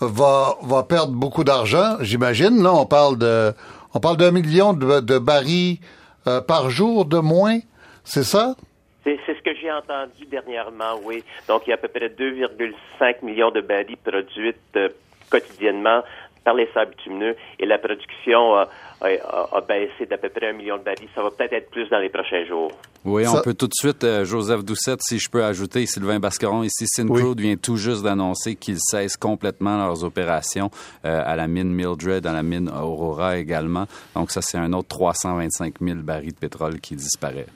va, 0.00 0.56
va 0.62 0.82
perdre 0.82 1.12
beaucoup 1.12 1.44
d'argent, 1.44 1.96
j'imagine. 2.00 2.62
Là, 2.62 2.72
on 2.74 2.86
parle 2.86 3.16
de 3.18 3.52
on 3.94 3.98
parle 3.98 4.18
d'un 4.18 4.30
million 4.30 4.72
de, 4.72 5.18
barils 5.18 5.78
euh, 6.26 6.40
par 6.40 6.70
jour 6.70 7.06
de 7.06 7.18
moins, 7.18 7.58
c'est 8.04 8.22
ça? 8.22 8.54
C'est 9.02 9.18
ce 9.26 9.42
que 9.42 9.54
j'ai 9.60 9.72
entendu 9.72 10.26
dernièrement, 10.30 11.00
oui. 11.02 11.24
Donc, 11.48 11.62
il 11.66 11.70
y 11.70 11.72
a 11.72 11.76
à 11.76 11.78
peu 11.78 11.88
près 11.88 12.08
2,5 12.08 13.24
millions 13.24 13.50
de 13.50 13.62
barils 13.62 13.96
produits 13.96 14.54
euh, 14.76 14.90
quotidiennement 15.30 16.02
par 16.44 16.54
les 16.54 16.68
sables 16.72 16.92
bitumineux 16.92 17.36
et 17.58 17.66
la 17.66 17.78
production 17.78 18.54
a, 18.54 18.68
baissé 19.00 20.06
d'à 20.08 20.18
peu 20.18 20.28
près 20.28 20.50
un 20.50 20.52
million 20.52 20.76
de 20.78 20.82
barils. 20.82 21.08
Ça 21.14 21.22
va 21.22 21.30
peut-être 21.30 21.52
être 21.52 21.70
plus 21.70 21.88
dans 21.88 21.98
les 21.98 22.08
prochains 22.08 22.44
jours. 22.46 22.72
Oui, 23.04 23.26
on 23.26 23.40
peut 23.40 23.54
tout 23.54 23.66
de 23.66 23.74
suite, 23.74 24.04
euh, 24.04 24.24
Joseph 24.24 24.62
Doucette, 24.62 25.00
si 25.02 25.18
je 25.18 25.30
peux 25.30 25.42
ajouter, 25.42 25.86
Sylvain 25.86 26.20
Bascaron 26.20 26.62
ici, 26.62 26.86
Syncrude 26.86 27.40
vient 27.40 27.56
tout 27.56 27.76
juste 27.76 28.02
d'annoncer 28.02 28.56
qu'ils 28.56 28.78
cessent 28.78 29.16
complètement 29.16 29.78
leurs 29.78 30.04
opérations 30.04 30.70
euh, 31.04 31.22
à 31.24 31.34
la 31.36 31.46
mine 31.46 31.72
Mildred, 31.72 32.26
à 32.26 32.32
la 32.32 32.42
mine 32.42 32.68
Aurora 32.68 33.38
également. 33.38 33.86
Donc 34.14 34.30
ça, 34.30 34.42
c'est 34.42 34.58
un 34.58 34.72
autre 34.74 34.88
325 34.88 35.74
000 35.80 35.98
barils 36.00 36.32
de 36.32 36.38
pétrole 36.38 36.78
qui 36.80 36.94
disparaît. 36.94 37.46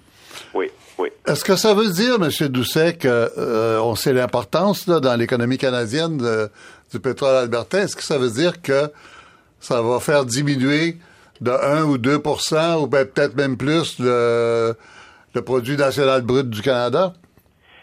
Oui. 0.55 0.71
Oui. 0.97 1.09
Est-ce 1.27 1.45
que 1.45 1.57
ça 1.57 1.75
veut 1.75 1.91
dire, 1.91 2.17
M. 2.23 2.49
Doucet, 2.49 2.95
qu'on 2.95 3.09
euh, 3.09 3.95
sait 3.97 4.13
l'importance 4.13 4.89
dans 4.89 5.19
l'économie 5.19 5.59
canadienne 5.59 6.19
de, 6.19 6.49
du 6.93 7.01
pétrole 7.01 7.35
albertain, 7.35 7.83
est-ce 7.83 7.97
que 7.97 8.03
ça 8.03 8.17
veut 8.17 8.31
dire 8.31 8.63
que 8.63 8.91
ça 9.61 9.83
va 9.83 9.99
faire 9.99 10.25
diminuer 10.25 10.97
de 11.45 11.51
1 11.51 11.85
ou 11.85 11.99
2% 11.99 12.83
ou 12.83 12.87
ben, 12.87 13.07
peut-être 13.07 13.37
même 13.37 13.57
plus 13.57 13.99
le, 14.01 14.75
le, 15.35 15.43
produit 15.43 15.77
national 15.77 16.23
brut 16.23 16.49
du 16.49 16.63
Canada? 16.63 17.13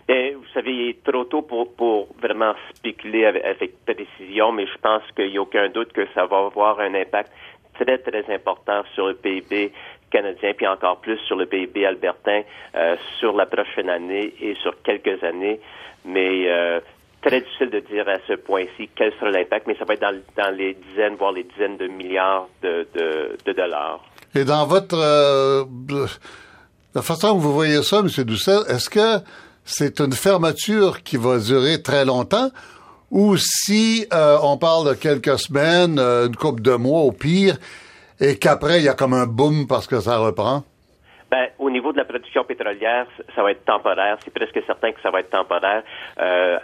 Bien, 0.08 0.32
vous 0.36 0.52
savez, 0.54 0.72
il 0.72 0.90
est 0.90 1.04
trop 1.04 1.24
tôt 1.26 1.44
pour, 1.44 1.74
pour 1.76 2.08
vraiment 2.22 2.54
spéculer 2.76 3.26
avec, 3.26 3.46
avec 3.46 3.86
précision, 3.86 4.52
mais 4.52 4.66
je 4.66 4.78
pense 4.82 5.04
qu'il 5.16 5.30
n'y 5.30 5.38
a 5.38 5.42
aucun 5.42 5.70
doute 5.70 5.94
que 5.94 6.06
ça 6.14 6.26
va 6.26 6.38
avoir 6.46 6.80
un 6.80 6.94
impact 6.96 7.32
très, 7.80 7.98
très 8.00 8.26
important 8.34 8.84
sur 8.94 9.08
le 9.08 9.14
PIB 9.14 9.72
canadien, 10.12 10.52
puis 10.56 10.68
encore 10.68 10.98
plus 10.98 11.18
sur 11.20 11.38
le 11.38 11.46
PIB 11.46 11.86
albertain 11.86 12.42
euh, 12.76 12.96
sur 13.20 13.34
la 13.34 13.46
prochaine 13.46 13.90
année 13.90 14.34
et 14.42 14.56
sur 14.56 14.80
quelques 14.84 15.24
années. 15.24 15.60
Mais 16.04 16.50
euh, 16.50 16.80
très 17.22 17.42
difficile 17.42 17.70
de 17.70 17.80
dire 17.80 18.08
à 18.08 18.18
ce 18.28 18.34
point-ci 18.34 18.90
quel 18.96 19.14
sera 19.14 19.32
l'impact, 19.32 19.68
mais 19.68 19.76
ça 19.78 19.86
va 19.86 19.94
être 19.94 20.02
dans, 20.02 20.56
les 20.56 20.74
dizaines, 20.74 21.16
voire 21.16 21.32
les 21.32 21.44
dizaines 21.44 21.78
de 21.78 21.88
milliards 21.88 22.48
de, 22.62 22.86
dollars. 23.54 24.04
Et 24.34 24.44
dans 24.46 24.66
votre 24.66 24.98
euh, 24.98 25.64
la 26.96 27.02
façon 27.02 27.34
dont 27.34 27.38
vous 27.38 27.54
voyez 27.54 27.84
ça, 27.84 28.00
M. 28.00 28.08
Doucet, 28.26 28.58
est-ce 28.70 28.90
que 28.90 29.24
c'est 29.64 30.00
une 30.00 30.14
fermeture 30.14 31.04
qui 31.04 31.18
va 31.18 31.38
durer 31.38 31.82
très 31.82 32.06
longtemps 32.06 32.50
ou 33.12 33.36
si 33.38 34.08
euh, 34.14 34.38
on 34.42 34.58
parle 34.58 34.90
de 34.90 34.94
quelques 34.94 35.38
semaines, 35.38 36.00
euh, 36.00 36.28
une 36.28 36.36
couple 36.36 36.62
de 36.62 36.76
mois 36.76 37.02
au 37.02 37.12
pire, 37.12 37.58
et 38.20 38.38
qu'après 38.38 38.80
il 38.80 38.86
y 38.86 38.90
a 38.90 38.94
comme 38.94 39.14
un 39.14 39.26
boom 39.26 39.68
parce 39.68 39.86
que 39.86 40.00
ça 40.00 40.18
reprend? 40.18 40.64
Ben, 41.30 41.48
au 41.60 41.70
niveau 41.70 41.92
de 41.94 41.98
la 41.98 42.06
production 42.06 42.44
pétrolière, 42.44 43.08
ça 43.36 43.42
va 43.44 43.52
être 43.52 43.64
temporaire. 43.64 44.18
C'est 44.24 44.34
presque 44.34 44.60
certain 44.66 44.92
que 44.92 45.02
ça 45.02 45.12
va 45.12 45.22
être 45.22 45.30
temporaire. 45.30 45.84
Euh, 46.20 46.58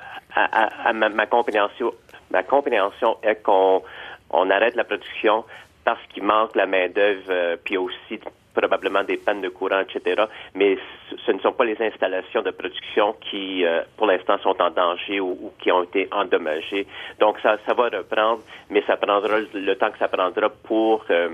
ma, 0.93 1.25
compréhension, 1.25 1.93
ma 2.31 2.43
compréhension 2.43 3.17
est 3.23 3.41
qu'on 3.43 3.81
on 4.29 4.49
arrête 4.49 4.75
la 4.75 4.83
production 4.83 5.45
parce 5.83 6.01
qu'il 6.13 6.23
manque 6.23 6.55
la 6.55 6.65
main-d'œuvre, 6.65 7.29
euh, 7.29 7.55
puis 7.63 7.77
aussi 7.77 8.19
probablement 8.53 9.03
des 9.03 9.17
pannes 9.17 9.41
de 9.41 9.49
courant, 9.49 9.81
etc. 9.81 10.23
Mais 10.55 10.77
ce 11.25 11.31
ne 11.31 11.39
sont 11.39 11.53
pas 11.53 11.63
les 11.63 11.79
installations 11.79 12.41
de 12.41 12.51
production 12.51 13.15
qui, 13.29 13.63
euh, 13.63 13.83
pour 13.95 14.07
l'instant, 14.07 14.37
sont 14.39 14.59
en 14.61 14.71
danger 14.71 15.19
ou, 15.19 15.51
qui 15.61 15.71
ont 15.71 15.83
été 15.83 16.09
endommagées. 16.11 16.87
Donc, 17.19 17.37
ça, 17.41 17.57
ça 17.65 17.73
va 17.73 17.89
reprendre, 17.89 18.41
mais 18.69 18.83
ça 18.87 18.97
prendra 18.97 19.37
le 19.53 19.75
temps 19.75 19.91
que 19.91 19.99
ça 19.99 20.07
prendra 20.07 20.49
pour 20.49 21.05
euh, 21.11 21.29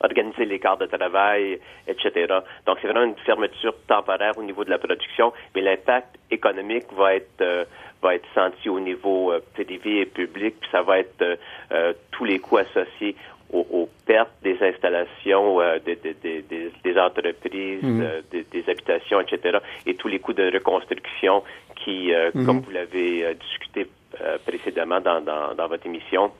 organiser 0.00 0.44
les 0.44 0.58
quarts 0.58 0.78
de 0.78 0.86
travail, 0.86 1.58
etc. 1.88 2.38
Donc, 2.66 2.78
c'est 2.80 2.88
vraiment 2.88 3.04
une 3.04 3.16
fermeture 3.26 3.74
temporaire 3.88 4.38
au 4.38 4.42
niveau 4.42 4.64
de 4.64 4.70
la 4.70 4.78
production, 4.78 5.32
mais 5.54 5.60
l'impact 5.60 6.16
économique 6.30 6.86
va 6.92 7.16
être 7.16 7.40
euh, 7.40 7.64
va 8.04 8.14
être 8.14 8.28
senti 8.34 8.68
au 8.68 8.80
niveau 8.80 9.32
euh, 9.32 9.40
privé 9.54 10.02
et 10.02 10.06
public, 10.06 10.56
puis 10.60 10.70
ça 10.70 10.82
va 10.82 10.98
être 10.98 11.22
euh, 11.22 11.36
euh, 11.72 11.92
tous 12.10 12.26
les 12.26 12.38
coûts 12.38 12.58
associés 12.58 13.16
aux, 13.52 13.88
pertes 14.04 14.32
des 14.42 14.58
installations, 14.60 15.60
des, 15.86 15.96
des, 16.82 16.98
entreprises, 16.98 17.84
mmh. 17.84 18.02
des, 18.32 18.64
habitations, 18.68 19.20
etc., 19.20 19.58
et 19.86 19.94
tous 19.94 20.08
les 20.08 20.18
coûts 20.18 20.32
de 20.32 20.50
reconstruction 20.52 21.44
qui, 21.76 22.10
mmh. 22.10 22.44
comme 22.44 22.60
vous 22.62 22.72
l'avez 22.72 23.32
discuté 23.34 23.86
précédemment 24.44 25.00
dans, 25.00 25.20
dans, 25.20 25.68
votre 25.68 25.86
émission, 25.86 26.32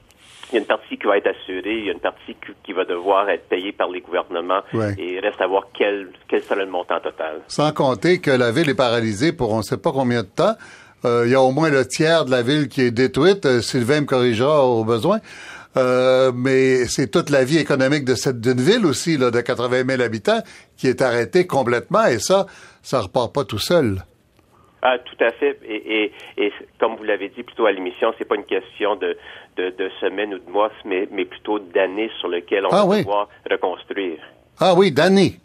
il 0.51 0.55
y 0.55 0.57
a 0.57 0.61
une 0.63 0.67
partie 0.67 0.99
qui 0.99 1.07
va 1.07 1.19
être 1.19 1.29
assurée, 1.29 1.79
il 1.79 1.85
y 1.85 1.89
a 1.89 1.93
une 1.93 2.01
partie 2.01 2.35
qui, 2.65 2.73
va 2.73 2.85
devoir 2.85 3.29
être 3.29 3.49
payée 3.49 3.71
par 3.71 3.91
les 3.91 4.01
gouvernements 4.01 4.63
et 4.99 5.15
il 5.15 5.21
reste 5.21 5.41
à 5.41 5.47
voir 5.47 5.69
quel, 5.73 6.09
quel 6.27 6.43
sera 6.43 6.57
le 6.57 6.67
montant 6.67 6.99
total. 6.99 7.43
Sans 7.47 7.73
compter 7.73 8.21
que 8.21 8.33
la 8.33 8.51
ville 8.51 8.71
est 8.71 8.75
paralysée 8.75 9.33
pour 9.33 9.53
on 9.53 9.59
ne 9.59 9.63
sait 9.63 9.79
pas 9.79 9.93
combien 9.93 10.23
de 10.23 10.29
temps. 10.29 10.55
Euh, 11.05 11.25
il 11.27 11.33
y 11.33 11.35
a 11.35 11.41
au 11.41 11.51
moins 11.51 11.71
le 11.71 11.87
tiers 11.87 12.25
de 12.25 12.31
la 12.31 12.43
ville 12.43 12.69
qui 12.69 12.83
est 12.83 12.91
détruite. 12.91 13.45
Euh, 13.47 13.61
Sylvain 13.61 14.03
me 14.03 14.07
corrigera 14.07 14.67
au 14.67 14.85
besoin. 14.85 15.19
Euh, 15.77 16.31
mais 16.35 16.85
c'est 16.87 17.11
toute 17.11 17.31
la 17.31 17.45
vie 17.45 17.59
économique 17.59 18.05
de 18.05 18.15
cette 18.15 18.41
d'une 18.41 18.61
ville 18.61 18.87
aussi, 18.87 19.17
là, 19.17 19.31
de 19.31 19.41
80 19.41 19.85
000 19.89 20.03
habitants, 20.03 20.41
qui 20.77 20.87
est 20.87 21.03
arrêtée 21.03 21.47
complètement, 21.47 22.05
et 22.07 22.21
ça, 22.21 22.47
ça 22.83 23.01
repart 23.01 23.35
pas 23.35 23.45
tout 23.45 23.59
seul. 23.59 24.05
Ah, 24.83 24.99
tout 24.99 25.25
à 25.25 25.33
fait. 25.33 25.59
Et, 25.67 26.13
et, 26.37 26.53
comme 26.79 26.95
vous 26.97 27.05
l'avez 27.05 27.31
dit 27.31 27.43
plutôt 27.43 27.67
à 27.67 27.73
l'émission, 27.73 28.13
c'est 28.19 28.29
pas 28.29 28.37
une 28.37 28.45
question 28.45 28.97
de, 28.97 29.17
de, 29.57 29.71
de 29.71 29.91
semaines 30.01 30.35
ou 30.35 30.39
de 30.39 30.51
mois, 30.51 30.71
mais, 30.85 31.09
mais 31.11 31.25
plutôt 31.25 31.59
d'années 31.59 32.11
sur 32.21 32.29
lesquelles 32.29 32.67
on 32.67 32.71
ah 32.71 32.87
va 32.87 32.97
pouvoir 32.99 33.29
reconstruire. 33.51 34.19
Ah 34.61 34.75
oui, 34.77 34.93
d'années. 34.93 35.41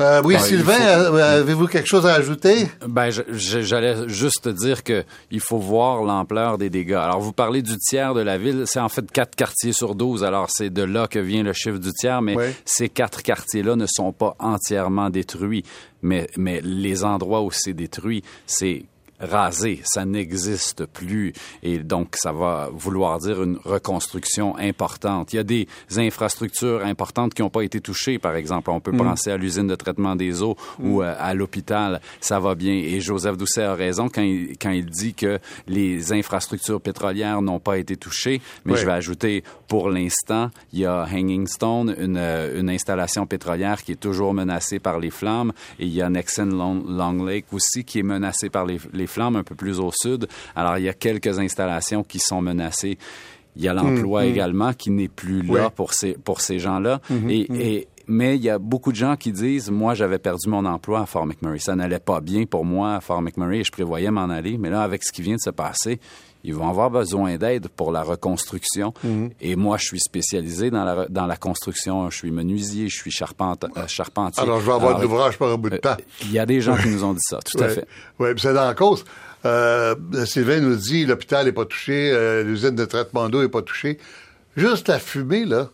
Euh, 0.00 0.22
oui, 0.24 0.38
Sylvain, 0.38 0.80
euh, 0.80 1.40
avez-vous 1.40 1.66
quelque 1.66 1.88
chose 1.88 2.06
à 2.06 2.14
ajouter? 2.14 2.68
Ben, 2.86 3.10
j'allais 3.10 4.08
juste 4.08 4.48
dire 4.48 4.82
que 4.82 5.04
il 5.30 5.40
faut 5.40 5.58
voir 5.58 6.02
l'ampleur 6.02 6.58
des 6.58 6.70
dégâts. 6.70 6.94
Alors, 6.94 7.20
vous 7.20 7.32
parlez 7.32 7.62
du 7.62 7.76
tiers 7.76 8.14
de 8.14 8.20
la 8.20 8.38
ville. 8.38 8.64
C'est 8.66 8.80
en 8.80 8.88
fait 8.88 9.10
quatre 9.10 9.36
quartiers 9.36 9.72
sur 9.72 9.94
12. 9.94 10.24
Alors, 10.24 10.48
c'est 10.50 10.70
de 10.70 10.82
là 10.82 11.06
que 11.06 11.18
vient 11.18 11.42
le 11.42 11.52
chiffre 11.52 11.78
du 11.78 11.92
tiers, 11.92 12.22
mais 12.22 12.36
ces 12.64 12.88
quatre 12.88 13.22
quartiers-là 13.22 13.76
ne 13.76 13.86
sont 13.86 14.12
pas 14.12 14.34
entièrement 14.38 15.10
détruits. 15.10 15.64
Mais, 16.02 16.28
mais 16.36 16.60
les 16.62 17.04
endroits 17.04 17.42
où 17.42 17.50
c'est 17.50 17.74
détruit, 17.74 18.24
c'est 18.46 18.84
rasé, 19.20 19.80
ça 19.84 20.04
n'existe 20.04 20.86
plus 20.86 21.32
et 21.62 21.78
donc 21.78 22.16
ça 22.16 22.32
va 22.32 22.68
vouloir 22.72 23.18
dire 23.18 23.42
une 23.42 23.58
reconstruction 23.64 24.56
importante. 24.56 25.32
Il 25.32 25.36
y 25.36 25.38
a 25.38 25.44
des 25.44 25.66
infrastructures 25.96 26.84
importantes 26.84 27.34
qui 27.34 27.42
n'ont 27.42 27.50
pas 27.50 27.62
été 27.62 27.80
touchées, 27.80 28.18
par 28.18 28.34
exemple. 28.34 28.70
On 28.70 28.80
peut 28.80 28.92
mm. 28.92 28.98
penser 28.98 29.30
à 29.30 29.36
l'usine 29.36 29.66
de 29.66 29.74
traitement 29.74 30.16
des 30.16 30.42
eaux 30.42 30.56
ou 30.78 31.00
mm. 31.00 31.04
euh, 31.04 31.14
à 31.18 31.34
l'hôpital, 31.34 32.00
ça 32.20 32.40
va 32.40 32.54
bien. 32.54 32.74
Et 32.74 33.00
Joseph 33.00 33.36
Doucet 33.36 33.62
a 33.62 33.74
raison 33.74 34.08
quand 34.08 34.22
il, 34.22 34.56
quand 34.60 34.70
il 34.70 34.86
dit 34.86 35.14
que 35.14 35.38
les 35.66 36.12
infrastructures 36.12 36.80
pétrolières 36.80 37.42
n'ont 37.42 37.60
pas 37.60 37.78
été 37.78 37.96
touchées, 37.96 38.40
mais 38.64 38.76
je 38.76 38.86
vais 38.86 38.92
ajouter, 38.92 39.44
pour 39.68 39.90
l'instant, 39.90 40.50
il 40.72 40.80
y 40.80 40.86
a 40.86 41.04
Hanging 41.04 41.46
Stone, 41.46 41.94
une, 41.98 42.16
euh, 42.16 42.60
une 42.60 42.70
installation 42.70 43.26
pétrolière 43.26 43.82
qui 43.82 43.92
est 43.92 44.00
toujours 44.00 44.34
menacée 44.34 44.78
par 44.78 44.98
les 44.98 45.10
flammes, 45.10 45.52
et 45.78 45.86
il 45.86 45.94
y 45.94 46.02
a 46.02 46.08
Nexen 46.08 46.50
Long, 46.50 46.82
Long 46.86 47.24
Lake 47.24 47.46
aussi 47.52 47.84
qui 47.84 47.98
est 47.98 48.04
menacée 48.04 48.50
par 48.50 48.64
les, 48.64 48.78
les 48.92 49.06
flammes 49.10 49.36
un 49.36 49.42
peu 49.42 49.54
plus 49.54 49.80
au 49.80 49.90
sud. 49.92 50.26
Alors, 50.56 50.78
il 50.78 50.84
y 50.84 50.88
a 50.88 50.94
quelques 50.94 51.38
installations 51.38 52.02
qui 52.02 52.18
sont 52.18 52.40
menacées. 52.40 52.98
Il 53.56 53.62
y 53.62 53.68
a 53.68 53.74
l'emploi 53.74 54.22
mm, 54.22 54.26
mm. 54.26 54.30
également 54.30 54.72
qui 54.72 54.90
n'est 54.90 55.08
plus 55.08 55.42
là 55.42 55.70
pour 55.70 55.92
ces, 55.92 56.14
pour 56.14 56.40
ces 56.40 56.58
gens-là. 56.58 57.00
Mm-hmm, 57.10 57.30
et, 57.30 57.44
mm-hmm. 57.44 57.60
et, 57.60 57.88
mais 58.06 58.36
il 58.36 58.42
y 58.42 58.50
a 58.50 58.58
beaucoup 58.58 58.90
de 58.90 58.96
gens 58.96 59.16
qui 59.16 59.30
disent, 59.30 59.70
moi, 59.70 59.94
j'avais 59.94 60.18
perdu 60.18 60.48
mon 60.48 60.64
emploi 60.64 61.00
à 61.00 61.06
Fort 61.06 61.26
McMurray. 61.26 61.58
Ça 61.60 61.76
n'allait 61.76 62.00
pas 62.00 62.20
bien 62.20 62.44
pour 62.44 62.64
moi 62.64 62.96
à 62.96 63.00
Fort 63.00 63.22
McMurray 63.22 63.58
et 63.58 63.64
je 63.64 63.70
prévoyais 63.70 64.10
m'en 64.10 64.28
aller. 64.30 64.58
Mais 64.58 64.68
là, 64.68 64.82
avec 64.82 65.04
ce 65.04 65.12
qui 65.12 65.22
vient 65.22 65.36
de 65.36 65.40
se 65.40 65.50
passer, 65.50 66.00
ils 66.44 66.54
vont 66.54 66.68
avoir 66.68 66.90
besoin 66.90 67.36
d'aide 67.36 67.68
pour 67.68 67.92
la 67.92 68.02
reconstruction. 68.02 68.94
Mhm. 69.04 69.30
Et 69.40 69.56
moi, 69.56 69.76
je 69.76 69.86
suis 69.86 70.00
spécialisé 70.00 70.70
dans 70.70 70.84
la, 70.84 71.06
dans 71.08 71.26
la 71.26 71.36
construction. 71.36 72.08
Je 72.10 72.16
suis 72.16 72.30
menuisier, 72.30 72.88
je 72.88 72.96
suis 72.96 73.10
charpente, 73.10 73.64
euh, 73.76 73.86
charpentier. 73.86 74.42
Alors, 74.42 74.60
je 74.60 74.66
vais 74.66 74.72
avoir 74.72 74.96
de 74.98 75.02
l'ouvrage 75.02 75.38
par 75.38 75.50
un 75.50 75.56
bout 75.56 75.70
de 75.70 75.76
euh, 75.76 75.78
temps. 75.78 75.96
Il 76.22 76.32
y 76.32 76.38
a 76.38 76.46
des 76.46 76.60
gens 76.60 76.76
qui 76.76 76.88
nous 76.88 77.04
ont 77.04 77.12
dit 77.12 77.20
ça, 77.22 77.38
tout 77.44 77.62
à 77.62 77.68
fait. 77.68 77.86
Oui, 78.18 78.30
c'est 78.36 78.54
dans 78.54 78.66
la 78.66 78.74
cause. 78.74 79.04
Euh, 79.44 79.94
Sylvain 80.24 80.60
nous 80.60 80.76
dit 80.76 81.06
l'hôpital 81.06 81.46
n'est 81.46 81.52
pas 81.52 81.64
touché, 81.64 82.12
l'usine 82.44 82.74
de 82.74 82.84
traitement 82.84 83.28
d'eau 83.28 83.42
n'est 83.42 83.48
pas 83.48 83.62
touchée. 83.62 83.98
Juste 84.56 84.88
la 84.88 84.98
fumée, 84.98 85.44
là, 85.44 85.68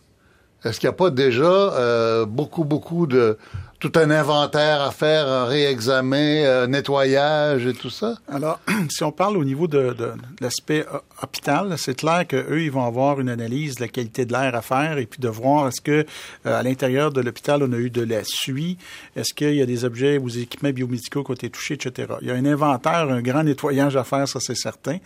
est-ce 0.63 0.79
qu'il 0.79 0.87
n'y 0.87 0.93
a 0.93 0.97
pas 0.97 1.09
déjà 1.09 2.25
beaucoup, 2.25 2.63
beaucoup 2.63 3.07
de 3.07 3.37
tout 3.79 3.91
un 3.95 4.09
inventaire 4.09 4.81
à 4.81 4.91
faire, 4.91 5.27
un 5.27 5.45
réexamen, 5.45 6.63
un 6.63 6.67
nettoyage 6.67 7.67
et 7.67 7.73
tout 7.73 7.91
ça? 7.91 8.15
Alors, 8.27 8.59
si 8.89 9.03
on 9.03 9.11
parle 9.11 9.37
au 9.37 9.43
niveau 9.43 9.67
de, 9.67 9.93
de, 9.93 10.13
l'aspect 10.41 10.85
euh, 10.91 10.97
hôpital, 11.21 11.75
c'est 11.77 11.95
clair 11.95 12.25
qu'eux, 12.27 12.61
ils 12.61 12.71
vont 12.71 12.85
avoir 12.85 13.19
une 13.19 13.29
analyse 13.29 13.75
de 13.75 13.81
la 13.81 13.87
qualité 13.87 14.25
de 14.25 14.33
l'air 14.33 14.55
à 14.55 14.63
faire 14.63 14.97
et 14.97 15.05
puis 15.05 15.19
de 15.19 15.29
voir 15.29 15.67
est-ce 15.67 15.81
que 15.81 16.05
euh, 16.45 16.59
à 16.59 16.63
l'intérieur 16.63 17.11
de 17.11 17.21
l'hôpital, 17.21 17.61
on 17.61 17.71
a 17.71 17.77
eu 17.77 17.91
de 17.91 18.01
la 18.01 18.21
suie, 18.23 18.77
est-ce 19.15 19.33
qu'il 19.33 19.53
y 19.53 19.61
a 19.61 19.67
des 19.67 19.85
objets 19.85 20.17
ou 20.17 20.29
des 20.29 20.41
équipements 20.41 20.71
biomédicaux 20.71 21.23
qui 21.23 21.31
ont 21.31 21.35
été 21.35 21.49
touchés, 21.49 21.75
etc. 21.75 22.13
Il 22.21 22.27
y 22.27 22.31
a 22.31 22.33
un 22.33 22.45
inventaire, 22.45 23.09
un 23.09 23.21
grand 23.21 23.43
nettoyage 23.43 23.95
à 23.95 24.03
faire, 24.03 24.27
ça 24.27 24.39
c'est 24.39 24.55
certain. 24.55 24.97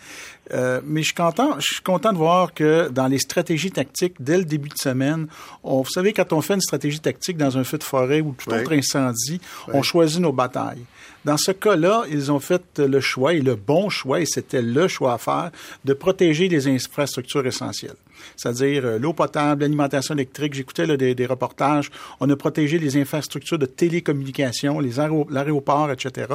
Euh, 0.52 0.80
mais 0.84 1.02
je 1.02 1.06
suis 1.06 1.14
content, 1.14 1.54
je 1.58 1.74
suis 1.74 1.82
content 1.82 2.12
de 2.12 2.18
voir 2.18 2.52
que 2.52 2.88
dans 2.88 3.06
les 3.06 3.18
stratégies 3.18 3.70
tactiques, 3.70 4.14
dès 4.18 4.38
le 4.38 4.44
début 4.44 4.68
de 4.68 4.76
semaine, 4.76 5.28
on, 5.62 5.82
vous 5.82 5.90
savez, 5.90 6.12
quand 6.12 6.32
on 6.32 6.40
fait 6.40 6.54
une 6.54 6.60
stratégie 6.60 7.00
tactique 7.00 7.36
dans 7.36 7.56
un 7.56 7.64
feu 7.64 7.78
de 7.78 7.84
forêt 7.84 8.20
ou 8.20 8.34
tout 8.36 8.50
autre 8.50 8.72
incendie, 8.74 9.40
on 9.72 9.82
choisit 9.82 10.20
nos 10.20 10.32
batailles. 10.32 10.84
Dans 11.24 11.36
ce 11.36 11.52
cas-là, 11.52 12.04
ils 12.10 12.32
ont 12.32 12.40
fait 12.40 12.78
le 12.78 13.00
choix, 13.00 13.34
et 13.34 13.40
le 13.40 13.54
bon 13.54 13.88
choix, 13.88 14.20
et 14.20 14.26
c'était 14.26 14.62
le 14.62 14.88
choix 14.88 15.14
à 15.14 15.18
faire, 15.18 15.50
de 15.84 15.92
protéger 15.92 16.48
les 16.48 16.68
infrastructures 16.68 17.46
essentielles. 17.46 17.96
C'est-à-dire 18.36 18.84
euh, 18.84 18.98
l'eau 18.98 19.12
potable, 19.12 19.62
l'alimentation 19.62 20.14
électrique. 20.14 20.54
J'écoutais 20.54 20.86
des, 20.96 21.14
des, 21.14 21.26
reportages. 21.26 21.90
On 22.20 22.30
a 22.30 22.36
protégé 22.36 22.78
les 22.78 22.96
infrastructures 22.96 23.58
de 23.58 23.66
télécommunication, 23.66 24.80
les 24.80 24.92
l'aéroport, 25.30 25.90
etc. 25.90 26.26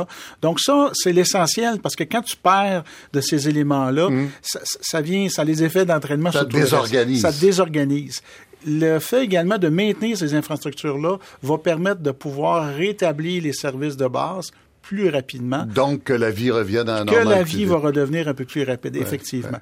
Donc 0.41 0.59
ça, 0.59 0.91
c'est 0.93 1.13
l'essentiel 1.13 1.79
parce 1.79 1.95
que 1.95 2.03
quand 2.03 2.21
tu 2.21 2.35
perds 2.35 2.83
de 3.13 3.21
ces 3.21 3.47
éléments-là, 3.47 4.09
mmh. 4.09 4.29
ça, 4.41 5.01
vient, 5.01 5.29
ça 5.29 5.43
les 5.43 5.63
effets 5.63 5.85
d'entraînement. 5.85 6.31
Ça 6.31 6.45
désorganise. 6.45 7.21
Ça 7.21 7.31
désorganise 7.31 8.21
le 8.65 8.99
fait 8.99 9.23
également 9.23 9.57
de 9.57 9.69
maintenir 9.69 10.17
ces 10.17 10.33
infrastructures-là 10.33 11.17
va 11.43 11.57
permettre 11.57 12.01
de 12.01 12.11
pouvoir 12.11 12.73
rétablir 12.73 13.43
les 13.43 13.53
services 13.53 13.95
de 13.95 14.07
base 14.07 14.51
plus 14.87 15.09
rapidement. 15.09 15.65
Donc, 15.65 16.05
que 16.05 16.13
la 16.13 16.31
vie 16.31 16.49
revienne 16.49 16.87
à 16.87 17.01
un 17.01 17.05
Que 17.05 17.15
la 17.15 17.43
vie 17.43 17.65
va 17.65 17.75
redevenir 17.75 18.29
un 18.29 18.33
peu 18.33 18.45
plus 18.45 18.63
rapide, 18.63 18.95
effectivement. 18.95 19.59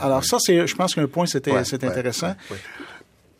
Alors, 0.00 0.24
ça, 0.24 0.38
c'est, 0.40 0.66
je 0.66 0.74
pense 0.74 0.94
qu'un 0.94 1.06
point, 1.06 1.26
c'était, 1.26 1.64
c'est 1.64 1.84
intéressant. 1.84 2.34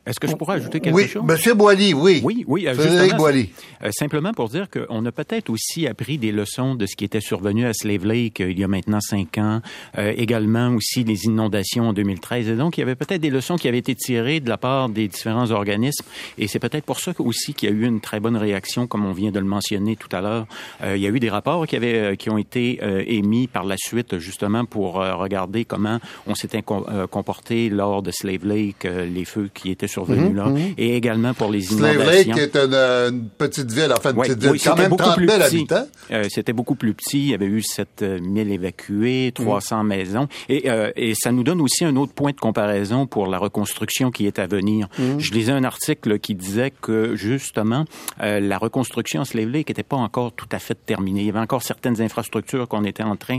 Est-ce 0.06 0.20
que 0.20 0.28
je 0.28 0.36
pourrais 0.36 0.56
ajouter 0.56 0.78
quelque 0.78 0.94
oui, 0.94 1.08
chose? 1.08 1.24
Monsieur 1.24 1.54
Boily, 1.54 1.92
oui. 1.92 2.20
Oui, 2.22 2.44
oui. 2.46 2.68
Frédéric 2.72 3.16
Boily. 3.16 3.50
Euh, 3.82 3.90
simplement 3.90 4.32
pour 4.32 4.48
dire 4.48 4.68
qu'on 4.70 5.04
a 5.04 5.10
peut-être 5.10 5.50
aussi 5.50 5.88
appris 5.88 6.16
des 6.16 6.30
leçons 6.30 6.76
de 6.76 6.86
ce 6.86 6.94
qui 6.94 7.04
était 7.04 7.20
survenu 7.20 7.66
à 7.66 7.72
Slave 7.72 8.06
Lake 8.06 8.40
euh, 8.40 8.52
il 8.52 8.58
y 8.58 8.62
a 8.62 8.68
maintenant 8.68 9.00
cinq 9.00 9.38
ans, 9.38 9.60
euh, 9.98 10.12
également 10.16 10.68
aussi 10.76 11.02
les 11.02 11.24
inondations 11.24 11.88
en 11.88 11.92
2013. 11.92 12.48
Et 12.48 12.54
donc, 12.54 12.78
il 12.78 12.82
y 12.82 12.82
avait 12.84 12.94
peut-être 12.94 13.20
des 13.20 13.30
leçons 13.30 13.56
qui 13.56 13.66
avaient 13.66 13.78
été 13.78 13.96
tirées 13.96 14.38
de 14.38 14.48
la 14.48 14.56
part 14.56 14.88
des 14.88 15.08
différents 15.08 15.50
organismes. 15.50 16.04
Et 16.38 16.46
c'est 16.46 16.60
peut-être 16.60 16.84
pour 16.84 17.00
ça 17.00 17.12
aussi 17.18 17.54
qu'il 17.54 17.68
y 17.68 17.72
a 17.72 17.74
eu 17.74 17.84
une 17.84 18.00
très 18.00 18.20
bonne 18.20 18.36
réaction, 18.36 18.86
comme 18.86 19.04
on 19.04 19.12
vient 19.12 19.32
de 19.32 19.40
le 19.40 19.46
mentionner 19.46 19.96
tout 19.96 20.14
à 20.14 20.20
l'heure. 20.20 20.46
il 20.84 21.00
y 21.00 21.06
a 21.06 21.10
eu 21.10 21.18
des 21.18 21.30
rapports 21.30 21.66
qui, 21.66 21.74
avaient, 21.74 22.16
qui 22.16 22.30
ont 22.30 22.38
été 22.38 22.78
émis 23.06 23.48
par 23.48 23.64
la 23.64 23.76
suite, 23.76 24.18
justement, 24.18 24.64
pour 24.64 24.94
regarder 24.94 25.64
comment 25.64 25.98
on 26.26 26.34
s'était 26.34 26.62
comporté 26.62 27.68
lors 27.70 28.02
de 28.02 28.10
Slave 28.10 28.46
Lake, 28.46 28.84
les 28.84 29.24
feux 29.24 29.50
qui 29.52 29.70
étaient 29.70 29.88
mhm, 30.04 30.36
là, 30.36 30.46
mhm. 30.46 30.74
et 30.76 30.96
également 30.96 31.34
pour 31.34 31.50
les 31.50 31.72
inondations. 31.72 32.00
Slave 32.02 32.10
Lake 32.10 32.36
est 32.36 32.56
une, 32.56 33.28
petite 33.38 33.72
ville, 33.72 33.92
enfin 33.96 34.12
une 34.12 34.22
petite 34.22 34.42
ville, 34.42 34.62
quand 34.62 34.76
même 34.76 34.96
30 34.96 35.18
000 35.18 35.30
habitants. 35.42 35.86
Euh, 36.10 36.24
c'était 36.28 36.52
beaucoup 36.52 36.74
plus 36.74 36.94
petit. 36.94 37.18
Il 37.18 37.30
y 37.30 37.34
avait 37.34 37.46
eu 37.46 37.62
7 37.62 37.88
000 38.00 38.20
évacués, 38.48 39.32
300 39.34 39.82
mhm. 39.82 39.88
maisons. 39.88 40.28
Et, 40.48 40.70
euh, 40.70 40.90
et 40.96 41.14
ça 41.14 41.32
nous 41.32 41.42
donne 41.42 41.60
aussi 41.60 41.84
un 41.84 41.96
autre 41.96 42.12
point 42.12 42.32
de 42.32 42.40
comparaison 42.40 43.06
pour 43.06 43.26
la 43.26 43.38
reconstruction 43.38 44.10
qui 44.10 44.26
est 44.26 44.38
à 44.38 44.46
venir. 44.46 44.88
Je 45.18 45.32
lisais 45.32 45.52
un 45.52 45.64
article 45.64 46.18
qui 46.18 46.34
disait 46.34 46.72
que, 46.80 47.14
justement, 47.16 47.84
euh, 48.22 48.40
la 48.40 48.58
reconstruction 48.58 49.22
à 49.22 49.24
Slave 49.24 49.48
Lake 49.48 49.68
n'était 49.68 49.82
pas 49.82 49.96
encore 49.96 50.32
tout 50.32 50.48
à 50.52 50.58
fait 50.58 50.74
terminée. 50.74 51.20
Il 51.20 51.26
y 51.26 51.30
avait 51.30 51.38
encore 51.38 51.62
certaines 51.62 52.00
infrastructures 52.00 52.68
qu'on 52.68 52.84
était 52.84 53.02
en 53.02 53.16
train, 53.16 53.38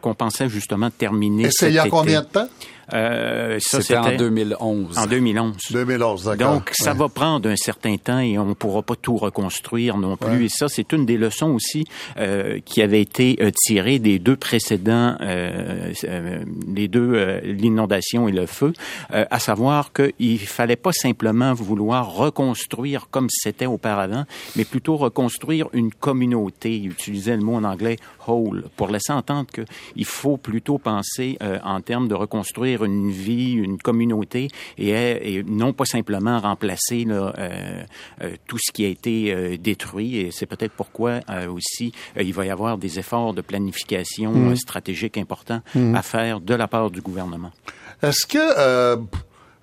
qu'on 0.00 0.14
pensait 0.14 0.48
justement 0.48 0.90
terminer. 0.90 1.44
Et 1.44 1.50
c'est 1.50 1.68
il 1.68 1.74
y 1.74 1.78
a 1.78 1.88
combien 1.88 2.22
de 2.22 2.26
temps? 2.26 2.48
Euh, 2.92 3.58
C'était 3.60 3.96
en 3.96 4.16
2011. 4.16 4.98
En 4.98 5.06
2011. 5.06 5.56
2011, 5.70 6.24
d'accord. 6.24 6.54
Donc, 6.54 6.70
ça 6.72 6.92
va 6.92 7.08
prendre 7.08 7.48
un 7.48 7.56
certain 7.56 7.96
temps 7.96 8.18
et 8.18 8.38
on 8.38 8.46
ne 8.46 8.54
pourra 8.54 8.82
pas 8.82 8.96
tout 8.96 9.16
reconstruire 9.16 9.96
non 9.96 10.16
plus. 10.16 10.44
Et 10.44 10.48
ça, 10.48 10.68
c'est 10.68 10.92
une 10.92 11.06
des 11.06 11.16
leçons 11.16 11.50
aussi 11.50 11.84
euh, 12.18 12.58
qui 12.64 12.82
avait 12.82 13.00
été 13.00 13.38
euh, 13.40 13.50
tirée 13.54 13.98
des 13.98 14.18
deux 14.18 14.36
précédents, 14.36 15.16
euh, 15.20 15.92
euh 16.04 16.44
les 16.74 16.88
deux, 16.88 17.12
euh, 17.14 17.40
l'inondation 17.40 18.28
et 18.28 18.32
le 18.32 18.46
feu, 18.46 18.72
à 19.10 19.38
savoir 19.38 19.92
qu'il 19.92 20.40
fallait 20.40 20.76
pas 20.76 20.92
simplement 20.92 21.54
vouloir 21.54 22.14
reconstruire 22.14 23.08
comme 23.10 23.28
c'était 23.30 23.66
auparavant, 23.66 24.24
mais 24.56 24.64
plutôt 24.64 24.96
reconstruire 24.96 25.68
une 25.72 25.92
communauté. 25.92 26.76
Il 26.76 26.90
utilisait 26.90 27.36
le 27.36 27.42
mot 27.42 27.54
en 27.54 27.64
anglais 27.64 27.96
whole 28.26 28.64
pour 28.76 28.88
laisser 28.88 29.12
entendre 29.12 29.50
qu'il 29.50 30.04
faut 30.04 30.36
plutôt 30.36 30.78
penser 30.78 31.38
en 31.64 31.80
termes 31.80 32.08
de 32.08 32.14
reconstruire 32.14 32.84
une 32.84 33.10
vie, 33.10 33.52
une 33.52 33.78
communauté, 33.78 34.48
et, 34.78 35.42
non 35.46 35.72
pas 35.72 35.84
simplement 35.84 36.40
remplacer 36.40 37.04
euh, 37.08 37.32
euh, 38.20 38.36
tout 38.46 38.58
ce 38.58 38.72
qui 38.72 38.84
a 38.84 38.88
été 38.88 39.32
euh, 39.32 39.56
détruit. 39.56 40.18
Et 40.18 40.30
c'est 40.30 40.46
peut-être 40.46 40.72
pourquoi 40.72 41.20
aussi 41.48 41.92
il 42.18 42.32
va 42.32 42.46
y 42.46 42.50
avoir 42.50 42.78
des 42.78 42.98
efforts 42.98 43.34
de 43.34 43.40
planification 43.40 44.32
mmh. 44.32 44.56
stratégique 44.56 45.18
importants 45.18 45.62
mmh. 45.74 45.94
à 45.94 46.02
faire 46.02 46.40
de 46.40 46.54
la 46.54 46.68
part 46.68 46.90
du 46.90 47.00
gouvernement. 47.00 47.52
Est-ce 48.02 48.26
que 48.26 48.98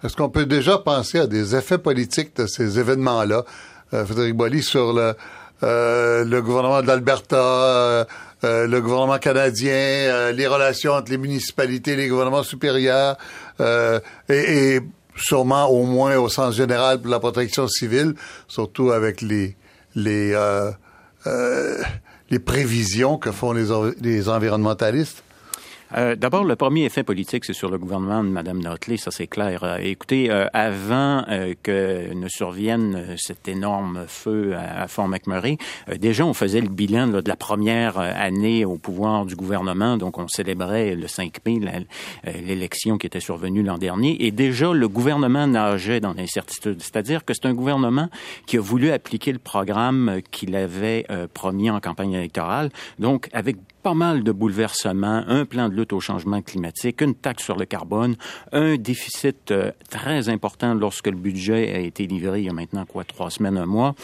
est-ce 0.04 0.16
qu'on 0.16 0.30
peut 0.30 0.46
déjà 0.46 0.80
penser 0.80 1.20
à 1.20 1.28
des 1.28 1.56
effets 1.56 1.78
politiques 1.78 2.36
de 2.36 2.48
ces 2.48 2.80
événements-là, 2.80 3.44
Frédéric 3.92 4.36
Boilly, 4.36 4.64
sur 4.64 4.94
le 4.94 5.14
le 5.62 6.40
gouvernement 6.40 6.82
de 6.82 6.88
l'Alberta, 6.88 7.36
euh, 7.38 8.06
le 8.44 8.80
gouvernement 8.80 9.20
canadien, 9.20 9.72
euh, 9.72 10.32
les 10.32 10.48
relations 10.48 10.94
entre 10.94 11.12
les 11.12 11.18
municipalités, 11.18 11.96
les 11.96 12.08
gouvernements 12.08 12.44
supérieurs, 12.44 13.18
euh, 13.60 14.00
et, 14.30 14.76
et, 14.76 14.80
sûrement 15.16 15.68
au 15.68 15.84
moins 15.84 16.18
au 16.18 16.30
sens 16.30 16.56
général 16.56 17.00
pour 17.00 17.12
la 17.12 17.20
protection 17.20 17.68
civile, 17.68 18.16
surtout 18.48 18.92
avec 18.92 19.22
les 19.22 19.56
les 19.94 20.34
les 22.32 22.40
prévisions 22.40 23.18
que 23.18 23.32
font 23.32 23.52
les, 23.52 23.68
les 24.00 24.30
environnementalistes? 24.30 25.22
Euh, 25.98 26.16
D'abord, 26.16 26.46
le 26.46 26.56
premier 26.56 26.86
effet 26.86 27.04
politique, 27.04 27.44
c'est 27.44 27.54
sur 27.54 27.70
le 27.70 27.78
gouvernement 27.78 28.24
de 28.24 28.30
Mme 28.30 28.60
Notley, 28.60 28.98
ça 28.98 29.12
c'est 29.12 29.28
clair. 29.28 29.64
Euh, 29.64 29.78
écoutez, 29.82 30.32
euh, 30.32 30.46
avant 30.54 31.26
que 31.64 32.14
ne 32.14 32.28
survienne 32.28 33.16
cet 33.18 33.48
énorme 33.48 34.06
feu 34.08 34.56
à, 34.56 34.88
Fort 34.88 35.08
McMurray, 35.08 35.58
déjà 35.98 36.26
on 36.26 36.34
faisait 36.34 36.62
le 36.62 36.70
bilan 36.70 37.08
de 37.08 37.22
la 37.28 37.36
première 37.36 37.98
année 37.98 38.66
au 38.66 38.78
pouvoir 38.78 39.26
du 39.26 39.36
gouvernement, 39.36 39.98
donc 39.98 40.18
on 40.18 40.28
célébrait 40.28 40.96
le 40.96 41.08
5 41.08 41.38
mai 41.46 41.60
l'élection 42.46 42.98
qui 42.98 43.08
était 43.08 43.20
survenue 43.20 43.64
l'an 43.64 43.78
dernier, 43.78 44.26
et 44.26 44.32
déjà 44.32 44.74
le 44.74 44.88
gouvernement 44.88 45.48
nageait 45.48 46.00
dans 46.00 46.14
l'incertitude. 46.14 46.82
C'est-à-dire 46.82 47.26
que 47.26 47.34
c'est 47.34 47.48
un 47.48 47.54
gouvernement 47.54 48.10
qui 48.46 48.58
a 48.58 48.62
voulu 48.62 48.92
appliquer 48.92 49.32
le 49.32 49.40
programme 49.40 50.22
qu'il 50.32 50.56
avait 50.56 51.06
promis 51.34 51.70
en 51.70 51.80
campagne 51.80 52.14
électorale, 52.14 52.70
donc 53.00 53.30
avec 53.34 53.58
pas 53.82 53.94
mal 53.94 54.24
de 54.24 54.32
bouleversements, 54.32 55.24
un 55.28 55.46
plan 55.46 55.68
de 55.68 55.76
lutte 55.76 55.94
au 55.94 56.00
changement 56.00 56.42
climatique, 56.42 57.02
une 57.02 57.16
taxe 57.16 57.44
sur 57.44 57.58
le 57.58 57.66
carbone, 57.66 58.16
un 58.52 58.76
déficit 58.76 59.52
euh, 59.52 59.72
très 59.90 60.30
important 60.30 60.74
lorsque 60.74 61.08
le 61.08 61.16
budget 61.16 61.74
a 61.74 61.80
été 61.80 62.06
livré 62.06 62.42
il 62.42 62.46
y 62.46 62.50
a 62.50 62.54
maintenant 62.54 62.86
quoi 62.86 63.04
trois 63.04 63.32
semaines, 63.32 63.58
un 63.58 63.66
mois, 63.66 63.96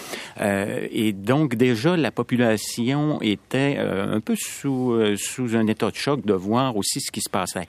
euh, 0.41 0.87
et 0.91 1.13
donc 1.13 1.55
déjà 1.55 1.95
la 1.95 2.11
population 2.11 3.21
était 3.21 3.75
euh, 3.77 4.15
un 4.15 4.19
peu 4.19 4.35
sous 4.35 4.97
sous 5.15 5.55
un 5.55 5.67
état 5.67 5.89
de 5.91 5.95
choc 5.95 6.25
de 6.25 6.33
voir 6.33 6.75
aussi 6.75 6.99
ce 6.99 7.11
qui 7.11 7.21
se 7.21 7.29
passait. 7.29 7.67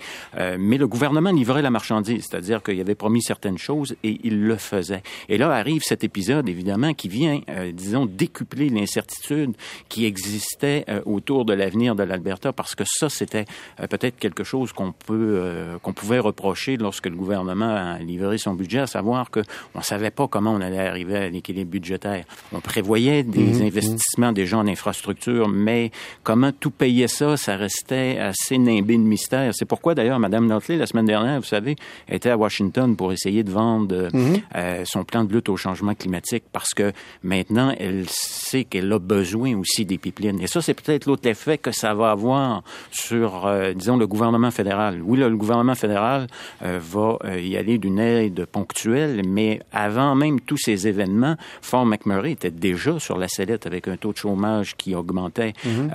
mais 0.58 0.78
le 0.78 0.86
gouvernement 0.86 1.30
livrait 1.30 1.62
la 1.62 1.70
marchandise, 1.70 2.26
c'est-à-dire 2.28 2.62
qu'il 2.62 2.80
avait 2.80 2.94
promis 2.94 3.22
certaines 3.22 3.58
choses 3.58 3.96
et 4.02 4.20
il 4.24 4.42
le 4.42 4.56
faisait. 4.56 5.02
Et 5.28 5.38
là 5.38 5.50
arrive 5.50 5.82
cet 5.82 6.04
épisode 6.04 6.48
évidemment 6.48 6.94
qui 6.94 7.08
vient, 7.08 7.40
disons, 7.72 8.06
décupler 8.06 8.68
l'incertitude 8.68 9.52
qui 9.88 10.04
existait 10.04 10.84
autour 11.04 11.44
de 11.44 11.52
l'avenir 11.52 11.94
de 12.04 12.10
l'Alberta 12.10 12.52
parce 12.52 12.74
que 12.74 12.84
ça, 12.86 13.08
c'était 13.08 13.44
euh, 13.80 13.86
peut-être 13.86 14.18
quelque 14.18 14.44
chose 14.44 14.72
qu'on 14.72 14.92
peut 14.92 15.40
euh, 15.42 15.78
qu'on 15.78 15.92
pouvait 15.92 16.18
reprocher 16.18 16.76
lorsque 16.76 17.06
le 17.06 17.16
gouvernement 17.16 17.74
a 17.74 17.98
livré 17.98 18.38
son 18.38 18.54
budget, 18.54 18.80
à 18.80 18.86
savoir 18.86 19.30
que 19.30 19.40
on 19.74 19.82
savait 19.82 20.10
pas 20.10 20.28
comment 20.28 20.52
on 20.52 20.60
allait 20.60 20.86
arriver 20.86 21.16
à 21.16 21.28
l'équilibre 21.28 21.70
budgétaire. 21.70 22.24
On 22.52 22.60
prévoyait 22.60 23.22
des 23.22 23.40
mhm, 23.40 23.58
mhm. 23.58 23.66
investissements 23.66 24.32
déjà 24.32 24.58
en 24.58 24.66
infrastructure, 24.66 25.48
mais 25.48 25.90
comment 26.22 26.52
tout 26.52 26.70
payer 26.70 27.08
ça, 27.08 27.36
ça 27.36 27.56
restait 27.56 28.18
assez 28.18 28.58
nimbé 28.58 28.96
de 28.96 29.02
mystère. 29.02 29.52
C'est 29.54 29.64
pourquoi 29.64 29.94
d'ailleurs 29.94 30.18
Mme 30.18 30.46
Notley, 30.46 30.76
la 30.76 30.86
semaine 30.86 31.06
dernière, 31.06 31.40
vous 31.40 31.46
savez, 31.46 31.76
était 32.08 32.30
à 32.30 32.36
Washington 32.36 32.96
pour 32.96 33.12
essayer 33.12 33.42
de 33.42 33.50
vendre 33.50 34.08
mhm. 34.12 34.40
euh, 34.56 34.84
son 34.84 35.04
plan 35.04 35.24
de 35.24 35.32
lutte 35.32 35.48
au 35.48 35.56
changement 35.56 35.94
climatique 35.94 36.44
parce 36.52 36.74
que 36.74 36.92
maintenant, 37.22 37.74
elle 37.78 38.06
sait 38.08 38.64
qu'elle 38.64 38.92
a 38.92 38.98
besoin 38.98 39.56
aussi 39.56 39.84
des 39.84 39.98
pipelines. 39.98 40.40
Et 40.40 40.46
ça, 40.46 40.62
c'est 40.62 40.74
peut-être 40.74 41.06
l'autre 41.06 41.28
effet 41.28 41.58
que 41.58 41.72
ça 41.72 41.87
ça 41.88 41.94
va 41.94 42.10
avoir 42.10 42.62
sur, 42.90 43.46
euh, 43.46 43.72
disons, 43.72 43.96
le 43.96 44.06
gouvernement 44.06 44.50
fédéral. 44.50 45.00
Oui, 45.02 45.18
le 45.18 45.36
gouvernement 45.36 45.74
fédéral 45.74 46.26
euh, 46.62 46.78
va 46.82 47.16
euh, 47.24 47.40
y 47.40 47.56
aller 47.56 47.78
d'une 47.78 47.98
aide 47.98 48.44
ponctuelle, 48.44 49.22
mais 49.26 49.60
avant 49.72 50.14
même 50.14 50.38
tous 50.38 50.58
ces 50.58 50.86
événements, 50.86 51.36
Fort 51.62 51.86
McMurray 51.86 52.32
était 52.32 52.50
déjà 52.50 52.98
sur 52.98 53.16
la 53.16 53.26
sellette 53.26 53.66
avec 53.66 53.88
un 53.88 53.96
taux 53.96 54.12
de 54.12 54.18
chômage 54.18 54.76
qui 54.76 54.94
augmentait 54.94 55.54
mhm. 55.64 55.90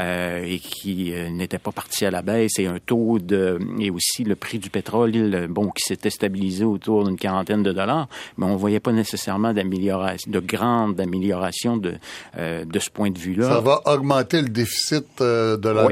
et 0.46 0.60
qui 0.60 1.14
n'était 1.32 1.60
pas 1.60 1.72
parti 1.72 2.06
à 2.06 2.12
la 2.12 2.22
baisse 2.22 2.58
et 2.58 2.66
un 2.66 2.80
taux 2.84 3.20
de 3.20 3.60
et 3.80 3.92
aussi 3.92 4.24
le 4.24 4.36
prix 4.36 4.58
du 4.58 4.70
pétrole, 4.70 5.12
bon, 5.50 5.70
qui 5.70 5.84
s'était 5.84 6.10
stabilisé 6.10 6.64
autour 6.64 7.06
d'une 7.06 7.18
quarantaine 7.18 7.62
de 7.62 7.72
dollars, 7.72 8.08
mais 8.38 8.46
on 8.46 8.56
voyait 8.56 8.80
pas 8.80 8.92
nécessairement 8.92 9.54
d'amélioration, 9.54 10.32
de 10.32 10.40
grande 10.40 11.00
amélioration 11.00 11.78
de 11.78 11.94
de 12.38 12.80
ce 12.80 12.90
point 12.90 13.12
de 13.12 13.20
vue-là. 13.20 13.48
Ça 13.48 13.62
va 13.62 13.82
augmenter 13.86 14.42
le 14.42 14.50
déficit 14.50 15.06
de 15.20 15.70
la 15.70 15.83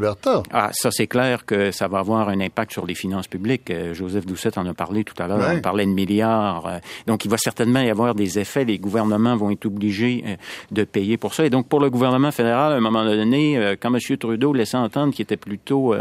ah, 0.51 0.69
ça, 0.73 0.89
c'est 0.91 1.07
clair 1.07 1.45
que 1.45 1.71
ça 1.71 1.87
va 1.87 1.99
avoir 1.99 2.29
un 2.29 2.39
impact 2.39 2.71
sur 2.73 2.85
les 2.85 2.95
finances 2.95 3.27
publiques. 3.27 3.69
Euh, 3.69 3.93
Joseph 3.93 4.25
Doucet 4.25 4.57
en 4.57 4.65
a 4.65 4.73
parlé 4.73 5.03
tout 5.03 5.15
à 5.21 5.27
l'heure. 5.27 5.51
On 5.53 5.59
parlait 5.59 5.85
de 5.85 5.91
milliards. 5.91 6.67
Euh, 6.67 6.77
donc, 7.07 7.25
il 7.25 7.31
va 7.31 7.37
certainement 7.37 7.81
y 7.81 7.89
avoir 7.89 8.15
des 8.15 8.39
effets. 8.39 8.65
Les 8.65 8.77
gouvernements 8.77 9.35
vont 9.35 9.51
être 9.51 9.65
obligés 9.65 10.23
euh, 10.25 10.35
de 10.71 10.83
payer 10.83 11.17
pour 11.17 11.33
ça. 11.33 11.45
Et 11.45 11.49
donc, 11.49 11.67
pour 11.67 11.79
le 11.79 11.89
gouvernement 11.89 12.31
fédéral, 12.31 12.73
à 12.73 12.75
un 12.75 12.79
moment 12.79 13.03
donné, 13.03 13.75
quand 13.81 13.93
M. 13.93 14.17
Trudeau 14.17 14.53
laissait 14.53 14.77
entendre 14.77 15.13
qu'il 15.13 15.23
était 15.23 15.37
plutôt 15.37 15.93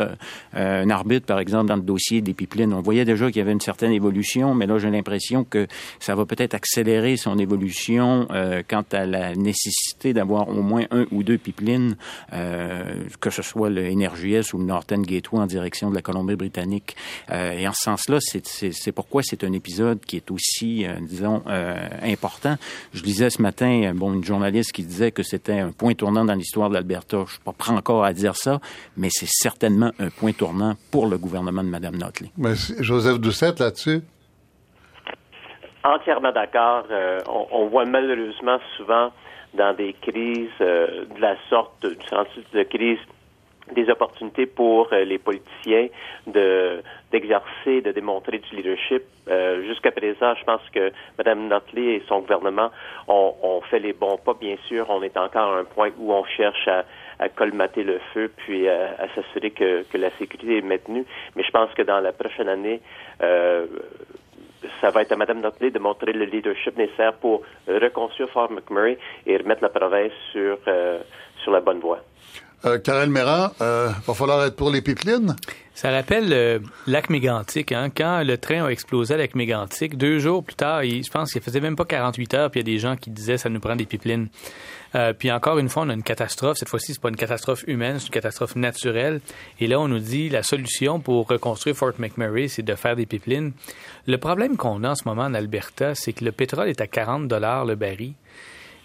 un 0.55 0.91
arbitre, 0.91 1.26
par 1.26 1.38
exemple, 1.38 1.66
dans 1.66 1.76
le 1.76 1.82
dossier 1.82 2.20
des 2.20 2.34
pipelines, 2.34 2.72
on 2.72 2.80
voyait 2.80 3.05
déjà 3.05 3.26
qu'il 3.26 3.38
y 3.38 3.41
avait 3.41 3.53
une 3.53 3.61
certaine 3.61 3.93
évolution, 3.93 4.55
mais 4.55 4.66
là, 4.66 4.78
j'ai 4.78 4.91
l'impression 4.91 5.45
que 5.45 5.66
ça 5.99 6.14
va 6.14 6.26
peut-être 6.26 6.55
accélérer 6.55 7.16
son 7.16 7.38
évolution 7.38 8.26
quant 8.68 8.84
à 8.93 9.07
la 9.07 9.34
nécessité 9.34 10.12
d'avoir 10.12 10.49
au 10.49 10.62
moins 10.62 10.84
un 10.91 11.07
ou 11.11 11.22
deux 11.22 11.38
pipelines, 11.38 11.97
que 12.30 13.30
ce 13.30 13.43
soit 13.43 13.70
le 13.70 13.80
NRJS 13.83 14.55
ou 14.55 14.59
le 14.59 14.64
Northern 14.64 15.03
Gateway 15.03 15.41
en 15.41 15.47
direction 15.47 15.91
de 15.91 15.95
la 15.95 16.03
Colombie-Britannique. 16.03 16.97
Euh, 17.31 17.53
et 17.53 17.68
en 17.68 17.72
ce 17.72 17.83
sens-là, 17.83 18.18
c'est 18.20 18.93
pourquoi 18.93 19.22
c'est 19.22 19.45
un 19.45 19.53
épisode 19.53 20.01
qui 20.01 20.16
est 20.16 20.31
aussi, 20.31 20.87
euh, 20.87 20.95
disons, 21.01 21.43
euh, 21.49 21.76
important. 22.03 22.57
Je 22.93 23.03
lisais 23.03 23.31
ce 23.31 23.41
matin, 23.43 23.93
bon, 23.95 24.14
une 24.14 24.24
journaliste 24.24 24.72
qui 24.72 24.83
disait 24.83 25.11
que 25.11 25.22
c'était 25.22 25.59
un 25.59 25.72
point 25.72 25.95
tournant 25.95 26.24
dans 26.24 26.35
l'histoire 26.35 26.68
de 26.68 26.74
l'Alberta. 26.74 27.18
Je 27.18 27.22
ne 27.22 27.28
suis 27.28 27.41
pas 27.41 27.53
prêt 27.53 27.72
encore 27.72 28.05
à 28.05 28.12
dire 28.12 28.37
ça, 28.37 28.61
mais 28.97 29.09
c'est 29.11 29.28
certainement 29.28 29.91
un 29.99 30.11
point 30.11 30.33
tournant 30.33 30.74
pour 30.91 31.07
le 31.07 31.18
gouvernement 31.18 31.62
de 31.62 31.68
Mme 31.68 31.97
Notley. 31.97 32.31
Mais 32.37 32.55
Joseph 32.78 33.18
Doucette, 33.18 33.61
là-dessus? 33.61 34.01
Entièrement 35.83 36.33
d'accord. 36.33 36.85
On, 37.26 37.47
on, 37.53 37.68
voit 37.68 37.87
malheureusement 37.87 38.59
souvent 38.76 39.11
dans 39.55 39.74
des 39.74 39.95
crises 39.95 40.51
de 40.61 41.20
la 41.20 41.37
sorte, 41.49 41.87
du 41.87 42.07
sens 42.07 42.26
de 42.53 42.62
crise 42.64 42.99
des 43.73 43.89
opportunités 43.89 44.47
pour 44.47 44.93
euh, 44.93 45.05
les 45.05 45.19
politiciens 45.19 45.89
de 46.27 46.83
d'exercer, 47.13 47.81
de 47.81 47.91
démontrer 47.91 48.39
du 48.39 48.57
leadership. 48.57 49.03
Euh, 49.29 49.65
jusqu'à 49.67 49.91
présent, 49.91 50.35
je 50.37 50.45
pense 50.45 50.63
que 50.73 50.93
Mme 51.19 51.49
Notley 51.49 51.97
et 51.97 52.03
son 52.09 52.21
gouvernement 52.21 52.71
ont, 53.09 53.35
ont, 53.43 53.61
fait 53.63 53.81
les 53.81 53.93
bons 53.93 54.17
pas. 54.17 54.35
Bien 54.35 54.57
sûr, 54.69 54.87
on 54.89 55.03
est 55.03 55.17
encore 55.17 55.53
à 55.55 55.59
un 55.59 55.65
point 55.65 55.91
où 55.99 56.13
on 56.13 56.25
cherche 56.25 56.69
à, 56.69 56.85
à 57.19 57.29
colmater 57.29 57.83
le 57.83 58.01
feu, 58.15 58.31
puis 58.37 58.69
à, 58.69 58.95
à 58.99 59.09
s'assurer 59.15 59.51
que, 59.51 59.83
que, 59.91 59.99
la 59.99 60.11
sécurité 60.19 60.59
est 60.59 60.63
maintenue. 60.63 61.05
Mais 61.35 61.43
je 61.43 61.51
pense 61.51 61.73
que 61.75 61.83
dans 61.83 61.99
la 62.01 62.13
prochaine 62.13 62.49
année, 62.49 62.81
euh, 63.23 63.67
ça 64.81 64.91
va 64.91 65.03
être 65.03 65.13
à 65.13 65.17
Mme 65.17 65.41
Notley 65.41 65.71
de 65.71 65.79
montrer 65.79 66.13
le 66.13 66.25
leadership 66.25 66.77
nécessaire 66.77 67.15
pour 67.15 67.43
reconstruire 67.67 68.31
Fort 68.31 68.51
McMurray 68.51 68.99
et 69.27 69.37
remettre 69.37 69.63
la 69.63 69.69
province 69.69 70.13
sur, 70.33 70.59
euh, 70.69 71.01
sur 71.43 71.51
la 71.53 71.61
bonne 71.61 71.81
voie. 71.81 72.01
Euh, 72.67 72.79
Karel 72.79 73.09
Méran, 73.09 73.51
euh, 73.63 73.91
va 74.07 74.15
falloir 74.15 74.45
être 74.45 74.57
pour 74.57 74.71
les 74.71 74.83
pipelines? 74.83 75.35
Ça 75.75 75.91
rappelle 75.91 76.29
le 76.29 76.61
lac 76.87 77.09
mégantique. 77.09 77.73
Hein? 77.73 77.89
Quand 77.89 78.23
le 78.23 78.37
train 78.37 78.67
a 78.67 78.69
explosé 78.69 79.15
à 79.15 79.17
lac 79.17 79.35
mégantique, 79.35 79.97
deux 79.97 80.19
jours 80.19 80.45
plus 80.45 80.57
tard, 80.57 80.83
je 80.83 81.11
pense 81.11 81.33
qu'il 81.33 81.41
faisait 81.41 81.61
même 81.61 81.75
pas 81.75 81.87
48 81.87 82.35
heures, 82.35 82.51
puis 82.51 82.61
il 82.61 82.69
y 82.69 82.71
a 82.71 82.75
des 82.75 82.79
gens 82.79 82.97
qui 82.97 83.09
disaient 83.09 83.39
ça 83.39 83.49
nous 83.49 83.61
prend 83.61 83.77
des 83.77 83.87
pipelines. 83.87 84.29
Euh, 84.95 85.15
puis 85.15 85.33
encore 85.33 85.59
une 85.59 85.71
fois, 85.71 85.85
on 85.85 85.89
a 85.89 85.95
une 85.95 86.03
catastrophe. 86.03 86.59
Cette 86.59 86.69
fois-ci, 86.69 86.93
c'est 86.93 87.01
pas 87.01 87.09
une 87.09 87.17
catastrophe 87.17 87.65
humaine, 87.67 87.99
c'est 87.99 88.07
une 88.07 88.13
catastrophe 88.13 88.57
naturelle. 88.57 89.23
Et 89.59 89.67
là, 89.67 89.81
on 89.81 89.89
nous 89.89 90.01
dit 90.01 90.29
la 90.29 90.43
solution 90.43 91.01
pour 91.01 91.29
reconstruire 91.29 91.77
Fort 91.77 91.93
McMurray, 91.99 92.49
c'est 92.49 92.63
de 92.63 92.75
faire 92.75 92.95
des 92.95 93.07
pipelines. 93.07 93.53
Le 94.07 94.19
problème 94.19 94.59
qu'on 94.59 94.85
a 94.85 94.91
en 94.91 94.95
ce 94.95 95.05
moment 95.07 95.23
en 95.23 95.33
Alberta, 95.33 95.95
c'est 95.95 96.13
que 96.13 96.27
le 96.27 96.33
pétrole 96.33 96.69
est 96.69 96.83
à 96.83 96.87
40 96.87 97.27
dollars 97.27 97.65
le 97.65 97.77
baril. 97.77 98.13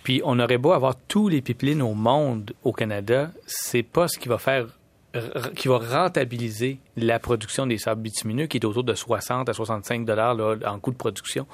Puis 0.05 0.21
on 0.23 0.39
aurait 0.39 0.59
beau 0.59 0.71
avoir 0.71 0.95
tous 0.95 1.29
les 1.29 1.41
pipelines 1.41 1.81
au 1.81 1.95
monde 1.95 2.53
au 2.63 2.71
Canada, 2.71 3.31
c'est 3.47 3.81
pas 3.81 4.07
ce 4.07 4.19
qui 4.19 4.29
va 4.29 4.37
faire 4.37 4.67
qui 5.55 5.67
va 5.67 5.77
rentabiliser 5.79 6.77
la 6.95 7.19
production 7.19 7.65
des 7.65 7.77
sables 7.77 8.01
bitumineux 8.01 8.45
qui 8.45 8.57
est 8.57 8.65
autour 8.65 8.83
de 8.83 8.93
60 8.93 9.49
à 9.49 9.53
65 9.53 10.05
dollars 10.05 10.37
en 10.65 10.77
coût 10.77 10.91
de 10.91 10.97
production. 10.97 11.47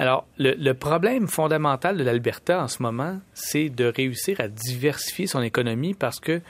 Alors, 0.00 0.28
le, 0.38 0.72
problème 0.74 1.26
fondamental 1.26 1.96
de 1.96 2.04
l'Alberta 2.04 2.62
en 2.62 2.68
ce 2.68 2.82
moment, 2.82 3.18
c'est 3.34 3.68
de 3.68 3.84
réussir 3.84 4.40
à 4.40 4.46
diversifier 4.46 5.26
son 5.26 5.42
économie 5.42 5.94
parce 5.94 6.20
que 6.20 6.40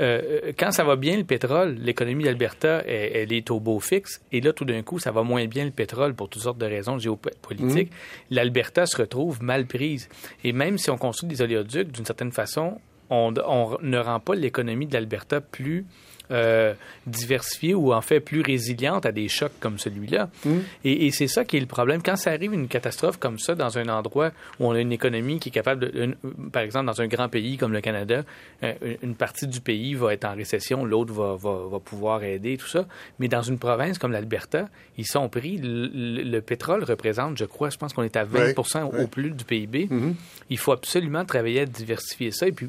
euh, 0.00 0.52
quand 0.58 0.70
ça 0.72 0.84
va 0.84 0.96
bien 0.96 1.18
le 1.18 1.24
pétrole, 1.24 1.76
l'économie 1.78 2.24
d'Alberta, 2.24 2.82
elle, 2.86 3.32
est 3.32 3.50
au 3.50 3.60
beau 3.60 3.78
fixe. 3.78 4.22
Et 4.32 4.40
là, 4.40 4.54
tout 4.54 4.64
d'un 4.64 4.82
coup, 4.82 4.98
ça 4.98 5.12
va 5.12 5.22
moins 5.22 5.46
bien 5.46 5.66
le 5.66 5.70
pétrole 5.70 6.14
pour 6.14 6.30
toutes 6.30 6.42
sortes 6.42 6.58
de 6.58 6.64
raisons 6.64 6.98
géopolitiques. 6.98 7.90
Mmh. 7.90 8.34
L'Alberta 8.34 8.86
se 8.86 8.96
retrouve 8.96 9.42
mal 9.42 9.66
prise. 9.66 10.08
Et 10.42 10.52
même 10.52 10.78
si 10.78 10.90
on 10.90 10.96
construit 10.96 11.28
des 11.28 11.42
oléoducs, 11.42 11.92
d'une 11.92 12.06
certaine 12.06 12.32
façon, 12.32 12.80
on, 13.10 13.34
on 13.46 13.76
ne 13.82 13.98
rend 13.98 14.20
pas 14.20 14.34
l'économie 14.34 14.86
de 14.86 14.94
l'Alberta 14.94 15.42
plus 15.42 15.84
euh, 16.30 16.72
diversifiée 17.06 17.74
ou 17.74 17.92
en 17.92 18.00
fait 18.00 18.20
plus 18.20 18.40
résiliente 18.40 19.04
à 19.04 19.12
des 19.12 19.28
chocs 19.28 19.52
comme 19.60 19.78
celui-là. 19.78 20.30
Mm. 20.44 20.58
Et, 20.84 21.10
c'est 21.10 21.26
ça 21.26 21.44
qui 21.44 21.58
est 21.58 21.60
le 21.60 21.66
problème. 21.66 22.02
Quand 22.02 22.16
ça 22.16 22.30
arrive 22.30 22.54
une 22.54 22.66
catastrophe 22.66 23.18
comme 23.18 23.38
ça 23.38 23.54
dans 23.54 23.76
un 23.76 23.88
endroit 23.88 24.30
où 24.58 24.66
on 24.66 24.72
a 24.72 24.80
une 24.80 24.92
économie 24.92 25.38
qui 25.38 25.50
est 25.50 25.52
capable, 25.52 25.90
de, 25.90 26.16
par 26.50 26.62
exemple 26.62 26.86
dans 26.86 27.00
un 27.00 27.06
grand 27.08 27.28
pays 27.28 27.58
comme 27.58 27.72
le 27.72 27.82
Canada, 27.82 28.22
euh, 28.62 28.72
une 29.02 29.14
partie 29.14 29.46
du 29.46 29.60
pays 29.60 29.94
va 29.94 30.14
être 30.14 30.24
en 30.24 30.34
récession, 30.34 30.84
l'autre 30.84 31.12
va, 31.12 31.36
va, 31.36 31.78
pouvoir 31.78 32.24
aider, 32.24 32.56
tout 32.56 32.68
ça. 32.68 32.86
Mais 33.18 33.28
dans 33.28 33.42
une 33.42 33.58
province 33.58 33.98
comme 33.98 34.12
l'Alberta, 34.12 34.68
ils 34.96 35.06
sont 35.06 35.28
pris. 35.28 35.60
Le, 35.62 36.40
pétrole 36.40 36.84
représente, 36.84 37.36
je 37.38 37.44
crois, 37.44 37.70
je 37.70 37.76
pense 37.76 37.92
qu'on 37.92 38.02
est 38.02 38.16
à 38.16 38.24
20% 38.24 39.02
au 39.02 39.06
plus 39.06 39.30
du 39.30 39.44
PIB. 39.44 39.86
Mm-hmm. 39.86 40.14
Il 40.50 40.58
faut 40.58 40.72
absolument 40.72 41.24
travailler 41.24 41.60
à 41.60 41.66
diversifier 41.66 42.30
ça. 42.30 42.48
Et 42.48 42.52
puis, 42.52 42.68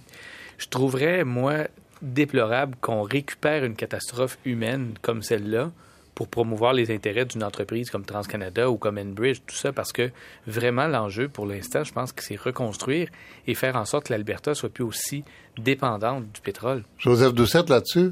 je 0.57 0.67
trouverais, 0.67 1.23
moi, 1.23 1.67
déplorable 2.05 2.75
qu'on 2.81 3.01
récupère 3.01 3.63
une 3.65 3.75
catastrophe 3.75 4.37
humaine 4.45 4.93
comme 5.01 5.21
celle-là 5.21 5.71
pour 6.15 6.29
promouvoir 6.29 6.73
les 6.73 6.91
intérêts 6.91 7.25
d'une 7.25 7.43
entreprise 7.43 7.89
comme 7.89 8.05
TransCanada 8.05 8.69
ou 8.69 8.77
comme 8.77 8.97
Enbridge, 8.97 9.39
tout 9.45 9.55
ça, 9.55 9.73
parce 9.73 9.91
que 9.91 10.09
vraiment 10.47 10.87
l'enjeu 10.87 11.27
pour 11.27 11.45
l'instant, 11.45 11.83
je 11.83 11.93
pense 11.93 12.13
que 12.13 12.23
c'est 12.23 12.39
reconstruire 12.39 13.09
et 13.47 13.53
faire 13.53 13.75
en 13.75 13.85
sorte 13.85 14.07
que 14.07 14.13
l'Alberta 14.13 14.53
soit 14.55 14.69
plus 14.69 14.85
aussi 14.85 15.25
dépendante 15.57 16.23
du 16.31 16.41
pétrole. 16.41 16.83
Joseph 16.97 17.33
Doucette 17.33 17.69
là-dessus? 17.69 18.11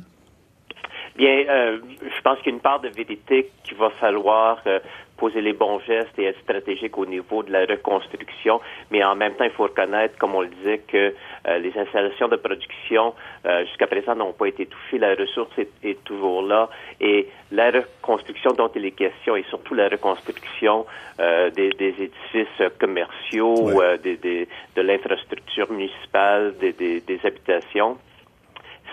Bien, 1.16 1.46
euh, 1.48 1.78
je 2.02 2.22
pense 2.24 2.39
qu'il 2.39 2.48
y 2.48 2.50
a 2.50 2.56
une 2.56 2.62
part 2.62 2.82
de 2.82 2.89
vérité 2.89 3.52
qu'il 3.64 3.78
va 3.78 3.91
falloir 3.91 4.60
euh, 4.66 4.80
poser 5.18 5.41
les 5.41 5.53
bons 5.53 5.80
gestes 5.80 6.18
et 6.18 6.26
être 6.26 6.39
stratégique 6.41 6.97
au 6.97 7.05
niveau 7.05 7.43
de 7.43 7.51
la 7.51 7.66
reconstruction, 7.66 8.59
mais 8.91 9.03
en 9.03 9.16
même 9.16 9.34
temps, 9.36 9.43
il 9.43 9.51
faut 9.51 9.64
reconnaître, 9.64 10.18
comme 10.18 10.36
on 10.36 10.41
le 10.41 10.49
disait, 10.49 10.80
que 10.80 11.14
euh, 11.47 11.57
les 11.59 11.78
installations 11.78 12.28
de 12.28 12.36
production 12.36 13.14
euh, 13.45 13.66
jusqu'à 13.66 13.88
présent 13.88 14.16
n'ont 14.16 14.34
pas 14.34 14.47
été 14.47 14.66
touchées, 14.66 14.97
la 14.97 15.16
ressource 15.16 15.51
est, 15.57 16.03
toujours 16.03 16.41
là, 16.41 16.70
et 16.99 17.28
la 17.51 17.72
reconstruction 17.72 18.51
dont 18.51 18.70
il 18.76 18.86
est 18.86 18.91
question, 18.91 19.36
et 19.36 19.43
surtout 19.49 19.74
la 19.76 19.88
reconstruction 19.88 20.86
euh, 21.20 21.49
des, 21.51 21.72
édifices 21.80 22.70
commerciaux, 22.80 23.72
de 24.03 24.82
l'infrastructure 24.82 25.72
municipale, 25.72 26.55
des, 26.59 26.74
des 26.74 27.20
habitations, 27.24 27.97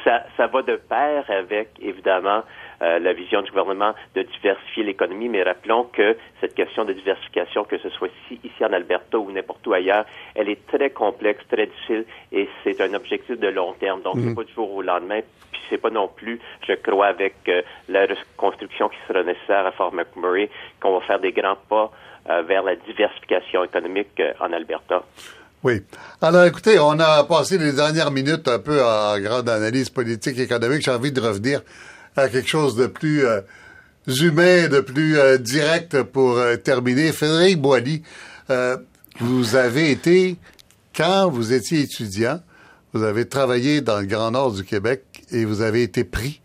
ça, 0.05 0.25
ça 0.37 0.47
va 0.47 0.63
de 0.63 0.77
pair 0.77 1.25
avec, 1.29 1.71
évidemment, 1.81 2.43
euh, 2.83 2.99
la 2.99 3.13
vision 3.13 3.43
du 3.43 3.51
gouvernement 3.51 3.95
de 4.15 4.23
diversifier 4.23 4.85
l'économie, 4.85 5.29
mais 5.29 5.43
rappelons 5.43 5.85
que 5.85 6.17
cette 6.41 6.55
question 6.55 6.87
de 6.87 6.95
diversification, 6.95 7.65
que 7.65 7.77
ce 7.79 7.91
soit 7.91 8.09
ici, 8.25 8.41
ici 8.43 8.65
en 8.65 8.73
Alberta 8.73 9.19
ou 9.19 9.31
n'importe 9.31 9.67
où 9.67 9.75
ailleurs, 9.75 10.07
elle 10.35 10.49
est 10.49 10.67
très 10.67 10.89
complexe, 10.89 11.43
très 11.51 11.67
difficile, 11.67 12.07
et 12.33 12.49
c'est 12.65 12.81
un 12.81 12.95
objectif 12.95 13.39
de 13.39 13.49
long 13.49 13.75
terme. 13.75 14.01
Donc, 14.01 14.15
c'est 14.17 14.31
mhm. 14.31 14.35
pas 14.35 14.45
du 14.45 14.53
jour 14.55 14.73
au 14.73 14.81
lendemain, 14.83 15.21
puis 15.53 15.61
c'est 15.69 15.79
pas 15.79 15.91
non 15.91 16.09
plus, 16.09 16.41
je 16.67 16.73
crois, 16.73 17.09
avec 17.09 17.35
euh, 17.49 17.61
la 17.89 18.07
reconstruction 18.07 18.89
qui 18.89 18.97
sera 19.07 19.23
nécessaire 19.25 19.67
à 19.67 19.73
Fort 19.73 19.93
McMurray, 19.93 20.49
qu'on 20.81 20.99
va 20.99 21.05
faire 21.05 21.21
des 21.21 21.33
grands 21.33 21.59
pas 21.69 21.91
euh, 22.31 22.43
vers 22.43 22.63
la 22.63 22.77
diversification 22.77 23.63
économique 23.63 24.23
en 24.41 24.53
Alberta. 24.55 25.03
Oui. 25.63 25.83
Alors, 26.23 26.45
écoutez, 26.45 26.79
on 26.79 26.99
a 26.99 27.25
passé 27.25 27.59
les 27.59 27.75
dernières 27.75 28.11
minutes 28.11 28.49
un 28.49 28.59
peu 28.59 28.83
en 28.83 29.21
grande 29.21 29.51
analyse 29.51 29.91
politique 29.91 30.39
et 30.39 30.45
économique. 30.45 30.81
J'ai 30.83 30.91
envie 30.91 31.13
de 31.13 31.21
revenir 31.21 31.61
à 32.17 32.29
quelque 32.29 32.49
chose 32.49 32.77
de 32.77 32.87
plus 32.87 33.25
euh, 33.27 33.41
humain, 34.07 34.69
de 34.69 34.81
plus 34.81 35.19
euh, 35.19 35.39
direct 35.39 36.03
pour 36.03 36.39
euh, 36.39 36.57
terminer. 36.57 37.13
Frédéric 37.13 37.61
Boilly, 37.61 38.03
vous 39.21 39.55
avez 39.55 39.91
été, 39.91 40.37
quand 40.95 41.31
vous 41.31 41.53
étiez 41.53 41.83
étudiant, 41.83 42.41
vous 42.93 43.05
avez 43.05 43.29
travaillé 43.29 43.81
dans 43.81 44.01
le 44.01 44.07
Grand 44.07 44.33
Nord 44.33 44.53
du 44.53 44.65
Québec 44.65 45.05
et 45.31 45.45
vous 45.45 45.61
avez 45.61 45.83
été 45.83 46.03
pris 46.03 46.41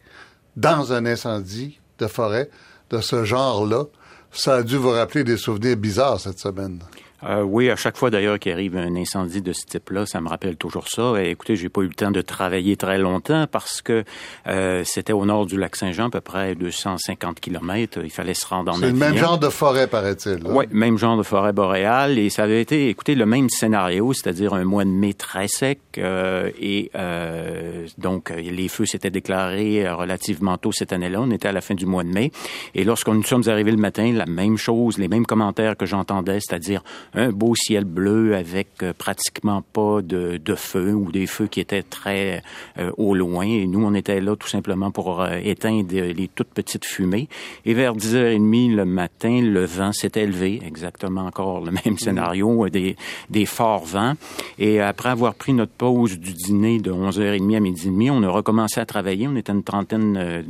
dans 0.56 0.94
un 0.94 1.06
incendie 1.06 1.80
de 1.98 2.08
forêt 2.08 2.50
de 2.92 3.02
ce 3.02 3.24
genre-là. 3.24 3.86
Ça 4.32 4.58
a 4.58 4.64
dû 4.64 4.76
vous 4.76 4.92
rappeler 4.92 5.24
des 5.24 5.38
souvenirs 5.38 5.78
bizarres 5.78 6.20
cette 6.20 6.40
semaine. 6.40 6.80
Euh, 7.24 7.42
oui, 7.42 7.70
à 7.70 7.76
chaque 7.76 7.98
fois 7.98 8.10
d'ailleurs 8.10 8.40
qu'il 8.40 8.52
arrive 8.52 8.76
un 8.78 8.96
incendie 8.96 9.42
de 9.42 9.54
ce 9.54 9.66
type-là, 9.66 10.06
ça 10.06 10.22
me 10.22 10.28
rappelle 10.28 10.58
toujours 10.58 10.88
ça. 10.88 11.14
Et 11.18 11.30
écoutez, 11.32 11.56
j'ai 11.56 11.70
pas 11.70 11.82
eu 11.82 11.88
le 11.88 11.94
temps 11.94 12.12
de 12.12 12.22
travailler 12.22 12.76
très 12.78 12.98
longtemps 12.98 13.48
parce 13.50 13.82
que 13.82 14.04
euh, 14.48 14.84
c'était 14.86 15.14
au 15.14 15.26
nord 15.26 15.46
du 15.46 15.58
lac 15.58 15.76
Saint-Jean, 15.76 16.08
à 16.08 16.10
peu 16.10 16.22
près 16.22 16.56
250 16.56 17.40
kilomètres. 17.40 18.00
Il 18.04 18.12
fallait 18.12 18.34
se 18.34 18.46
rendre 18.46 18.74
en 18.74 18.76
C'est 18.76 18.88
le 18.88 18.94
même 18.94 19.18
genre 19.18 19.40
de 19.40 19.50
forêt, 19.50 19.88
paraît-il. 19.88 20.40
Oui, 20.46 20.66
même 20.72 20.98
genre 20.98 21.18
de 21.18 21.24
forêt 21.24 21.54
boréale. 21.54 22.20
Et 22.20 22.30
ça 22.30 22.44
avait 22.44 22.62
été, 22.62 22.90
écoutez, 22.90 23.16
le 23.16 23.26
même 23.26 23.50
scénario, 23.50 24.14
c'est-à-dire 24.14 24.54
un 24.54 24.66
mois 24.66 24.84
de 24.84 24.90
mai 24.90 25.14
très 25.14 25.48
sec. 25.48 25.80
Euh, 25.98 26.52
et 26.60 26.92
euh, 26.96 27.88
donc, 27.98 28.30
les 28.30 28.68
feux 28.68 28.86
s'étaient 28.86 29.10
déclarés 29.10 29.90
relativement 29.90 30.58
tôt 30.58 30.72
cette 30.72 30.94
année-là. 30.94 31.22
On 31.22 31.32
était 31.32 31.48
à 31.48 31.54
la 31.54 31.62
fin 31.62 31.76
du 31.76 31.86
mois 31.86 32.04
de 32.04 32.10
mai. 32.10 32.32
Et 32.76 32.84
lorsqu'on 32.84 33.14
nous 33.14 33.24
sommes 33.24 33.48
arrivés 33.48 33.72
le 33.72 33.78
matin, 33.78 34.12
la 34.14 34.26
même 34.26 34.58
chose, 34.58 34.98
les 34.98 35.08
mêmes 35.08 35.26
commentaires 35.26 35.78
que 35.78 35.86
j'entendais, 35.86 36.40
c'est-à-dire 36.40 36.84
un 37.14 37.32
beau 37.32 37.56
ciel 37.56 37.86
bleu 37.86 38.36
avec 38.36 38.68
euh, 38.84 38.94
pratiquement 38.98 39.62
pas 39.62 40.02
de, 40.02 40.38
de 40.38 40.56
feu 40.56 40.94
ou 40.94 41.12
des 41.12 41.28
feux 41.28 41.48
qui 41.48 41.60
étaient 41.60 41.84
très 41.84 42.42
euh, 42.78 42.92
au 42.98 43.16
loin. 43.16 43.46
Et 43.46 43.68
nous, 43.68 43.86
on 43.86 43.94
était 43.94 44.20
là 44.20 44.36
tout 44.36 44.48
simplement 44.48 44.92
pour 44.92 45.22
euh, 45.22 45.38
éteindre 45.44 45.94
les 45.94 46.30
toutes 46.34 46.50
petites 46.50 46.86
fumées. 46.86 47.28
Et 47.66 47.74
vers 47.74 47.96
10h30 47.96 48.76
le 48.76 48.86
matin, 48.86 49.42
le 49.42 49.66
vent 49.66 49.92
s'est 49.92 50.12
élevé, 50.16 50.62
exactement 50.66 51.26
encore 51.26 51.64
le 51.64 51.72
même 51.86 51.98
scénario, 51.98 52.68
des, 52.70 52.96
forts 53.46 53.86
vents. 53.86 54.14
Et 54.60 54.82
après 54.82 55.10
avoir 55.10 55.36
pris 55.36 55.54
notre 55.54 55.72
pause 55.72 56.20
du 56.20 56.34
dîner 56.34 56.80
de 56.80 56.92
11h30 56.92 57.56
à 57.56 57.60
midi 57.60 57.88
et 57.88 57.92
demi, 57.92 58.10
on 58.10 58.24
a 58.24 58.30
recommencé 58.30 58.80
à 58.80 58.86
travailler. 58.86 59.28
On 59.28 59.36
était 59.36 59.52
une 59.52 59.64
trentaine 59.64 60.44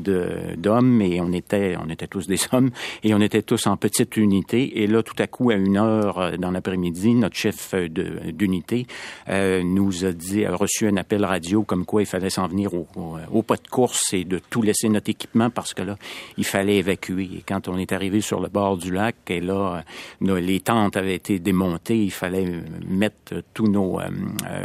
d'hommes 0.58 1.02
et 1.02 1.22
on 1.22 1.32
était, 1.32 1.76
on 1.84 1.90
était 1.90 2.08
tous 2.08 2.28
des 2.28 2.40
hommes 2.52 2.72
et 3.04 3.14
on 3.14 3.22
était 3.22 3.42
tous 3.42 3.68
en 3.68 3.78
petite 3.78 4.18
unité. 4.18 4.82
Et 4.82 4.88
là, 4.88 5.04
tout 5.04 5.16
à 5.20 5.28
coup, 5.28 5.50
à 5.50 5.56
une 5.56 5.78
heure 5.78 6.38
dans 6.46 6.52
l'après-midi, 6.52 7.16
notre 7.16 7.36
chef 7.36 7.74
euh, 7.74 7.88
d'unité 7.90 8.86
euh, 9.30 9.64
nous 9.64 10.06
a 10.06 10.12
dit, 10.12 10.46
a 10.46 10.56
reçu 10.56 10.88
un 10.88 10.96
appel 10.96 11.26
radio 11.26 11.64
comme 11.64 11.86
quoi 11.86 12.04
il 12.04 12.06
fallait 12.06 12.30
s'en 12.30 12.48
venir 12.48 12.72
au, 12.76 12.88
au, 13.32 13.42
pas 13.42 13.56
de 13.56 13.68
course 13.68 14.14
et 14.14 14.26
de 14.26 14.40
tout 14.52 14.62
laisser 14.62 14.88
notre 14.90 15.10
équipement 15.10 15.50
parce 15.50 15.74
que 15.74 15.82
là, 15.82 15.98
il 16.38 16.46
fallait 16.46 16.78
évacuer. 16.78 17.24
Et 17.38 17.44
quand 17.48 17.68
on 17.68 17.80
est 17.80 17.92
arrivé 17.94 18.22
sur 18.22 18.40
le 18.40 18.48
bord 18.48 18.78
du 18.78 18.92
lac, 18.92 19.16
et 19.30 19.42
là, 19.42 19.84
euh, 20.22 20.40
les 20.40 20.60
tentes 20.60 20.98
avaient 20.98 21.16
été 21.16 21.40
démontées, 21.40 21.98
il 21.98 22.12
fallait 22.12 22.62
mettre 22.88 23.42
tous 23.56 23.68
nos, 23.68 24.00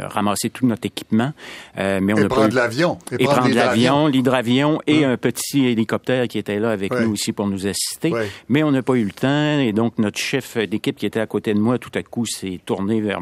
ramasser 0.03 0.51
tout 0.51 0.67
notre 0.67 0.85
équipement. 0.85 1.33
mais 1.75 2.13
on 2.13 2.17
et 2.17 2.27
prendre 2.27 2.53
l'avion. 2.53 2.99
Et, 3.17 3.25
prendre 3.25 3.55
l'avion, 3.55 4.05
l'hydravion 4.05 4.81
et 4.85 5.03
hein? 5.03 5.13
un 5.13 5.17
petit 5.17 5.65
hélicoptère 5.65 6.27
qui 6.27 6.37
était 6.37 6.59
là 6.59 6.69
avec 6.69 6.93
nous 6.93 7.13
aussi 7.13 7.31
pour 7.31 7.47
nous 7.47 7.65
assister. 7.65 8.13
Mais 8.49 8.61
on 8.61 8.69
n'a 8.69 8.83
pas 8.83 8.93
eu 8.93 9.03
le 9.03 9.11
temps 9.11 9.59
et 9.59 9.73
donc 9.73 9.97
notre 9.97 10.19
chef 10.19 10.57
d'équipe 10.57 10.97
qui 10.97 11.07
était 11.07 11.19
à 11.19 11.25
côté 11.25 11.53
de 11.53 11.59
moi 11.59 11.70
tout 11.77 11.91
à 11.95 12.03
coup 12.03 12.25
s'est 12.25 12.59
tourné 12.65 13.01
vers, 13.01 13.19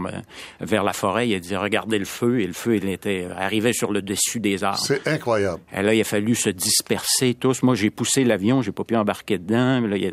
vers 0.60 0.84
la 0.84 0.94
forêt. 0.94 1.30
Il 1.30 1.36
a 1.36 1.40
dit 1.40 1.56
regardez 1.56 2.00
le 2.00 2.06
feu 2.06 2.42
et 2.42 2.48
le 2.48 2.54
feu 2.54 2.78
il 2.78 2.90
était 2.90 3.28
arrivé 3.36 3.74
sur 3.74 3.92
le 3.92 4.02
dessus 4.02 4.40
des 4.40 4.64
arbres. 4.64 4.80
C'est 4.80 5.08
incroyable. 5.08 5.62
Et 5.74 5.82
là 5.82 5.94
il 5.94 6.02
a 6.02 6.04
fallu 6.04 6.36
se 6.36 6.50
disperser 6.50 7.34
tous. 7.34 7.64
Moi 7.64 7.76
j'ai 7.76 7.90
poussé 7.90 8.24
l'avion, 8.24 8.62
j'ai 8.62 8.72
pas 8.72 8.84
pu 8.84 8.96
embarquer 8.96 9.38
dedans. 9.38 9.82
Là, 9.82 9.98
il 9.98 10.04
y 10.04 10.08
a 10.08 10.12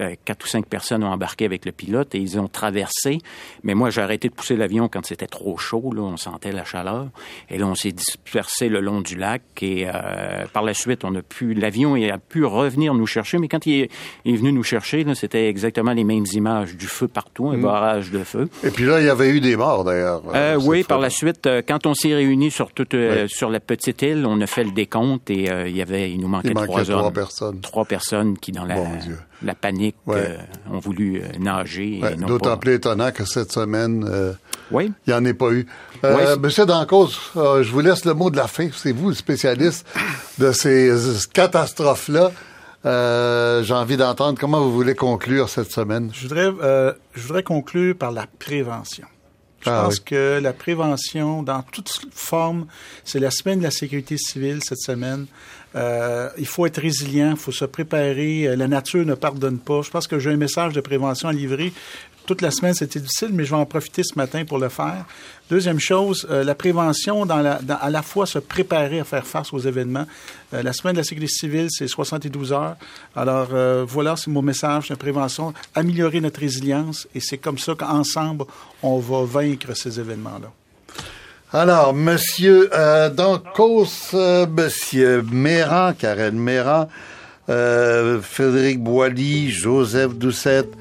euh, 0.00 0.14
quatre 0.24 0.44
ou 0.44 0.48
cinq 0.48 0.66
personnes 0.66 1.04
ont 1.04 1.12
embarqué 1.12 1.44
avec 1.44 1.64
le 1.64 1.72
pilote 1.72 2.14
et 2.14 2.18
ils 2.18 2.38
ont 2.38 2.48
traversé. 2.48 3.18
Mais 3.62 3.74
moi 3.74 3.90
j'ai 3.90 4.00
arrêté 4.00 4.28
de 4.28 4.34
pousser 4.34 4.56
l'avion 4.56 4.88
quand 4.88 5.04
c'était 5.04 5.26
trop 5.26 5.56
chaud. 5.56 5.92
Là, 5.94 6.02
on 6.02 6.16
sentait 6.16 6.52
la 6.52 6.64
chaleur. 6.64 7.08
Et 7.50 7.58
là 7.58 7.66
on 7.66 7.74
s'est 7.74 7.92
dispersé 7.92 8.68
le 8.68 8.80
long 8.80 9.00
du 9.00 9.16
lac 9.16 9.42
et 9.60 9.86
euh, 9.86 10.46
par 10.52 10.62
la 10.62 10.74
suite 10.74 11.04
on 11.04 11.14
a 11.14 11.22
pu 11.22 11.54
l'avion 11.54 11.96
a 12.10 12.18
pu 12.18 12.44
revenir 12.44 12.94
nous 12.94 13.06
chercher. 13.06 13.38
Mais 13.38 13.48
quand 13.48 13.66
il 13.66 13.82
est, 13.82 13.90
il 14.24 14.34
est 14.34 14.36
venu 14.36 14.52
nous 14.52 14.62
chercher, 14.62 15.04
c'était 15.14 15.48
exactement 15.48 15.92
les 15.92 16.04
mêmes 16.04 16.26
images 16.32 16.76
du 16.76 16.86
feu 16.86 17.08
partout 17.08 17.21
un 17.38 17.56
mm. 17.56 17.62
barrage 17.62 18.10
de 18.10 18.24
feu. 18.24 18.48
Et 18.64 18.70
puis 18.70 18.84
là, 18.84 19.00
il 19.00 19.06
y 19.06 19.08
avait 19.08 19.30
eu 19.30 19.40
des 19.40 19.56
morts 19.56 19.84
d'ailleurs. 19.84 20.22
Euh, 20.34 20.58
oui, 20.60 20.84
par 20.84 20.98
la 20.98 21.10
suite, 21.10 21.46
euh, 21.46 21.62
quand 21.66 21.86
on 21.86 21.94
s'est 21.94 22.14
réunis 22.14 22.50
sur 22.50 22.72
toute 22.72 22.94
euh, 22.94 23.26
sur 23.28 23.50
la 23.50 23.60
petite 23.60 24.02
île, 24.02 24.24
on 24.26 24.40
a 24.40 24.46
fait 24.46 24.64
le 24.64 24.70
décompte 24.70 25.30
et 25.30 25.48
il 25.66 25.76
y 25.76 25.82
avait, 25.82 26.10
il 26.10 26.20
nous 26.20 26.28
manquait, 26.28 26.54
trois, 26.54 26.84
trois 26.84 27.10
personnes. 27.10 27.60
Trois 27.60 27.84
personnes 27.84 28.38
qui 28.38 28.52
dans 28.52 28.64
la, 28.64 28.76
la 29.42 29.54
panique 29.54 29.96
ont 30.06 30.78
voulu 30.78 31.22
nager. 31.38 32.00
D'autant 32.26 32.56
plus 32.56 32.74
étonnant 32.74 33.10
que 33.10 33.24
cette 33.24 33.52
semaine, 33.52 34.08
oui. 34.70 34.92
il 35.06 35.10
n'y 35.10 35.18
en 35.18 35.24
a 35.24 35.34
pas 35.34 35.50
eu. 35.50 35.66
Monsieur 36.40 36.66
Dancos, 36.66 37.10
je 37.34 37.70
vous 37.70 37.80
laisse 37.80 38.04
le 38.04 38.14
mot 38.14 38.30
de 38.30 38.36
la 38.36 38.46
fin. 38.46 38.68
C'est 38.74 38.92
vous 38.92 39.08
le 39.08 39.14
spécialiste 39.14 39.86
de 40.38 40.52
ces 40.52 40.92
catastrophes-là. 41.32 42.32
Euh, 42.84 43.62
j'ai 43.62 43.74
envie 43.74 43.96
d'entendre 43.96 44.38
comment 44.38 44.60
vous 44.60 44.72
voulez 44.72 44.94
conclure 44.94 45.48
cette 45.48 45.70
semaine. 45.70 46.10
Je 46.12 46.22
voudrais, 46.22 46.50
euh, 46.62 46.92
je 47.14 47.22
voudrais 47.22 47.42
conclure 47.42 47.96
par 47.96 48.10
la 48.10 48.26
prévention. 48.38 49.06
Je 49.64 49.70
ah 49.70 49.84
pense 49.84 50.00
que 50.00 50.40
la 50.42 50.52
prévention, 50.52 51.44
dans 51.44 51.62
toute 51.62 51.88
forme, 52.10 52.66
c'est 53.04 53.20
la 53.20 53.30
semaine 53.30 53.60
de 53.60 53.64
la 53.64 53.70
sécurité 53.70 54.16
civile 54.16 54.58
cette 54.64 54.80
semaine. 54.80 55.26
Euh, 55.76 56.28
il 56.36 56.46
faut 56.46 56.66
être 56.66 56.80
résilient, 56.80 57.30
il 57.30 57.36
faut 57.36 57.52
se 57.52 57.64
préparer. 57.64 58.56
La 58.56 58.66
nature 58.66 59.06
ne 59.06 59.14
pardonne 59.14 59.58
pas. 59.58 59.82
Je 59.82 59.90
pense 59.90 60.08
que 60.08 60.18
j'ai 60.18 60.30
un 60.30 60.36
message 60.36 60.72
de 60.72 60.80
prévention 60.80 61.28
à 61.28 61.32
livrer 61.32 61.72
toute 62.26 62.42
la 62.42 62.50
semaine, 62.50 62.74
c'était 62.74 63.00
difficile, 63.00 63.30
mais 63.32 63.44
je 63.44 63.50
vais 63.50 63.56
en 63.56 63.66
profiter 63.66 64.02
ce 64.02 64.16
matin 64.16 64.44
pour 64.44 64.58
le 64.58 64.68
faire. 64.68 65.04
Deuxième 65.50 65.80
chose, 65.80 66.26
euh, 66.30 66.44
la 66.44 66.54
prévention, 66.54 67.28
à 67.28 67.90
la 67.90 68.02
fois 68.02 68.26
se 68.26 68.38
préparer 68.38 69.00
à 69.00 69.04
faire 69.04 69.26
face 69.26 69.52
aux 69.52 69.58
événements. 69.58 70.06
Euh, 70.54 70.62
la 70.62 70.72
semaine 70.72 70.94
de 70.94 71.00
la 71.00 71.04
sécurité 71.04 71.32
civile, 71.32 71.66
c'est 71.68 71.88
72 71.88 72.52
heures. 72.52 72.76
Alors 73.14 73.48
euh, 73.52 73.84
voilà, 73.86 74.16
c'est 74.16 74.30
mon 74.30 74.40
message 74.40 74.88
de 74.88 74.94
prévention, 74.94 75.52
améliorer 75.74 76.20
notre 76.20 76.40
résilience, 76.40 77.06
et 77.14 77.20
c'est 77.20 77.38
comme 77.38 77.58
ça 77.58 77.74
qu'ensemble, 77.74 78.44
on 78.82 78.98
va 78.98 79.24
vaincre 79.24 79.76
ces 79.76 80.00
événements-là. 80.00 80.50
Alors, 81.52 81.92
Monsieur 81.92 82.70
cause, 83.54 84.14
Monsieur 84.14 85.22
Méran, 85.30 85.92
Karen 85.92 86.38
Méran, 86.38 86.88
Frédéric 87.46 88.82
Boilly, 88.82 89.50
Joseph 89.50 90.14
Doucette, 90.14 90.72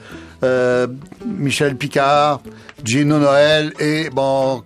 euh, 0.43 0.87
Michel 1.25 1.75
Picard, 1.75 2.41
Gino 2.83 3.19
Noël 3.19 3.73
et 3.79 4.09
bon 4.09 4.63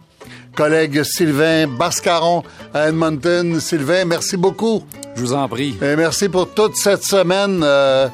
collègue 0.55 1.03
Sylvain 1.03 1.67
Bascaron 1.67 2.43
à 2.73 2.87
Edmonton. 2.89 3.59
Sylvain, 3.59 4.05
merci 4.05 4.37
beaucoup. 4.37 4.83
Je 5.15 5.21
vous 5.21 5.33
en 5.33 5.47
prie. 5.47 5.77
Et 5.81 5.95
merci 5.95 6.29
pour 6.29 6.53
toute 6.53 6.75
cette 6.77 7.03
semaine. 7.03 7.61
Euh, 7.63 8.07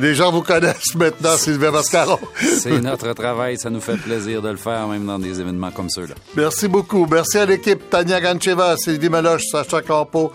les 0.00 0.14
gens 0.14 0.32
vous 0.32 0.42
connaissent 0.42 0.94
maintenant, 0.94 1.36
Sylvain 1.36 1.70
Bascaron. 1.70 2.18
C'est 2.40 2.80
notre 2.82 3.12
travail. 3.12 3.58
Ça 3.58 3.70
nous 3.70 3.80
fait 3.80 3.96
plaisir 3.96 4.42
de 4.42 4.48
le 4.48 4.56
faire, 4.56 4.86
même 4.88 5.06
dans 5.06 5.18
des 5.18 5.40
événements 5.40 5.70
comme 5.70 5.88
ceux-là. 5.88 6.14
Merci 6.36 6.68
beaucoup. 6.68 7.06
Merci 7.10 7.38
à 7.38 7.46
l'équipe 7.46 7.88
Tania 7.88 8.20
Gancheva, 8.20 8.76
Sylvie 8.76 9.08
Meloche, 9.08 9.44
Sacha 9.50 9.82
Campo, 9.82 10.32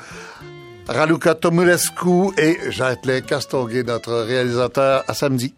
Raluca 0.87 1.35
Tomulescu 1.35 2.31
et 2.37 2.57
Jacques 2.69 3.25
Castonguay, 3.27 3.83
notre 3.83 4.13
réalisateur. 4.13 5.03
À 5.07 5.13
samedi. 5.13 5.53